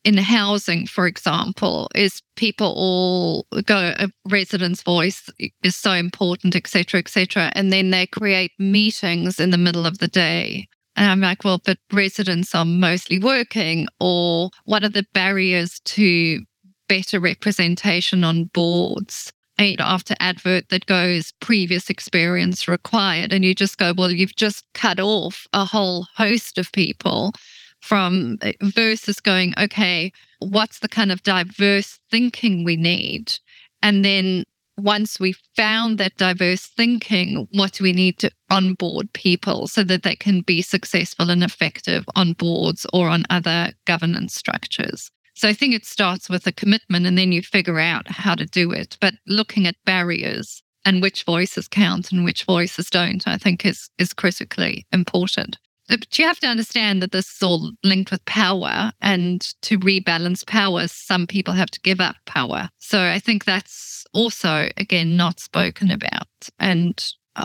in 0.02 0.16
housing 0.16 0.86
for 0.86 1.06
example 1.06 1.88
is 1.94 2.20
people 2.34 2.74
all 2.76 3.46
go 3.62 3.94
a 3.96 4.08
resident's 4.28 4.82
voice 4.82 5.30
is 5.62 5.76
so 5.76 5.92
important 5.92 6.56
etc 6.56 6.98
etc 6.98 7.52
and 7.54 7.72
then 7.72 7.90
they 7.90 8.04
create 8.04 8.50
meetings 8.58 9.38
in 9.38 9.50
the 9.50 9.58
middle 9.58 9.86
of 9.86 9.98
the 9.98 10.08
day. 10.08 10.66
And 10.96 11.08
I'm 11.08 11.20
like, 11.20 11.44
well, 11.44 11.60
but 11.64 11.78
residents 11.92 12.56
are 12.56 12.64
mostly 12.64 13.20
working, 13.20 13.86
or 14.00 14.50
what 14.64 14.82
are 14.82 14.88
the 14.88 15.06
barriers 15.14 15.78
to 15.84 16.40
better 16.88 17.20
representation 17.20 18.24
on 18.24 18.46
boards 18.46 19.32
after 19.58 20.14
advert 20.20 20.68
that 20.68 20.86
goes 20.86 21.32
previous 21.40 21.90
experience 21.90 22.68
required. 22.68 23.32
And 23.32 23.44
you 23.44 23.54
just 23.54 23.78
go, 23.78 23.92
well, 23.96 24.10
you've 24.10 24.36
just 24.36 24.64
cut 24.74 25.00
off 25.00 25.46
a 25.52 25.64
whole 25.64 26.06
host 26.16 26.58
of 26.58 26.72
people 26.72 27.32
from 27.80 28.38
eh, 28.42 28.52
versus 28.62 29.20
going, 29.20 29.54
okay, 29.58 30.12
what's 30.40 30.78
the 30.78 30.88
kind 30.88 31.12
of 31.12 31.22
diverse 31.22 31.98
thinking 32.10 32.64
we 32.64 32.76
need? 32.76 33.34
And 33.82 34.04
then 34.04 34.44
once 34.76 35.18
we've 35.18 35.40
found 35.56 35.98
that 35.98 36.16
diverse 36.16 36.66
thinking, 36.66 37.48
what 37.52 37.72
do 37.72 37.84
we 37.84 37.92
need 37.92 38.18
to 38.20 38.30
onboard 38.48 39.12
people 39.12 39.66
so 39.66 39.82
that 39.82 40.04
they 40.04 40.14
can 40.14 40.40
be 40.40 40.62
successful 40.62 41.30
and 41.30 41.42
effective 41.42 42.04
on 42.14 42.32
boards 42.32 42.86
or 42.92 43.08
on 43.08 43.24
other 43.28 43.72
governance 43.86 44.34
structures? 44.34 45.10
So 45.38 45.48
I 45.48 45.52
think 45.52 45.72
it 45.72 45.86
starts 45.86 46.28
with 46.28 46.48
a 46.48 46.52
commitment 46.52 47.06
and 47.06 47.16
then 47.16 47.30
you 47.30 47.42
figure 47.42 47.78
out 47.78 48.08
how 48.08 48.34
to 48.34 48.44
do 48.44 48.72
it. 48.72 48.98
But 49.00 49.14
looking 49.28 49.68
at 49.68 49.76
barriers 49.84 50.64
and 50.84 51.00
which 51.00 51.22
voices 51.22 51.68
count 51.68 52.10
and 52.10 52.24
which 52.24 52.42
voices 52.42 52.90
don't, 52.90 53.22
I 53.28 53.36
think 53.36 53.64
is 53.64 53.88
is 53.98 54.12
critically 54.12 54.84
important. 54.92 55.56
Uh, 55.88 55.98
but 55.98 56.18
you 56.18 56.26
have 56.26 56.40
to 56.40 56.48
understand 56.48 57.00
that 57.02 57.12
this 57.12 57.36
is 57.36 57.40
all 57.40 57.70
linked 57.84 58.10
with 58.10 58.24
power, 58.24 58.90
and 59.00 59.40
to 59.62 59.78
rebalance 59.78 60.44
power, 60.44 60.88
some 60.88 61.24
people 61.24 61.54
have 61.54 61.70
to 61.70 61.80
give 61.82 62.00
up 62.00 62.16
power. 62.26 62.68
So 62.78 63.04
I 63.04 63.20
think 63.20 63.44
that's 63.44 64.04
also, 64.12 64.68
again, 64.76 65.16
not 65.16 65.38
spoken 65.38 65.92
about. 65.92 66.26
And 66.58 67.00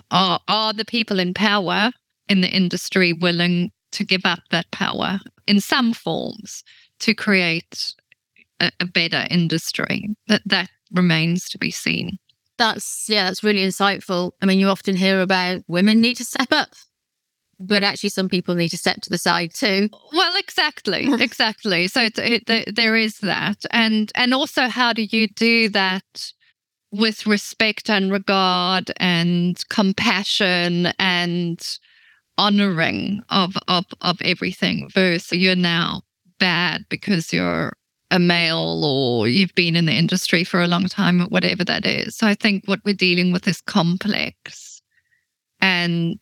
are, 0.10 0.39
are 0.48 0.74
the 0.74 0.86
people 0.86 1.20
in 1.20 1.36
power 1.36 1.91
in 2.28 2.41
the 2.41 2.50
industry 2.50 3.14
willing 3.14 3.72
to 3.91 4.04
give 4.04 4.26
up 4.26 4.39
that 4.50 4.72
power 4.72 5.20
in 5.46 5.60
some 5.60 5.94
forms? 5.94 6.64
To 7.04 7.14
create 7.14 7.93
a, 8.62 8.72
a 8.80 8.86
better 8.86 9.28
industry. 9.30 10.10
That 10.28 10.41
that 10.45 10.70
remains 10.91 11.49
to 11.49 11.58
be 11.58 11.72
seen. 11.72 12.18
That's 12.58 13.06
yeah, 13.10 13.26
that's 13.26 13.43
really 13.43 13.66
insightful. 13.66 14.32
I 14.41 14.45
mean, 14.45 14.60
you 14.60 14.70
often 14.70 14.95
hear 14.95 15.22
about 15.22 15.62
women 15.68 15.99
need 15.99 16.16
to 16.18 16.26
step 16.26 16.51
up, 16.51 16.70
but 17.60 17.84
actually, 17.84 18.10
some 18.10 18.30
people 18.30 18.56
need 18.56 18.70
to 18.70 18.78
step 18.78 19.01
to 19.01 19.10
the 19.10 19.18
side 19.18 19.54
too. 19.54 19.89
Well, 20.14 20.34
exactly, 20.38 21.08
exactly. 21.20 21.88
So 21.88 22.08
it, 22.16 22.49
it, 22.49 22.76
there 22.76 22.95
is 22.95 23.20
that, 23.20 23.66
and 23.72 24.12
and 24.16 24.34
also, 24.34 24.68
how 24.68 24.93
do 24.93 25.04
you 25.04 25.28
do 25.28 25.70
that 25.70 26.32
with 26.91 27.26
respect 27.26 27.89
and 27.89 28.12
regard 28.12 28.91
and 28.97 29.62
compassion 29.70 30.93
and 30.99 31.60
honoring 32.38 33.24
of 33.30 33.58
of 33.68 33.86
of 33.99 34.22
everything? 34.22 34.89
Versus 34.93 35.38
you're 35.38 35.56
now 35.56 36.04
bad 36.44 36.86
because 36.89 37.32
you're 37.32 37.72
a 38.12 38.20
male 38.20 38.84
or 38.86 39.28
you've 39.30 39.56
been 39.56 39.76
in 39.76 39.86
the 39.86 39.94
industry 40.04 40.44
for 40.44 40.62
a 40.62 40.68
long 40.68 40.88
time 40.88 41.22
or 41.22 41.28
whatever 41.28 41.64
that 41.64 41.86
is. 41.86 42.18
So 42.18 42.28
I 42.28 42.36
think 42.36 42.64
what 42.66 42.82
we're 42.86 42.94
dealing 43.08 43.32
with 43.32 43.48
is 43.48 43.62
complex 43.62 44.82
and 45.62 46.20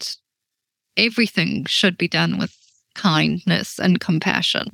everything 0.96 1.66
should 1.66 1.98
be 1.98 2.08
done 2.08 2.38
with 2.38 2.54
kindness 2.94 3.80
and 3.80 4.00
compassion. 4.00 4.68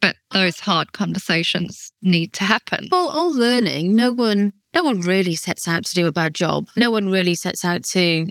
but 0.00 0.16
those 0.32 0.60
hard 0.60 0.92
conversations 0.92 1.92
need 2.02 2.32
to 2.34 2.44
happen. 2.44 2.88
Well, 2.92 3.08
all 3.08 3.32
learning, 3.32 3.96
no 3.96 4.12
one 4.12 4.52
no 4.74 4.84
one 4.84 5.00
really 5.00 5.36
sets 5.36 5.66
out 5.66 5.84
to 5.86 5.94
do 5.94 6.06
a 6.06 6.12
bad 6.12 6.34
job. 6.34 6.68
No 6.76 6.90
one 6.90 7.08
really 7.08 7.34
sets 7.34 7.64
out 7.64 7.82
to 7.94 8.26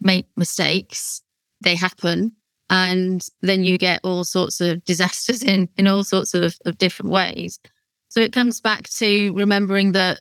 make 0.00 0.26
mistakes. 0.36 1.22
They 1.60 1.76
happen. 1.76 2.32
And 2.70 3.26
then 3.42 3.62
you 3.64 3.78
get 3.78 4.00
all 4.02 4.24
sorts 4.24 4.60
of 4.60 4.84
disasters 4.84 5.42
in, 5.52 5.68
in 5.76 5.86
all 5.86 6.04
sorts 6.04 6.34
of, 6.34 6.56
of 6.64 6.78
different 6.78 7.12
ways. 7.12 7.58
So 8.08 8.20
it 8.20 8.32
comes 8.32 8.60
back 8.60 8.88
to 8.90 9.32
remembering 9.34 9.92
that 9.92 10.20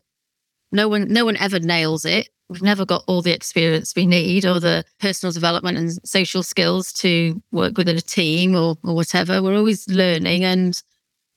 no 0.71 0.87
one 0.87 1.07
no 1.13 1.25
one 1.25 1.37
ever 1.37 1.59
nails 1.59 2.05
it. 2.05 2.29
We've 2.49 2.63
never 2.63 2.85
got 2.85 3.03
all 3.07 3.21
the 3.21 3.31
experience 3.31 3.93
we 3.95 4.05
need 4.05 4.45
or 4.45 4.59
the 4.59 4.83
personal 4.99 5.31
development 5.31 5.77
and 5.77 5.91
social 6.03 6.43
skills 6.43 6.91
to 6.93 7.41
work 7.51 7.77
within 7.77 7.95
a 7.95 8.01
team 8.01 8.55
or, 8.55 8.75
or 8.83 8.95
whatever. 8.95 9.41
We're 9.41 9.55
always 9.55 9.87
learning 9.87 10.43
and 10.43 10.81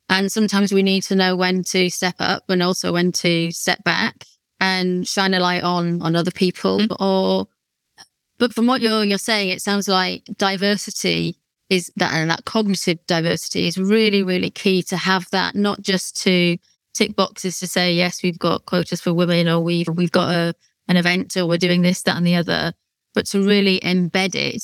and 0.09 0.33
sometimes 0.33 0.73
we 0.73 0.83
need 0.83 1.03
to 1.05 1.15
know 1.15 1.37
when 1.37 1.63
to 1.65 1.91
step 1.91 2.15
up 2.19 2.45
and 2.49 2.63
also 2.63 2.93
when 2.93 3.13
to 3.13 3.51
step 3.51 3.85
back 3.85 4.25
and 4.59 5.07
shine 5.07 5.35
a 5.35 5.41
light 5.41 5.63
on 5.63 6.01
on 6.01 6.17
other 6.17 6.31
people 6.31 6.79
mm-hmm. 6.79 7.03
or 7.05 7.47
but 8.39 8.55
from 8.55 8.67
what 8.67 8.81
you're 8.81 9.05
you're 9.05 9.19
saying, 9.19 9.51
it 9.51 9.63
sounds 9.63 9.89
like 9.89 10.25
diversity 10.37 11.37
is 11.69 11.91
that 11.97 12.13
and 12.13 12.31
that 12.31 12.45
cognitive 12.45 13.05
diversity 13.07 13.67
is 13.67 13.77
really, 13.77 14.21
mm-hmm. 14.21 14.29
really 14.29 14.51
key 14.51 14.83
to 14.85 14.97
have 14.97 15.29
that, 15.31 15.55
not 15.55 15.81
just 15.81 16.21
to 16.23 16.57
tick 16.95 17.17
boxes 17.17 17.59
to 17.59 17.67
say, 17.67 17.93
yes, 17.93 18.23
we've 18.23 18.39
got 18.39 18.67
quotas 18.67 19.01
for 19.01 19.13
women 19.13 19.49
or 19.49 19.61
we've 19.61 19.89
we've 19.89 20.13
got 20.13 20.31
a 20.31 20.55
an 20.89 20.97
event 20.97 21.37
or 21.37 21.47
we're 21.47 21.59
doing 21.59 21.83
this, 21.83 22.03
that 22.03 22.17
and 22.17 22.27
the 22.27 22.37
other, 22.37 22.73
but 23.15 23.27
to 23.27 23.45
really 23.45 23.81
embed 23.81 24.35
it 24.35 24.63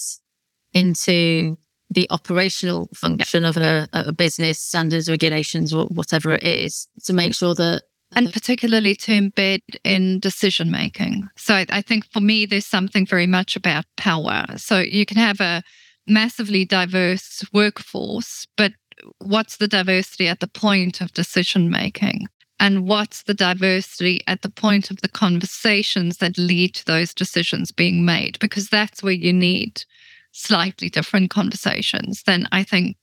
into 0.73 1.59
the 1.91 2.07
operational 2.11 2.89
function 2.95 3.45
of 3.45 3.57
a, 3.57 3.87
a 3.93 4.13
business, 4.13 4.59
standards, 4.59 5.11
regulations, 5.11 5.75
or 5.75 5.87
whatever 5.87 6.33
it 6.33 6.43
is, 6.43 6.89
to 7.05 7.13
make 7.13 7.35
sure 7.35 7.55
that 7.55 7.83
and 8.15 8.33
particularly 8.33 8.95
to 8.95 9.13
embed 9.13 9.61
in 9.85 10.21
decision 10.21 10.71
making. 10.71 11.29
So 11.37 11.65
I, 11.69 11.83
think 11.83 12.05
for 12.11 12.21
me, 12.21 12.47
there's 12.47 12.67
something 12.67 13.07
very 13.07 13.27
much 13.27 13.57
about 13.57 13.85
power. 13.97 14.45
So 14.57 14.79
you 14.79 15.07
can 15.07 15.17
have 15.17 15.41
a 15.41 15.63
massively 16.07 16.65
diverse 16.65 17.45
workforce, 17.53 18.47
but 18.57 18.73
what's 19.19 19.57
the 19.57 19.69
diversity 19.69 20.29
at 20.29 20.41
the 20.41 20.49
point 20.49 21.01
of 21.01 21.13
decision 21.13 21.71
making? 21.71 22.27
And 22.61 22.87
what's 22.87 23.25
the 23.25 23.35
diversity 23.35 24.21
at 24.29 24.43
the 24.43 24.51
point 24.51 24.91
of 24.91 25.01
the 25.01 25.09
conversations 25.09 26.19
that 26.19 26.39
lead 26.39 26.75
to 26.77 26.85
those 26.85 27.13
decisions 27.13 27.73
being 27.73 28.05
made? 28.05 28.39
Because 28.39 28.69
that's 28.69 29.03
where 29.03 29.13
you 29.13 29.33
need 29.33 29.85
slightly 30.31 30.89
different 30.89 31.31
conversations 31.31 32.23
than 32.23 32.47
I 32.53 32.63
think 32.63 32.97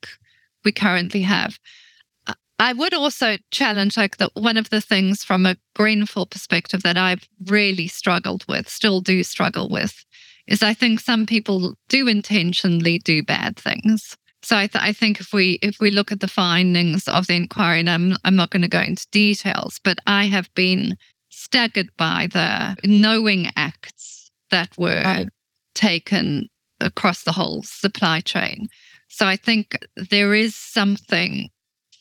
we 0.63 0.71
currently 0.71 1.21
have. 1.23 1.59
I 2.59 2.73
would 2.73 2.93
also 2.93 3.37
challenge 3.51 3.95
like 3.95 4.17
that 4.17 4.31
one 4.35 4.57
of 4.57 4.69
the 4.69 4.81
things 4.81 5.23
from 5.23 5.45
a 5.45 5.55
Grenfell 5.75 6.25
perspective 6.25 6.83
that 6.83 6.97
I've 6.97 7.27
really 7.47 7.87
struggled 7.87 8.45
with, 8.49 8.67
still 8.67 8.99
do 8.99 9.23
struggle 9.23 9.69
with, 9.69 10.03
is 10.45 10.61
I 10.61 10.73
think 10.73 10.99
some 10.99 11.25
people 11.25 11.75
do 11.87 12.07
intentionally 12.09 12.99
do 12.99 13.23
bad 13.23 13.55
things. 13.55 14.17
So 14.41 14.57
I, 14.57 14.67
th- 14.67 14.83
I 14.83 14.91
think 14.91 15.21
if 15.21 15.31
we 15.33 15.59
if 15.61 15.79
we 15.79 15.89
look 15.89 16.11
at 16.11 16.19
the 16.19 16.27
findings 16.27 17.07
of 17.07 17.27
the 17.27 17.35
inquiry, 17.35 17.79
and 17.79 17.89
I'm 17.89 18.15
I'm 18.25 18.35
not 18.35 18.49
going 18.49 18.61
to 18.61 18.67
go 18.67 18.81
into 18.81 19.07
details, 19.11 19.79
but 19.83 19.99
I 20.05 20.25
have 20.25 20.53
been 20.53 20.97
staggered 21.29 21.89
by 21.97 22.27
the 22.31 22.75
knowing 22.83 23.51
acts 23.55 24.31
that 24.51 24.77
were 24.77 25.01
right. 25.03 25.29
taken 25.75 26.49
across 26.81 27.23
the 27.23 27.31
whole 27.31 27.63
supply 27.63 28.21
chain. 28.21 28.67
So 29.09 29.25
I 29.25 29.35
think 29.35 29.77
there 30.09 30.33
is 30.33 30.55
something 30.55 31.49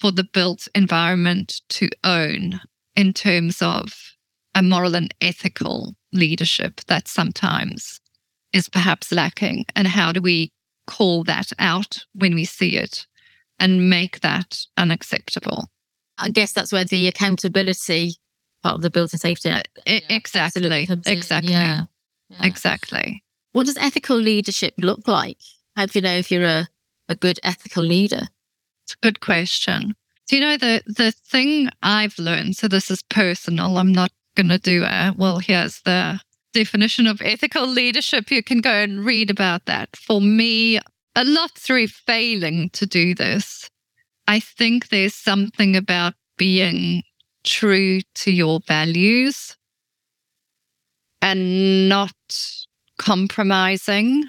for 0.01 0.13
the 0.13 0.25
built 0.25 0.69
environment 0.75 1.61
to 1.71 1.89
own 2.05 2.61
in 2.97 3.13
terms 3.13 3.61
of 3.63 3.93
a 4.55 4.63
moral 4.63 4.95
and 4.95 5.13
ethical 5.21 5.95
leadership 6.13 6.81
that 6.87 7.09
sometimes 7.09 8.01
is 8.53 8.69
perhaps 8.69 9.13
lacking? 9.13 9.67
And 9.77 9.89
how 9.89 10.13
do 10.13 10.21
we 10.21 10.53
call 10.87 11.25
that 11.25 11.53
out 11.59 11.99
when 12.15 12.35
we 12.35 12.45
see 12.45 12.77
it 12.77 13.07
and 13.59 13.91
make 13.91 14.21
that 14.21 14.59
unacceptable? 14.77 15.69
I 16.19 16.31
guess 16.31 16.53
that's 16.53 16.73
where 16.73 16.85
the 16.85 17.07
accountability 17.07 18.17
part 18.63 18.77
of 18.77 18.83
the 18.83 18.91
building 18.91 19.19
safety. 19.19 19.51
Uh, 19.51 19.63
exactly. 19.87 20.87
Exactly. 21.07 21.53
Yeah. 21.53 21.85
yeah. 22.29 22.37
Exactly. 22.45 23.23
What 23.53 23.67
does 23.67 23.77
ethical 23.77 24.17
leadership 24.17 24.75
look 24.79 25.07
like? 25.07 25.39
How 25.77 25.87
do 25.87 25.99
you 25.99 26.03
know 26.03 26.17
if 26.17 26.31
you're 26.31 26.45
a, 26.45 26.69
a 27.09 27.15
good 27.15 27.39
ethical 27.43 27.85
leader? 27.85 28.29
It's 28.89 28.95
a 28.95 29.07
good 29.07 29.21
question. 29.21 29.95
Do 30.29 30.37
you 30.37 30.41
know 30.41 30.57
the 30.57 30.81
the 30.87 31.13
thing 31.13 31.69
I've 31.83 32.19
learned? 32.19 32.57
So 32.57 32.69
this 32.69 32.91
is 32.91 33.03
personal. 33.03 33.77
I'm 33.77 33.93
not 33.93 34.11
going 34.35 34.49
to 34.49 34.57
do 34.57 34.83
a 34.83 35.13
well. 35.15 35.41
Here's 35.41 35.83
the 35.83 36.23
definition 36.55 37.07
of 37.07 37.21
ethical 37.21 37.67
leadership. 37.67 38.31
You 38.31 38.43
can 38.43 38.63
go 38.63 38.73
and 38.73 39.05
read 39.05 39.29
about 39.29 39.67
that. 39.67 39.95
For 39.95 40.23
me, 40.23 40.79
a 41.15 41.23
lot 41.23 41.51
through 41.51 41.89
failing 41.89 42.71
to 42.71 42.87
do 42.87 43.15
this. 43.15 43.69
I 44.27 44.41
think 44.41 44.89
there's 44.89 45.15
something 45.15 45.77
about 45.77 46.15
being 46.39 47.03
true 47.45 48.01
to 48.15 48.33
your 48.33 48.61
values 48.67 49.55
and 51.21 51.91
not 51.91 52.15
compromising. 52.97 54.25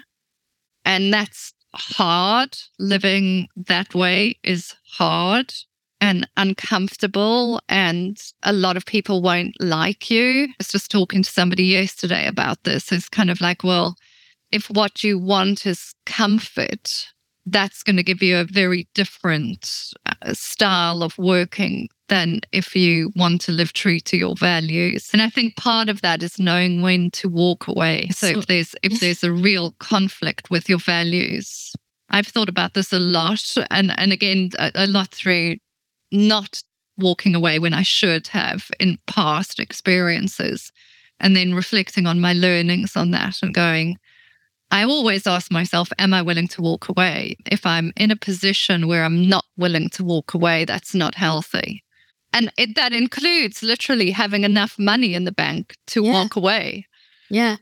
And 0.84 1.14
that's 1.14 1.54
hard. 1.74 2.56
Living 2.78 3.48
that 3.56 3.94
way 3.94 4.36
is 4.42 4.74
hard 4.96 5.52
and 6.00 6.26
uncomfortable, 6.36 7.60
and 7.68 8.18
a 8.42 8.52
lot 8.52 8.76
of 8.76 8.86
people 8.86 9.20
won't 9.20 9.54
like 9.60 10.10
you. 10.10 10.44
I 10.44 10.54
was 10.58 10.68
just 10.68 10.90
talking 10.90 11.22
to 11.22 11.30
somebody 11.30 11.64
yesterday 11.64 12.26
about 12.26 12.64
this. 12.64 12.90
It's 12.90 13.08
kind 13.08 13.30
of 13.30 13.40
like, 13.40 13.62
well, 13.62 13.96
if 14.50 14.70
what 14.70 15.04
you 15.04 15.18
want 15.18 15.66
is 15.66 15.94
comfort, 16.06 17.06
that's 17.46 17.82
going 17.82 17.96
to 17.96 18.02
give 18.02 18.22
you 18.22 18.38
a 18.38 18.44
very 18.44 18.88
different 18.94 19.92
uh, 20.06 20.34
style 20.34 21.02
of 21.02 21.16
working 21.18 21.88
than 22.08 22.40
if 22.52 22.76
you 22.76 23.12
want 23.16 23.40
to 23.40 23.52
live 23.52 23.72
true 23.72 24.00
to 24.00 24.16
your 24.16 24.34
values. 24.36 25.08
And 25.12 25.22
I 25.22 25.30
think 25.30 25.56
part 25.56 25.88
of 25.88 26.02
that 26.02 26.22
is 26.22 26.38
knowing 26.38 26.82
when 26.82 27.10
to 27.12 27.28
walk 27.28 27.68
away. 27.68 28.08
So 28.10 28.26
if 28.26 28.46
there's 28.46 28.74
if 28.82 29.00
there's 29.00 29.24
a 29.24 29.32
real 29.32 29.72
conflict 29.78 30.50
with 30.50 30.68
your 30.68 30.78
values, 30.78 31.72
I've 32.10 32.26
thought 32.26 32.48
about 32.48 32.74
this 32.74 32.92
a 32.92 32.98
lot, 32.98 33.54
and 33.70 33.98
and 33.98 34.12
again 34.12 34.50
a, 34.58 34.72
a 34.74 34.86
lot 34.86 35.10
through 35.10 35.56
not 36.12 36.62
walking 36.98 37.34
away 37.34 37.58
when 37.58 37.72
I 37.72 37.82
should 37.82 38.26
have 38.28 38.70
in 38.78 38.98
past 39.06 39.58
experiences, 39.60 40.72
and 41.20 41.34
then 41.36 41.54
reflecting 41.54 42.06
on 42.06 42.20
my 42.20 42.32
learnings 42.32 42.96
on 42.96 43.12
that 43.12 43.42
and 43.42 43.54
going. 43.54 43.96
I 44.70 44.84
always 44.84 45.26
ask 45.26 45.50
myself, 45.50 45.90
am 45.98 46.14
I 46.14 46.22
willing 46.22 46.48
to 46.48 46.62
walk 46.62 46.88
away? 46.88 47.36
If 47.46 47.66
I'm 47.66 47.92
in 47.96 48.10
a 48.10 48.16
position 48.16 48.86
where 48.86 49.04
I'm 49.04 49.28
not 49.28 49.44
willing 49.56 49.88
to 49.90 50.04
walk 50.04 50.34
away, 50.34 50.64
that's 50.64 50.94
not 50.94 51.14
healthy. 51.14 51.82
And 52.32 52.52
it, 52.56 52.76
that 52.76 52.92
includes 52.92 53.62
literally 53.62 54.12
having 54.12 54.44
enough 54.44 54.78
money 54.78 55.14
in 55.14 55.24
the 55.24 55.32
bank 55.32 55.76
to 55.88 56.04
yeah. 56.04 56.12
walk 56.12 56.36
away. 56.36 56.86
Yeah. 57.28 57.56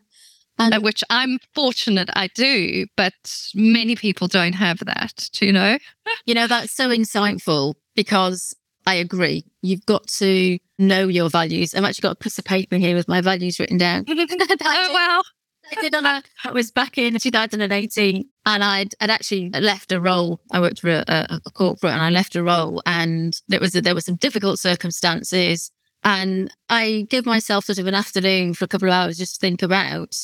And 0.59 0.75
uh, 0.75 0.81
which 0.81 1.03
I'm 1.09 1.39
fortunate 1.55 2.11
I 2.15 2.29
do, 2.35 2.87
but 2.97 3.15
many 3.55 3.97
people 3.97 4.29
don't 4.29 4.55
have 4.55 4.81
that, 4.81 5.29
do 5.33 5.47
you 5.47 5.53
know? 5.53 5.79
you 6.27 6.35
know, 6.35 6.47
that's 6.47 6.73
so 6.73 6.89
insightful 6.91 7.75
because 7.95 8.55
I 8.87 8.95
agree. 8.95 9.45
You've 9.63 9.87
got 9.87 10.07
to 10.19 10.59
know 10.79 11.09
your 11.09 11.31
values. 11.31 11.75
I've 11.75 11.85
actually 11.85 12.03
got 12.03 12.13
a 12.13 12.17
piece 12.17 12.39
of 12.39 12.45
paper 12.45 12.77
here 12.77 12.97
with 12.97 13.07
my 13.09 13.21
values 13.21 13.61
written 13.61 13.79
down. 13.79 14.05
oh, 14.09 14.91
wow. 14.93 15.23
I 15.71 15.81
did 15.81 15.95
I 15.95 16.23
was 16.53 16.71
back 16.71 16.99
in 16.99 17.19
2018 17.19 18.29
and 18.47 18.65
I'd, 18.65 18.95
I'd 19.01 19.11
actually 19.11 19.51
left 19.51 19.93
a 19.93 20.01
role. 20.01 20.41
I 20.51 20.61
worked 20.61 20.81
for 20.81 20.91
a, 20.91 21.05
a, 21.07 21.41
a 21.47 21.51
corporate 21.51 21.93
and 21.93 22.03
I 22.03 22.11
left 22.11 22.37
a 22.37 22.43
role 22.43 22.83
and 22.87 23.35
it 23.51 23.61
was, 23.61 23.73
there 23.73 23.95
were 23.95 24.01
some 24.01 24.17
difficult 24.17 24.59
circumstances. 24.59 25.71
And 26.05 26.53
I 26.69 27.07
gave 27.11 27.27
myself 27.27 27.65
sort 27.65 27.79
of 27.79 27.87
an 27.87 27.95
afternoon 27.95 28.55
for 28.55 28.65
a 28.65 28.69
couple 28.69 28.89
of 28.89 28.95
hours 28.95 29.19
just 29.19 29.35
to 29.35 29.41
think 29.41 29.63
about 29.63 30.17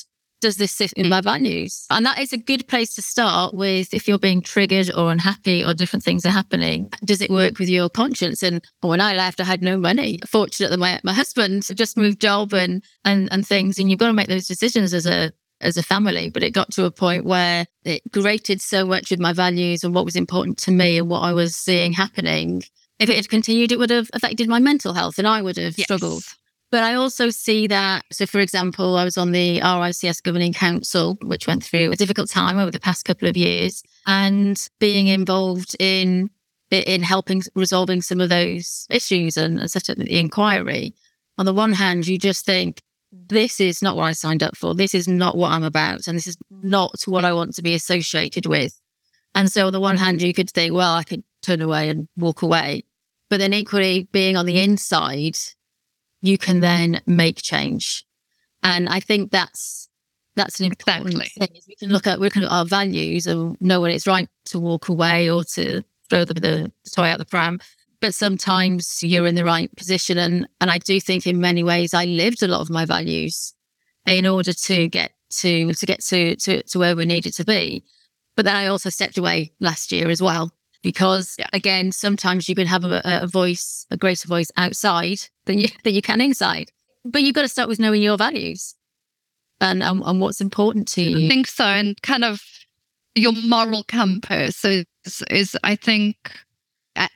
does 0.45 0.57
this 0.59 0.73
sit 0.73 0.93
in 0.93 1.07
mm. 1.07 1.09
my 1.09 1.23
values? 1.23 1.87
And 1.89 2.05
that 2.05 2.19
is 2.19 2.35
a 2.35 2.37
good 2.37 2.69
place 2.69 2.95
to 2.97 3.03
start 3.03 3.55
with 3.55 3.95
if 3.95 4.07
you're 4.07 4.19
being 4.19 4.43
triggered 4.43 4.91
or 4.95 5.11
unhappy 5.11 5.65
or 5.65 5.73
different 5.73 6.05
things 6.05 6.27
are 6.27 6.31
happening. 6.31 6.93
Does 7.03 7.23
it 7.23 7.31
work 7.31 7.59
with 7.59 7.71
your 7.71 7.89
conscience? 7.89 8.43
And 8.43 8.63
when 8.83 9.01
I 9.01 9.15
left, 9.15 9.41
I 9.41 9.45
had 9.45 9.63
no 9.63 9.79
money. 9.79 10.19
Fortunately, 10.27 10.77
my, 10.77 11.01
my 11.03 11.15
husband 11.15 11.67
just 11.75 11.97
moved 11.97 12.21
job 12.21 12.53
and, 12.53 12.85
and, 13.07 13.33
and 13.33 13.47
things. 13.47 13.79
And 13.79 13.89
you've 13.89 13.99
got 13.99 14.09
to 14.09 14.13
make 14.13 14.29
those 14.29 14.47
decisions 14.47 14.93
as 14.93 15.07
a, 15.07 15.33
as 15.63 15.79
a 15.79 15.83
family. 15.83 16.29
But 16.29 16.43
it 16.43 16.51
got 16.51 16.71
to 16.73 16.85
a 16.85 16.91
point 16.91 17.25
where 17.25 17.65
it 17.85 18.03
grated 18.13 18.61
so 18.61 18.85
much 18.85 19.11
with 19.11 19.21
my 19.21 19.33
values 19.33 19.83
and 19.83 19.95
what 19.95 20.05
was 20.05 20.15
important 20.15 20.59
to 20.59 20.71
me 20.71 20.99
and 20.99 21.09
what 21.09 21.21
I 21.21 21.33
was 21.33 21.57
seeing 21.57 21.95
happening. 21.95 22.65
If 22.99 23.09
it 23.09 23.17
had 23.17 23.31
continued, 23.31 23.73
it 23.73 23.79
would 23.79 23.91
have 23.91 24.11
affected 24.13 24.47
my 24.47 24.59
mental 24.59 24.93
health 24.93 25.19
and 25.19 25.27
I 25.27 25.41
would 25.41 25.57
have 25.57 25.79
yes. 25.79 25.87
struggled. 25.87 26.25
But 26.75 26.83
I 26.83 26.95
also 26.95 27.31
see 27.31 27.69
that. 27.69 28.05
So, 28.11 28.27
for 28.27 28.41
example, 28.41 28.97
I 28.97 29.05
was 29.05 29.17
on 29.17 29.31
the 29.31 29.61
RICS 29.61 30.21
Governing 30.21 30.53
Council, 30.53 31.17
which 31.23 31.47
went 31.47 31.63
through 31.63 31.93
a 31.93 31.95
difficult 31.95 32.29
time 32.29 32.59
over 32.59 32.73
the 32.73 32.81
past 32.81 33.05
couple 33.05 33.29
of 33.29 33.37
years, 33.37 33.85
and 34.09 34.61
being 34.81 35.07
involved 35.07 35.77
in 35.79 36.31
in 36.73 37.05
helping 37.05 37.45
resolving 37.55 38.03
some 38.03 38.21
of 38.21 38.29
those 38.29 38.89
issues 38.91 39.37
and, 39.37 39.61
and 39.61 39.77
up 39.77 39.85
the 39.85 40.19
inquiry. 40.19 40.97
On 41.39 41.47
the 41.47 41.55
one 41.55 41.75
hand, 41.75 42.09
you 42.09 42.19
just 42.19 42.45
think, 42.45 42.83
this 43.13 43.61
is 43.61 43.81
not 43.81 43.95
what 43.95 44.07
I 44.07 44.13
signed 44.13 44.43
up 44.43 44.57
for. 44.57 44.75
This 44.75 44.97
is 44.97 45.07
not 45.07 45.37
what 45.37 45.53
I'm 45.53 45.63
about. 45.63 46.09
And 46.09 46.17
this 46.17 46.27
is 46.27 46.37
not 46.51 47.05
what 47.07 47.25
I 47.25 47.33
want 47.33 47.55
to 47.55 47.63
be 47.63 47.75
associated 47.75 48.47
with. 48.47 48.81
And 49.33 49.49
so, 49.49 49.69
on 49.69 49.73
the 49.73 49.79
one 49.79 49.97
hand, 49.97 50.23
you 50.23 50.35
could 50.35 50.51
think, 50.51 50.75
well, 50.75 50.95
I 50.95 51.05
could 51.05 51.23
turn 51.41 51.63
away 51.63 51.89
and 51.89 52.09
walk 52.17 52.43
away. 52.43 52.83
But 53.31 53.37
then, 53.39 53.55
equally, 53.55 54.09
being 54.11 54.37
on 54.37 54.47
the 54.47 54.61
inside, 54.61 55.39
you 56.25 56.39
can 56.39 56.61
then 56.61 57.03
make 57.07 57.43
change. 57.43 58.05
And 58.63 58.89
I 58.89 58.99
think 58.99 59.31
that's 59.31 59.91
that's 60.37 60.59
an 60.59 60.67
important 60.67 61.15
exactly. 61.15 61.47
thing. 61.47 61.57
Is 61.57 61.67
we 61.69 61.77
can 61.77 61.91
look 61.91 62.07
at 62.07 62.19
we 62.19 62.31
can 62.31 62.43
look 62.43 62.51
at 62.51 62.57
our 62.57 62.65
values 62.65 63.27
and 63.27 63.61
know 63.61 63.83
when 63.83 63.91
it's 63.91 64.07
right 64.07 64.29
to 64.47 64.59
walk 64.59 64.89
away 64.89 65.31
or 65.31 65.45
to 65.45 65.83
throw 66.09 66.25
the, 66.25 66.35
the 66.35 66.73
toy 66.91 67.05
out 67.05 67.19
the 67.19 67.27
pram. 67.27 67.61
But 68.01 68.15
sometimes 68.15 69.03
you're 69.03 69.27
in 69.27 69.35
the 69.35 69.45
right 69.45 69.75
position, 69.77 70.17
and 70.17 70.49
and 70.63 70.71
I 70.71 70.79
do 70.79 70.99
think 70.99 71.27
in 71.27 71.41
many 71.41 71.63
ways 71.63 71.93
I 71.93 72.07
lived 72.07 72.43
a 72.43 72.49
lot 72.49 72.63
of 72.63 72.71
my 72.71 72.87
values 72.87 73.53
in 74.07 74.27
order 74.27 74.55
to 74.55 74.89
get 74.89 75.13
to 75.41 75.75
to 75.75 75.87
get 75.87 76.01
to 76.05 76.37
to, 76.37 76.63
to 76.63 76.79
where 76.79 76.97
we 76.97 77.05
needed 77.05 77.35
to 77.35 77.45
be. 77.45 77.85
But 78.35 78.47
then 78.47 78.57
I 78.57 78.67
also 78.67 78.89
stepped 78.89 79.19
away 79.19 79.53
last 79.61 79.93
year 79.93 80.09
as 80.09 80.23
well 80.23 80.53
because 80.85 81.37
again, 81.53 81.91
sometimes 81.91 82.49
you 82.49 82.55
can 82.55 82.69
have 82.69 82.85
a, 82.85 83.01
a, 83.05 83.27
voice, 83.27 83.87
a 83.91 83.97
greater 83.97 84.29
voice 84.29 84.53
outside 84.57 85.23
than 85.47 85.59
you 85.59 85.69
than 85.83 85.95
you 85.95 86.03
can 86.03 86.21
inside. 86.21 86.71
But 87.05 87.23
you've 87.23 87.35
got 87.35 87.43
to 87.43 87.49
start 87.49 87.69
with 87.69 87.81
knowing 87.81 88.03
your 88.03 88.17
values 88.17 88.77
and 89.61 89.83
and, 89.83 90.03
and 90.05 90.21
what's 90.21 90.41
important 90.41 90.87
to 90.89 91.03
you. 91.03 91.27
I 91.27 91.29
think 91.29 91.49
so, 91.49 91.65
and 91.65 92.01
kind 92.03 92.23
of 92.23 92.41
your 93.17 93.33
moral 93.33 93.83
compass 93.85 94.65
is, 94.65 94.85
is 95.31 95.57
I 95.65 95.75
think 95.77 96.17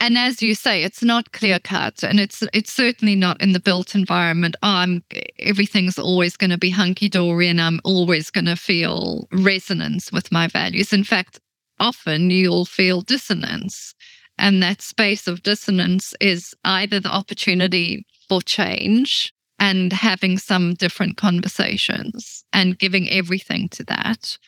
and 0.01 0.19
as 0.19 0.43
you 0.43 0.55
say, 0.57 0.83
it's 0.83 1.05
not 1.05 1.33
clear 1.33 1.61
cut, 1.61 2.03
and 2.03 2.19
it's 2.19 2.43
it's 2.53 2.73
certainly 2.73 3.15
not 3.15 3.41
in 3.41 3.53
the 3.53 3.61
built 3.61 3.95
environment. 3.95 4.57
Oh, 4.63 4.69
I'm 4.69 5.05
everything's 5.39 5.99
always 5.99 6.37
going 6.37 6.51
to 6.51 6.59
be 6.59 6.71
hunky 6.71 7.09
dory, 7.09 7.49
and 7.49 7.61
I'm 7.61 7.81
always 7.85 8.31
going 8.31 8.47
to 8.47 8.57
feel 8.57 9.29
resonance 9.31 10.11
with 10.11 10.33
my 10.33 10.49
values. 10.49 10.93
In 10.93 11.05
fact, 11.05 11.39
often 11.81 12.31
you'll 12.31 12.65
feel 12.65 13.01
dissonance, 13.01 13.95
and 14.37 14.63
that 14.63 14.83
space 14.83 15.27
of 15.27 15.43
dissonance 15.43 16.15
is 16.21 16.55
either 16.65 17.01
the 17.01 17.13
opportunity 17.13 18.07
for 18.29 18.41
change 18.43 19.33
and 19.59 19.93
having 19.93 20.39
some 20.39 20.75
different 20.75 21.17
conversations 21.17 22.45
and 22.53 22.79
giving 22.79 23.11
everything 23.11 23.69
to 23.71 23.85
that 23.85 24.39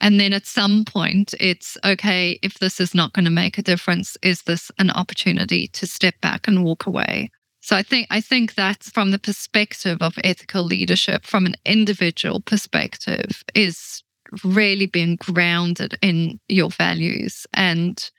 and 0.00 0.18
then 0.18 0.32
at 0.32 0.46
some 0.46 0.84
point, 0.84 1.34
it's 1.38 1.76
okay, 1.84 2.38
if 2.42 2.54
this 2.54 2.80
is 2.80 2.94
not 2.94 3.12
going 3.12 3.26
to 3.26 3.30
make 3.30 3.58
a 3.58 3.62
difference, 3.62 4.16
is 4.22 4.42
this 4.42 4.70
an 4.78 4.90
opportunity 4.90 5.68
to 5.68 5.86
step 5.86 6.14
back 6.22 6.48
and 6.48 6.64
walk 6.64 6.86
away? 6.86 7.30
So 7.60 7.76
I 7.76 7.82
think 7.82 8.06
I 8.10 8.22
think 8.22 8.54
that's 8.54 8.88
from 8.88 9.10
the 9.10 9.18
perspective 9.18 9.98
of 10.00 10.14
ethical 10.24 10.64
leadership, 10.64 11.26
from 11.26 11.44
an 11.44 11.56
individual 11.66 12.40
perspective, 12.40 13.44
is 13.54 14.02
really 14.44 14.86
being 14.86 15.16
grounded 15.16 15.98
in 16.02 16.38
your 16.48 16.70
values 16.70 17.46
and 17.52 18.10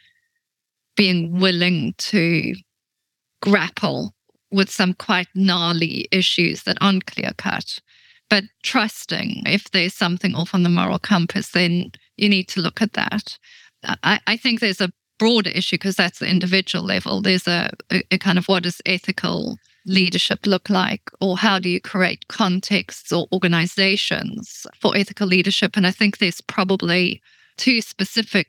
being 0.96 1.40
willing 1.40 1.94
to 1.98 2.54
grapple 3.42 4.14
with 4.52 4.70
some 4.70 4.94
quite 4.94 5.28
gnarly 5.34 6.08
issues 6.12 6.64
that 6.64 6.78
aren't 6.82 7.06
clear 7.06 7.32
cut 7.38 7.80
but 8.32 8.46
trusting 8.64 9.44
if 9.46 9.70
there's 9.72 9.94
something 9.94 10.34
off 10.34 10.56
on 10.56 10.64
the 10.64 10.70
moral 10.70 10.98
compass, 10.98 11.52
then 11.52 11.92
you 12.16 12.30
need 12.30 12.48
to 12.48 12.62
look 12.62 12.82
at 12.82 12.94
that. 12.94 13.38
I, 13.84 14.22
I 14.26 14.38
think 14.38 14.62
there's 14.62 14.80
a 14.80 14.94
broader 15.20 15.50
issue 15.50 15.76
because 15.76 15.98
that's 15.98 16.20
the 16.20 16.30
individual 16.30 16.86
level. 16.86 17.22
There's 17.22 17.46
a, 17.46 17.70
a, 17.92 18.02
a, 18.10 18.18
kind 18.18 18.38
of 18.38 18.48
what 18.48 18.66
is 18.66 18.82
ethical 18.86 19.58
leadership 19.86 20.46
look 20.46 20.70
like, 20.70 21.10
or 21.20 21.38
how 21.38 21.60
do 21.60 21.70
you 21.70 21.82
create 21.82 22.28
contexts 22.28 23.12
or 23.12 23.28
organizations 23.32 24.66
for 24.80 24.96
ethical 24.96 25.28
leadership? 25.28 25.76
And 25.76 25.88
I 25.88 25.92
think 25.92 26.18
there's 26.18 26.42
probably 26.42 27.22
two 27.58 27.82
specific 27.82 28.48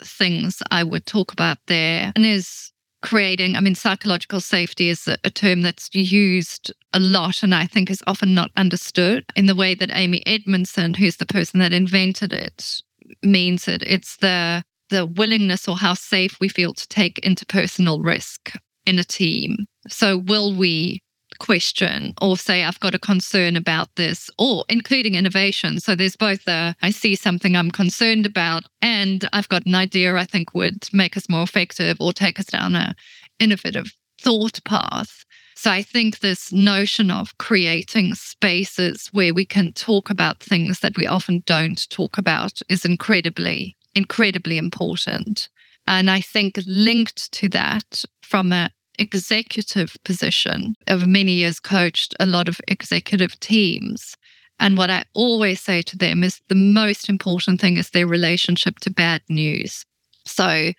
things 0.00 0.62
I 0.70 0.82
would 0.82 1.06
talk 1.06 1.32
about 1.32 1.58
there. 1.66 2.12
And 2.16 2.24
is 2.24 2.72
creating, 3.02 3.56
I 3.56 3.60
mean, 3.60 3.74
psychological 3.74 4.40
safety 4.40 4.88
is 4.88 5.08
a, 5.08 5.16
a, 5.24 5.30
term 5.30 5.62
that's 5.62 5.92
used 5.92 6.72
a 6.92 7.00
lot 7.00 7.42
and 7.42 7.54
I 7.54 7.66
think 7.66 7.90
is 7.90 8.02
often 8.06 8.32
not 8.32 8.50
understood 8.56 9.24
in 9.34 9.46
the 9.46 9.56
way 9.56 9.74
that 9.74 9.90
Amy 9.92 10.22
Edmondson, 10.24 10.94
who's 10.94 11.16
the 11.16 11.26
person 11.26 11.58
that 11.60 11.72
invented 11.72 12.32
it, 12.32 12.80
means 13.22 13.68
it. 13.68 13.82
It's 13.84 14.16
the 14.18 14.62
the 14.90 15.06
willingness 15.06 15.66
or 15.66 15.76
how 15.78 15.94
safe 15.94 16.38
we 16.38 16.48
feel 16.48 16.74
to 16.74 16.86
take 16.86 17.20
interpersonal 17.22 18.04
risk 18.04 18.54
in 18.84 18.98
a 18.98 19.04
team. 19.04 19.56
So 19.88 20.18
will 20.18 20.54
we 20.54 21.02
question 21.38 22.14
or 22.22 22.36
say 22.36 22.62
I've 22.62 22.80
got 22.80 22.94
a 22.94 22.98
concern 22.98 23.56
about 23.56 23.88
this 23.96 24.30
or 24.38 24.64
including 24.68 25.14
innovation. 25.14 25.80
So 25.80 25.94
there's 25.94 26.16
both 26.16 26.46
a 26.46 26.76
I 26.82 26.90
see 26.90 27.16
something 27.16 27.56
I'm 27.56 27.70
concerned 27.70 28.26
about 28.26 28.64
and 28.80 29.28
I've 29.32 29.48
got 29.48 29.66
an 29.66 29.74
idea 29.74 30.14
I 30.14 30.24
think 30.24 30.54
would 30.54 30.88
make 30.92 31.16
us 31.16 31.28
more 31.28 31.42
effective 31.42 31.96
or 32.00 32.12
take 32.12 32.38
us 32.38 32.46
down 32.46 32.76
a 32.76 32.94
innovative 33.40 33.92
thought 34.20 34.62
path. 34.64 35.24
So 35.56 35.70
I 35.70 35.82
think 35.82 36.20
this 36.20 36.52
notion 36.52 37.10
of 37.10 37.36
creating 37.38 38.14
spaces 38.14 39.08
where 39.12 39.34
we 39.34 39.44
can 39.44 39.72
talk 39.72 40.10
about 40.10 40.40
things 40.40 40.80
that 40.80 40.96
we 40.96 41.06
often 41.06 41.42
don't 41.46 41.88
talk 41.90 42.18
about 42.18 42.60
is 42.68 42.84
incredibly, 42.84 43.76
incredibly 43.94 44.58
important. 44.58 45.48
And 45.86 46.10
I 46.10 46.20
think 46.20 46.58
linked 46.66 47.32
to 47.32 47.48
that 47.50 48.04
from 48.22 48.52
a 48.52 48.70
executive 48.98 49.96
position. 50.04 50.74
Over 50.88 51.06
many 51.06 51.32
years, 51.32 51.60
coached 51.60 52.14
a 52.20 52.26
lot 52.26 52.48
of 52.48 52.60
executive 52.68 53.38
teams. 53.40 54.16
And 54.58 54.76
what 54.76 54.90
I 54.90 55.04
always 55.14 55.60
say 55.60 55.82
to 55.82 55.96
them 55.96 56.22
is 56.22 56.40
the 56.48 56.54
most 56.54 57.08
important 57.08 57.60
thing 57.60 57.76
is 57.76 57.90
their 57.90 58.06
relationship 58.06 58.78
to 58.80 58.90
bad 58.90 59.22
news. 59.28 59.84
So, 60.26 60.72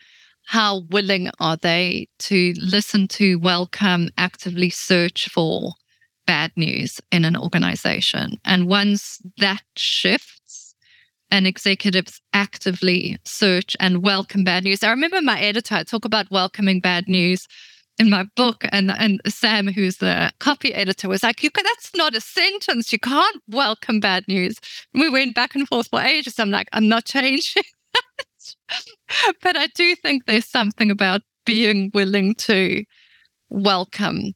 how 0.46 0.82
willing 0.90 1.30
are 1.40 1.58
they 1.58 2.08
to 2.20 2.54
listen 2.58 3.08
to, 3.10 3.36
welcome, 3.38 4.10
actively 4.18 4.70
search 4.70 5.30
for 5.30 5.74
bad 6.28 6.52
news 6.56 7.00
in 7.12 7.26
an 7.26 7.38
organization? 7.38 8.38
And 8.44 8.68
once 8.68 9.22
that 9.38 9.64
shifts, 9.76 10.34
and 11.34 11.48
executives 11.48 12.22
actively 12.34 13.18
search 13.26 13.76
and 13.80 14.04
welcome 14.04 14.44
bad 14.44 14.64
news. 14.64 14.84
I 14.84 14.92
remember 14.92 15.20
my 15.20 15.42
editor 15.42 15.74
I 15.74 15.84
talk 15.84 16.06
about 16.06 16.30
welcoming 16.30 16.80
bad 16.80 17.08
news 17.08 17.48
in 18.00 18.10
my 18.10 18.26
book 18.36 18.66
and 18.72 18.92
and 18.92 19.22
Sam 19.28 19.68
who's 19.68 19.98
the 19.98 20.32
copy 20.40 20.74
editor 20.74 21.08
was 21.08 21.24
like 21.24 21.44
you 21.44 21.52
can, 21.52 21.64
that's 21.64 21.92
not 21.96 22.16
a 22.16 22.22
sentence. 22.22 22.92
You 22.92 23.00
can't 23.00 23.42
welcome 23.48 24.00
bad 24.00 24.28
news. 24.28 24.56
We 24.94 25.10
went 25.10 25.36
back 25.36 25.56
and 25.56 25.68
forth 25.68 25.90
for 25.90 26.02
ages. 26.02 26.40
I'm 26.40 26.52
like 26.52 26.68
I'm 26.74 26.88
not 26.88 27.06
changing 27.06 27.64
but 29.42 29.56
I 29.58 29.68
do 29.76 29.96
think 29.96 30.26
there's 30.26 30.48
something 30.48 30.90
about 30.92 31.22
being 31.46 31.92
willing 31.94 32.36
to 32.36 32.84
welcome 33.50 34.34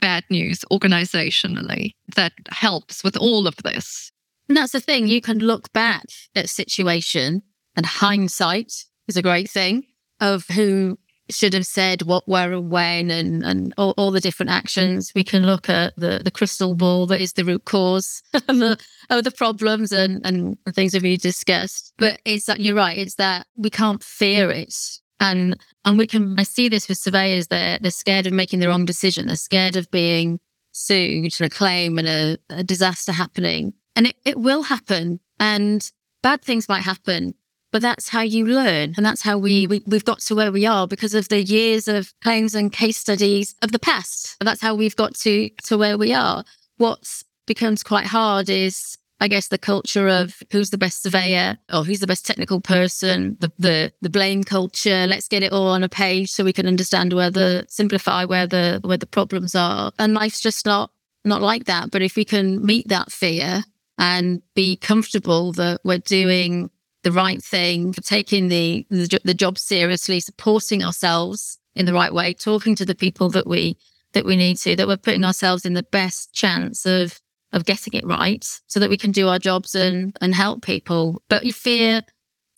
bad 0.00 0.24
news 0.30 0.64
organizationally 0.70 1.92
that 2.16 2.32
helps 2.50 3.02
with 3.02 3.16
all 3.16 3.46
of 3.46 3.56
this. 3.64 4.10
And 4.48 4.56
that's 4.56 4.72
the 4.72 4.80
thing. 4.80 5.06
You 5.06 5.20
can 5.20 5.38
look 5.38 5.72
back 5.72 6.04
at 6.34 6.50
situation 6.50 7.42
and 7.76 7.86
hindsight 7.86 8.84
is 9.08 9.16
a 9.16 9.22
great 9.22 9.48
thing 9.48 9.84
of 10.20 10.46
who 10.48 10.98
should 11.32 11.54
have 11.54 11.66
said 11.66 12.02
what, 12.02 12.26
where, 12.28 12.52
and 12.52 12.70
when, 12.70 13.10
and 13.10 13.42
and 13.44 13.74
all, 13.76 13.94
all, 13.96 14.10
the 14.10 14.20
different 14.20 14.50
actions. 14.50 15.12
We 15.14 15.24
can 15.24 15.44
look 15.44 15.68
at 15.68 15.94
the 15.96 16.20
the 16.22 16.30
crystal 16.30 16.74
ball 16.74 17.06
that 17.06 17.20
is 17.20 17.32
the 17.32 17.44
root 17.44 17.64
cause 17.64 18.22
of 18.34 18.46
the, 18.46 18.78
of 19.10 19.24
the 19.24 19.30
problems 19.30 19.92
and 19.92 20.24
and 20.24 20.56
things 20.72 20.92
that 20.92 21.02
we 21.02 21.16
discussed. 21.16 21.92
But 21.98 22.20
it's 22.24 22.46
that 22.46 22.60
you're 22.60 22.76
right. 22.76 22.98
It's 22.98 23.16
that 23.16 23.46
we 23.56 23.70
can't 23.70 24.02
fear 24.02 24.50
it. 24.50 24.74
And 25.20 25.58
and 25.84 25.98
we 25.98 26.06
can 26.06 26.38
I 26.38 26.42
see 26.42 26.68
this 26.68 26.88
with 26.88 26.98
surveyors 26.98 27.48
they're 27.48 27.78
they're 27.78 27.90
scared 27.90 28.26
of 28.26 28.32
making 28.32 28.60
the 28.60 28.68
wrong 28.68 28.84
decision. 28.84 29.26
They're 29.26 29.36
scared 29.36 29.76
of 29.76 29.90
being 29.90 30.40
sued 30.72 31.34
and 31.38 31.46
a 31.46 31.50
claim 31.50 31.98
and 31.98 32.08
a, 32.08 32.38
a 32.50 32.64
disaster 32.64 33.12
happening. 33.12 33.74
And 33.94 34.06
it, 34.06 34.16
it 34.24 34.38
will 34.38 34.62
happen. 34.62 35.20
And 35.38 35.88
bad 36.22 36.42
things 36.42 36.68
might 36.68 36.82
happen 36.82 37.34
but 37.72 37.82
that's 37.82 38.10
how 38.10 38.20
you 38.20 38.46
learn. 38.46 38.94
And 38.96 39.04
that's 39.04 39.22
how 39.22 39.38
we, 39.38 39.66
mm. 39.66 39.70
we, 39.70 39.82
we've 39.86 40.04
got 40.04 40.20
to 40.20 40.34
where 40.34 40.52
we 40.52 40.66
are 40.66 40.86
because 40.86 41.14
of 41.14 41.28
the 41.28 41.42
years 41.42 41.88
of 41.88 42.12
claims 42.22 42.54
and 42.54 42.70
case 42.70 42.98
studies 42.98 43.54
of 43.62 43.72
the 43.72 43.78
past. 43.78 44.36
And 44.40 44.46
that's 44.46 44.60
how 44.60 44.74
we've 44.74 44.96
got 44.96 45.14
to, 45.16 45.48
to 45.64 45.78
where 45.78 45.98
we 45.98 46.12
are. 46.12 46.44
What 46.76 47.24
becomes 47.46 47.82
quite 47.82 48.06
hard 48.06 48.48
is 48.48 48.96
I 49.20 49.28
guess 49.28 49.46
the 49.46 49.58
culture 49.58 50.08
of 50.08 50.42
who's 50.50 50.70
the 50.70 50.78
best 50.78 51.00
surveyor 51.00 51.56
or 51.72 51.84
who's 51.84 52.00
the 52.00 52.08
best 52.08 52.26
technical 52.26 52.60
person, 52.60 53.36
the, 53.38 53.52
the 53.56 53.92
the 54.00 54.10
blame 54.10 54.42
culture. 54.42 55.06
Let's 55.06 55.28
get 55.28 55.44
it 55.44 55.52
all 55.52 55.68
on 55.68 55.84
a 55.84 55.88
page 55.88 56.32
so 56.32 56.42
we 56.42 56.52
can 56.52 56.66
understand 56.66 57.12
where 57.12 57.30
the 57.30 57.64
simplify 57.68 58.24
where 58.24 58.48
the 58.48 58.80
where 58.82 58.96
the 58.96 59.06
problems 59.06 59.54
are. 59.54 59.92
And 59.96 60.12
life's 60.12 60.40
just 60.40 60.66
not 60.66 60.90
not 61.24 61.40
like 61.40 61.66
that. 61.66 61.92
But 61.92 62.02
if 62.02 62.16
we 62.16 62.24
can 62.24 62.66
meet 62.66 62.88
that 62.88 63.12
fear 63.12 63.62
and 63.96 64.42
be 64.56 64.74
comfortable 64.74 65.52
that 65.52 65.82
we're 65.84 65.98
doing 65.98 66.70
the 67.02 67.12
right 67.12 67.42
thing, 67.42 67.92
taking 67.92 68.48
the, 68.48 68.86
the, 68.90 69.20
the 69.24 69.34
job 69.34 69.58
seriously, 69.58 70.20
supporting 70.20 70.84
ourselves 70.84 71.58
in 71.74 71.86
the 71.86 71.92
right 71.92 72.12
way, 72.12 72.34
talking 72.34 72.74
to 72.76 72.84
the 72.84 72.94
people 72.94 73.28
that 73.30 73.46
we 73.46 73.76
that 74.12 74.26
we 74.26 74.36
need 74.36 74.58
to, 74.58 74.76
that 74.76 74.86
we're 74.86 74.98
putting 74.98 75.24
ourselves 75.24 75.64
in 75.64 75.72
the 75.72 75.82
best 75.82 76.32
chance 76.34 76.84
of 76.84 77.20
of 77.52 77.64
getting 77.64 77.92
it 77.94 78.06
right 78.06 78.60
so 78.66 78.80
that 78.80 78.90
we 78.90 78.96
can 78.96 79.10
do 79.10 79.28
our 79.28 79.38
jobs 79.38 79.74
and 79.74 80.16
and 80.20 80.34
help 80.34 80.62
people. 80.62 81.22
But 81.28 81.44
fear 81.54 82.02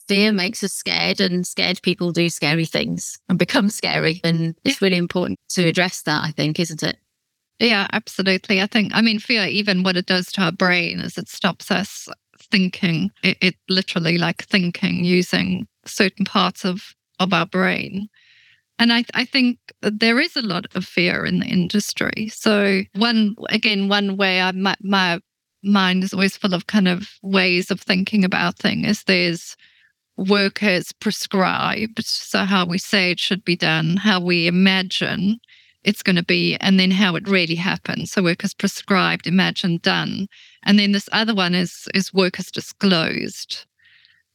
fear 0.07 0.33
makes 0.33 0.63
us 0.63 0.73
scared 0.73 1.21
and 1.21 1.47
scared 1.47 1.81
people 1.83 2.13
do 2.13 2.29
scary 2.29 2.67
things 2.67 3.19
and 3.29 3.39
become 3.39 3.71
scary. 3.71 4.21
And 4.23 4.55
it's 4.65 4.83
really 4.83 4.99
important 4.99 5.39
to 5.51 5.67
address 5.67 6.03
that, 6.03 6.23
I 6.23 6.31
think, 6.31 6.61
isn't 6.61 6.83
it? 6.83 6.97
Yeah, 7.59 7.87
absolutely. 7.93 8.61
I 8.61 8.67
think, 8.67 8.93
I 8.95 9.01
mean, 9.01 9.19
fear, 9.19 9.47
even 9.47 9.83
what 9.83 9.97
it 9.97 10.07
does 10.07 10.31
to 10.33 10.43
our 10.43 10.53
brain 10.53 11.01
is 11.01 11.17
it 11.17 11.29
stops 11.29 11.71
us 11.71 12.09
thinking. 12.55 13.11
It, 13.25 13.37
it 13.41 13.55
literally 13.69 14.17
like 14.17 14.45
thinking 14.45 15.05
using 15.05 15.67
certain 15.85 16.25
parts 16.25 16.65
of, 16.65 16.95
of 17.19 17.33
our 17.33 17.47
brain. 17.47 18.09
And 18.79 18.93
I, 18.93 19.05
I 19.13 19.25
think 19.25 19.59
there 19.83 20.21
is 20.21 20.37
a 20.37 20.43
lot 20.43 20.67
of 20.77 20.85
fear 20.85 21.27
in 21.27 21.41
the 21.41 21.47
industry. 21.47 22.29
So 22.29 22.83
one, 22.95 23.35
again, 23.49 23.89
one 23.89 24.17
way 24.17 24.41
I, 24.41 24.53
my, 24.53 24.77
my 24.81 25.19
mind 25.65 26.05
is 26.05 26.13
always 26.13 26.37
full 26.37 26.55
of 26.55 26.69
kind 26.69 26.87
of 26.87 27.09
ways 27.23 27.73
of 27.73 27.81
thinking 27.81 28.25
about 28.25 28.57
things 28.57 28.87
is 28.87 29.05
there's 29.05 29.57
work 30.17 30.63
as 30.63 30.93
prescribed. 30.93 32.05
So, 32.05 32.45
how 32.45 32.67
we 32.67 32.79
say 32.79 33.11
it 33.11 33.19
should 33.19 33.45
be 33.45 33.57
done, 33.57 33.97
how 33.97 34.21
we 34.21 34.47
imagine 34.47 35.41
it's 35.83 36.03
going 36.03 36.17
to 36.17 36.25
be, 36.25 36.57
and 36.61 36.79
then 36.79 36.93
how 36.93 37.17
it 37.17 37.29
really 37.29 37.57
happens. 37.57 38.13
So, 38.13 38.23
work 38.23 38.45
is 38.45 38.55
prescribed, 38.55 39.27
imagined, 39.27 39.83
done. 39.83 40.29
And 40.65 40.79
then 40.79 40.93
this 40.93 41.09
other 41.13 41.35
one 41.35 41.55
is, 41.55 41.89
is 41.95 42.13
work 42.13 42.39
is 42.39 42.51
disclosed. 42.51 43.67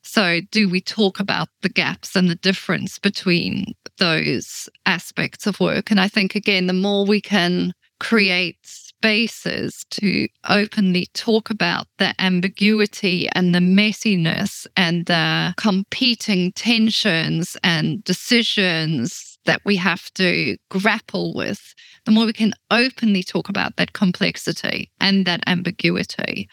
So, 0.01 0.39
do 0.51 0.69
we 0.69 0.82
talk 0.82 1.19
about 1.19 1.49
the 1.61 1.69
gaps 1.69 2.15
and 2.15 2.30
the 2.30 2.36
difference 2.36 2.97
between 2.97 3.73
those 3.97 4.69
aspects 4.86 5.45
of 5.45 5.59
work? 5.59 5.91
And 5.91 5.99
I 5.99 6.07
think, 6.07 6.36
again, 6.36 6.67
the 6.67 6.73
more 6.73 7.05
we 7.05 7.21
can 7.21 7.73
create 7.99 8.57
spaces 8.63 9.86
to 9.91 10.27
openly 10.49 11.07
talk 11.13 11.49
about 11.49 11.88
the 11.97 12.13
ambiguity 12.19 13.30
and 13.34 13.53
the 13.53 13.59
messiness 13.59 14.65
and 14.75 15.05
the 15.05 15.53
competing 15.57 16.51
tensions 16.53 17.55
and 17.63 18.03
decisions 18.03 19.28
that 19.50 19.62
we 19.66 19.78
have 19.78 20.14
to 20.14 20.58
grapple 20.70 21.34
with, 21.34 21.74
the 22.06 22.12
more 22.12 22.28
we 22.28 22.34
can 22.34 22.54
openly 22.70 23.24
talk 23.24 23.50
about 23.50 23.78
that 23.78 23.93
complexity 23.93 24.91
and 25.02 25.26
that 25.26 25.43
ambiguity, 25.47 26.47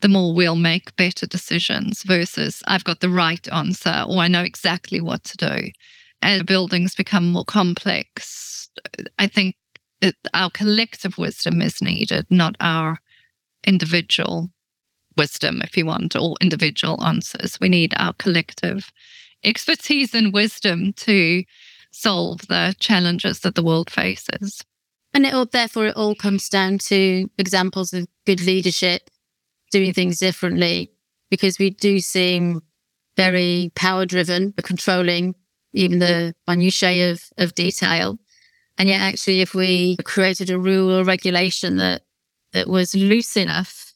the 0.00 0.08
more 0.08 0.34
we'll 0.34 0.56
make 0.56 0.96
better 0.96 1.26
decisions 1.26 2.02
versus 2.02 2.60
I've 2.66 2.82
got 2.82 2.98
the 2.98 3.08
right 3.08 3.46
answer 3.52 4.04
or 4.08 4.18
I 4.18 4.26
know 4.26 4.42
exactly 4.42 5.00
what 5.00 5.22
to 5.24 5.36
do. 5.36 5.70
As 6.22 6.42
buildings 6.42 6.96
become 6.96 7.30
more 7.30 7.44
complex, 7.44 8.68
I 9.16 9.28
think 9.28 9.54
our 10.34 10.50
collective 10.50 11.18
wisdom 11.18 11.62
is 11.62 11.80
needed, 11.80 12.26
not 12.30 12.56
our 12.58 12.98
individual 13.64 14.50
wisdom, 15.16 15.62
if 15.62 15.76
you 15.76 15.86
want, 15.86 16.16
or 16.16 16.34
individual 16.40 17.00
answers. 17.04 17.60
We 17.60 17.68
need 17.68 17.94
our 17.96 18.14
collective 18.14 18.90
expertise 19.44 20.14
and 20.14 20.32
wisdom 20.32 20.92
to 20.94 21.44
solve 21.90 22.46
the 22.48 22.74
challenges 22.78 23.40
that 23.40 23.54
the 23.54 23.62
world 23.62 23.90
faces. 23.90 24.62
And 25.12 25.26
it 25.26 25.34
all, 25.34 25.46
therefore, 25.46 25.86
it 25.86 25.96
all 25.96 26.14
comes 26.14 26.48
down 26.48 26.78
to 26.78 27.28
examples 27.36 27.92
of 27.92 28.06
good 28.26 28.40
leadership, 28.40 29.10
doing 29.72 29.92
things 29.92 30.18
differently, 30.18 30.92
because 31.30 31.58
we 31.58 31.70
do 31.70 31.98
seem 32.00 32.62
very 33.16 33.72
power 33.74 34.06
driven, 34.06 34.52
controlling 34.62 35.34
even 35.72 35.98
the 35.98 36.34
minutiae 36.48 37.12
of, 37.12 37.22
of 37.38 37.54
detail. 37.54 38.18
And 38.78 38.88
yet, 38.88 39.00
actually, 39.00 39.40
if 39.40 39.54
we 39.54 39.96
created 40.04 40.50
a 40.50 40.58
rule 40.58 40.90
or 40.90 41.04
regulation 41.04 41.76
that 41.76 42.02
that 42.52 42.68
was 42.68 42.94
loose 42.94 43.36
enough 43.36 43.89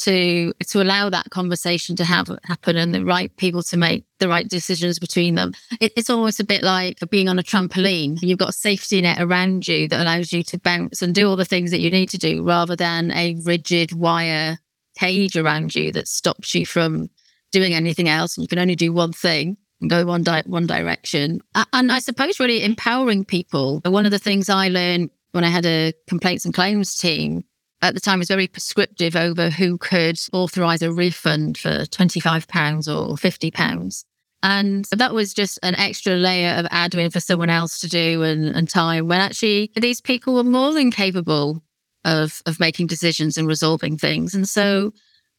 to 0.00 0.52
to 0.68 0.82
allow 0.82 1.10
that 1.10 1.30
conversation 1.30 1.96
to 1.96 2.04
have 2.04 2.28
happen 2.44 2.76
and 2.76 2.94
the 2.94 3.04
right 3.04 3.34
people 3.36 3.62
to 3.64 3.76
make 3.76 4.04
the 4.18 4.28
right 4.28 4.48
decisions 4.48 4.98
between 4.98 5.34
them, 5.34 5.52
it, 5.80 5.92
it's 5.96 6.10
almost 6.10 6.40
a 6.40 6.44
bit 6.44 6.62
like 6.62 6.98
being 7.10 7.28
on 7.28 7.38
a 7.38 7.42
trampoline. 7.42 8.18
You've 8.20 8.38
got 8.38 8.50
a 8.50 8.52
safety 8.52 9.00
net 9.00 9.20
around 9.20 9.66
you 9.66 9.88
that 9.88 10.00
allows 10.00 10.32
you 10.32 10.42
to 10.44 10.58
bounce 10.58 11.02
and 11.02 11.14
do 11.14 11.28
all 11.28 11.36
the 11.36 11.44
things 11.44 11.70
that 11.70 11.80
you 11.80 11.90
need 11.90 12.10
to 12.10 12.18
do, 12.18 12.42
rather 12.42 12.76
than 12.76 13.10
a 13.12 13.36
rigid 13.44 13.92
wire 13.92 14.58
cage 14.98 15.36
around 15.36 15.74
you 15.74 15.92
that 15.92 16.08
stops 16.08 16.54
you 16.54 16.66
from 16.66 17.08
doing 17.52 17.74
anything 17.74 18.08
else. 18.08 18.36
And 18.36 18.42
you 18.42 18.48
can 18.48 18.58
only 18.58 18.76
do 18.76 18.92
one 18.92 19.12
thing 19.12 19.56
and 19.80 19.88
go 19.88 20.04
one 20.04 20.22
di- 20.22 20.42
one 20.46 20.66
direction. 20.66 21.40
And 21.72 21.90
I 21.90 22.00
suppose 22.00 22.38
really 22.38 22.62
empowering 22.62 23.24
people. 23.24 23.80
One 23.84 24.04
of 24.04 24.12
the 24.12 24.18
things 24.18 24.48
I 24.48 24.68
learned 24.68 25.10
when 25.32 25.44
I 25.44 25.48
had 25.48 25.64
a 25.64 25.92
complaints 26.08 26.44
and 26.44 26.52
claims 26.52 26.96
team 26.96 27.44
at 27.82 27.94
the 27.94 28.00
time 28.00 28.18
was 28.18 28.28
very 28.28 28.46
prescriptive 28.46 29.16
over 29.16 29.50
who 29.50 29.78
could 29.78 30.18
authorize 30.32 30.82
a 30.82 30.92
refund 30.92 31.58
for 31.58 31.84
£25 31.86 32.44
or 32.88 33.14
£50. 33.14 34.04
And 34.42 34.86
that 34.92 35.12
was 35.12 35.34
just 35.34 35.58
an 35.62 35.74
extra 35.74 36.14
layer 36.14 36.54
of 36.54 36.66
admin 36.66 37.12
for 37.12 37.20
someone 37.20 37.50
else 37.50 37.80
to 37.80 37.88
do 37.88 38.22
and, 38.22 38.46
and 38.46 38.68
time 38.68 39.06
when 39.06 39.20
actually 39.20 39.70
these 39.76 40.00
people 40.00 40.34
were 40.34 40.44
more 40.44 40.72
than 40.72 40.90
capable 40.90 41.62
of, 42.04 42.42
of 42.46 42.58
making 42.58 42.86
decisions 42.86 43.36
and 43.36 43.46
resolving 43.46 43.98
things. 43.98 44.34
And 44.34 44.48
so 44.48 44.92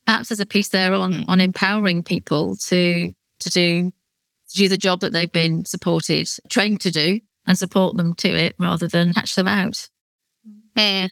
perhaps 0.05 0.29
there's 0.29 0.39
a 0.39 0.45
piece 0.45 0.69
there 0.69 0.93
on, 0.93 1.25
on 1.27 1.41
empowering 1.41 2.03
people 2.03 2.55
to, 2.57 3.11
to 3.39 3.49
do 3.49 3.91
to 4.51 4.57
do 4.57 4.67
the 4.67 4.77
job 4.77 4.99
that 4.99 5.13
they've 5.13 5.31
been 5.31 5.65
supported, 5.65 6.29
trained 6.49 6.81
to 6.81 6.91
do, 6.91 7.21
and 7.47 7.57
support 7.57 7.97
them 7.97 8.13
to 8.15 8.27
it 8.27 8.55
rather 8.59 8.87
than 8.87 9.13
catch 9.13 9.35
them 9.35 9.47
out. 9.47 9.87
Yeah. 10.75 11.07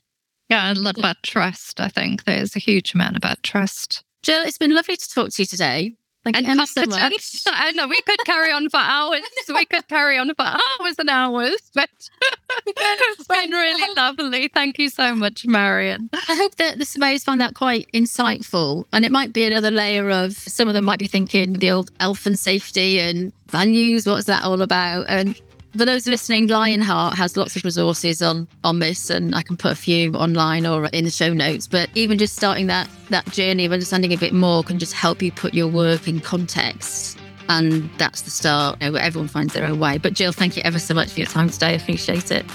Yeah, 0.50 0.72
a 0.72 0.76
lot 0.76 0.98
about 0.98 1.18
trust. 1.24 1.80
I 1.80 1.90
think 1.90 2.24
there's 2.24 2.56
a 2.56 2.60
huge 2.60 2.94
amount 2.94 3.18
about 3.18 3.44
trust. 3.44 4.04
Gill, 4.24 4.44
it's 4.44 4.58
been 4.58 4.74
lovely 4.74 4.98
to 4.98 5.10
talk 5.10 5.30
to 5.30 5.42
you 5.42 5.46
today. 5.46 5.96
Thank 6.24 6.36
and 6.36 6.60
you 6.60 6.66
so 6.66 6.86
much. 6.86 7.44
I 7.48 7.72
know 7.72 7.88
we 7.88 8.02
could 8.02 8.20
carry 8.26 8.52
on 8.52 8.70
for 8.70 8.78
hours. 8.78 9.22
we 9.48 9.66
could 9.66 9.88
carry 9.88 10.18
on 10.18 10.34
for 10.36 10.44
hours 10.44 10.96
and 11.00 11.10
hours, 11.10 11.72
but 11.74 11.90
it's 12.68 13.28
been 13.28 13.52
really 13.52 13.94
lovely. 13.98 14.50
Thank 14.50 14.80
you 14.80 14.90
so 14.90 15.16
much, 15.16 15.46
Marion. 15.46 16.10
I 16.12 16.36
hope 16.36 16.56
that 16.56 16.78
the 16.78 16.86
surveyors 16.86 17.24
find 17.24 17.40
that 17.40 17.56
quite 17.56 17.88
insightful. 17.94 18.84
And 18.92 19.06
it 19.06 19.14
might 19.14 19.32
be 19.32 19.46
another 19.46 19.72
layer 19.72 20.10
of 20.10 20.34
some 20.34 20.68
of 20.68 20.74
them 20.74 20.84
might 20.84 21.00
be 21.00 21.08
thinking 21.08 21.54
the 21.54 21.72
old 21.72 21.90
health 22.02 22.26
and 22.26 22.38
safety 22.38 23.00
and 23.00 23.32
values. 23.48 24.06
What's 24.06 24.26
that 24.26 24.44
all 24.44 24.62
about? 24.62 25.06
And 25.08 25.40
for 25.78 25.86
those 25.86 26.08
listening, 26.08 26.48
Lionheart 26.48 27.16
has 27.16 27.38
lots 27.38 27.56
of 27.56 27.64
resources 27.64 28.22
on 28.22 28.48
on 28.64 28.80
this, 28.80 29.10
and 29.10 29.36
I 29.36 29.42
can 29.42 29.58
put 29.58 29.72
a 29.72 29.76
few 29.76 30.14
online 30.14 30.66
or 30.66 30.86
in 30.88 31.06
the 31.06 31.12
show 31.12 31.34
notes. 31.34 31.68
But 31.68 31.90
even 31.96 32.18
just 32.18 32.36
starting 32.36 32.68
that 32.68 32.90
that 33.10 33.26
journey 33.32 33.66
of 33.66 33.72
understanding 33.72 34.14
a 34.14 34.18
bit 34.18 34.34
more 34.34 34.64
can 34.64 34.80
just 34.80 34.94
help 34.94 35.22
you 35.22 35.32
put 35.32 35.54
your 35.54 35.68
work 35.68 36.08
in 36.08 36.20
context. 36.20 37.18
And 37.50 37.90
that's 37.98 38.22
the 38.22 38.30
start. 38.30 38.82
You 38.82 38.92
know, 38.92 38.98
everyone 38.98 39.28
finds 39.28 39.54
their 39.54 39.66
own 39.66 39.80
way. 39.80 39.98
But 39.98 40.14
Gill, 40.14 40.32
thank 40.32 40.56
you 40.56 40.64
ever 40.64 40.78
so 40.78 40.94
much 40.94 41.12
for 41.12 41.20
your 41.20 41.28
time 41.28 41.50
today. 41.50 41.70
I 41.70 41.72
appreciate 41.72 42.32
it. 42.32 42.46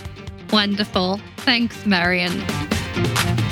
Wonderful. 0.53 1.21
Thanks, 1.39 1.85
Marion. 1.85 3.43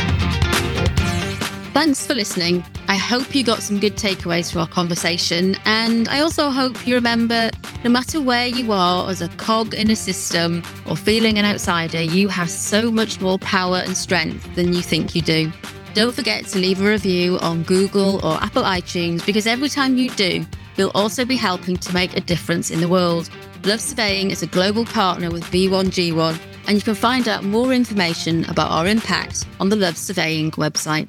Thanks 1.72 2.06
for 2.06 2.14
listening. 2.14 2.62
I 2.88 2.96
hope 2.96 3.34
you 3.34 3.42
got 3.42 3.62
some 3.62 3.80
good 3.80 3.96
takeaways 3.96 4.52
from 4.52 4.60
our 4.60 4.68
conversation. 4.68 5.56
And 5.64 6.06
I 6.08 6.20
also 6.20 6.50
hope 6.50 6.86
you 6.86 6.94
remember 6.94 7.50
no 7.82 7.88
matter 7.88 8.20
where 8.20 8.46
you 8.46 8.72
are 8.72 9.08
as 9.08 9.22
a 9.22 9.28
cog 9.30 9.72
in 9.72 9.90
a 9.90 9.96
system 9.96 10.62
or 10.86 10.98
feeling 10.98 11.38
an 11.38 11.46
outsider, 11.46 12.02
you 12.02 12.28
have 12.28 12.50
so 12.50 12.90
much 12.90 13.22
more 13.22 13.38
power 13.38 13.78
and 13.78 13.96
strength 13.96 14.54
than 14.54 14.74
you 14.74 14.82
think 14.82 15.14
you 15.14 15.22
do. 15.22 15.50
Don't 15.94 16.14
forget 16.14 16.44
to 16.48 16.58
leave 16.58 16.82
a 16.82 16.84
review 16.84 17.38
on 17.38 17.62
Google 17.62 18.24
or 18.24 18.34
Apple 18.42 18.64
iTunes 18.64 19.24
because 19.24 19.46
every 19.46 19.70
time 19.70 19.96
you 19.96 20.10
do, 20.10 20.44
you'll 20.76 20.92
also 20.94 21.24
be 21.24 21.36
helping 21.36 21.78
to 21.78 21.94
make 21.94 22.14
a 22.14 22.20
difference 22.20 22.70
in 22.70 22.82
the 22.82 22.88
world. 22.88 23.30
Love 23.64 23.80
Surveying 23.80 24.30
is 24.30 24.42
a 24.42 24.46
global 24.46 24.84
partner 24.84 25.30
with 25.30 25.44
B1G1, 25.44 26.38
and 26.66 26.76
you 26.76 26.82
can 26.82 26.94
find 26.94 27.28
out 27.28 27.44
more 27.44 27.72
information 27.72 28.44
about 28.50 28.70
our 28.70 28.86
impact 28.86 29.46
on 29.58 29.70
the 29.70 29.76
Love 29.76 29.96
Surveying 29.96 30.50
website. 30.52 31.08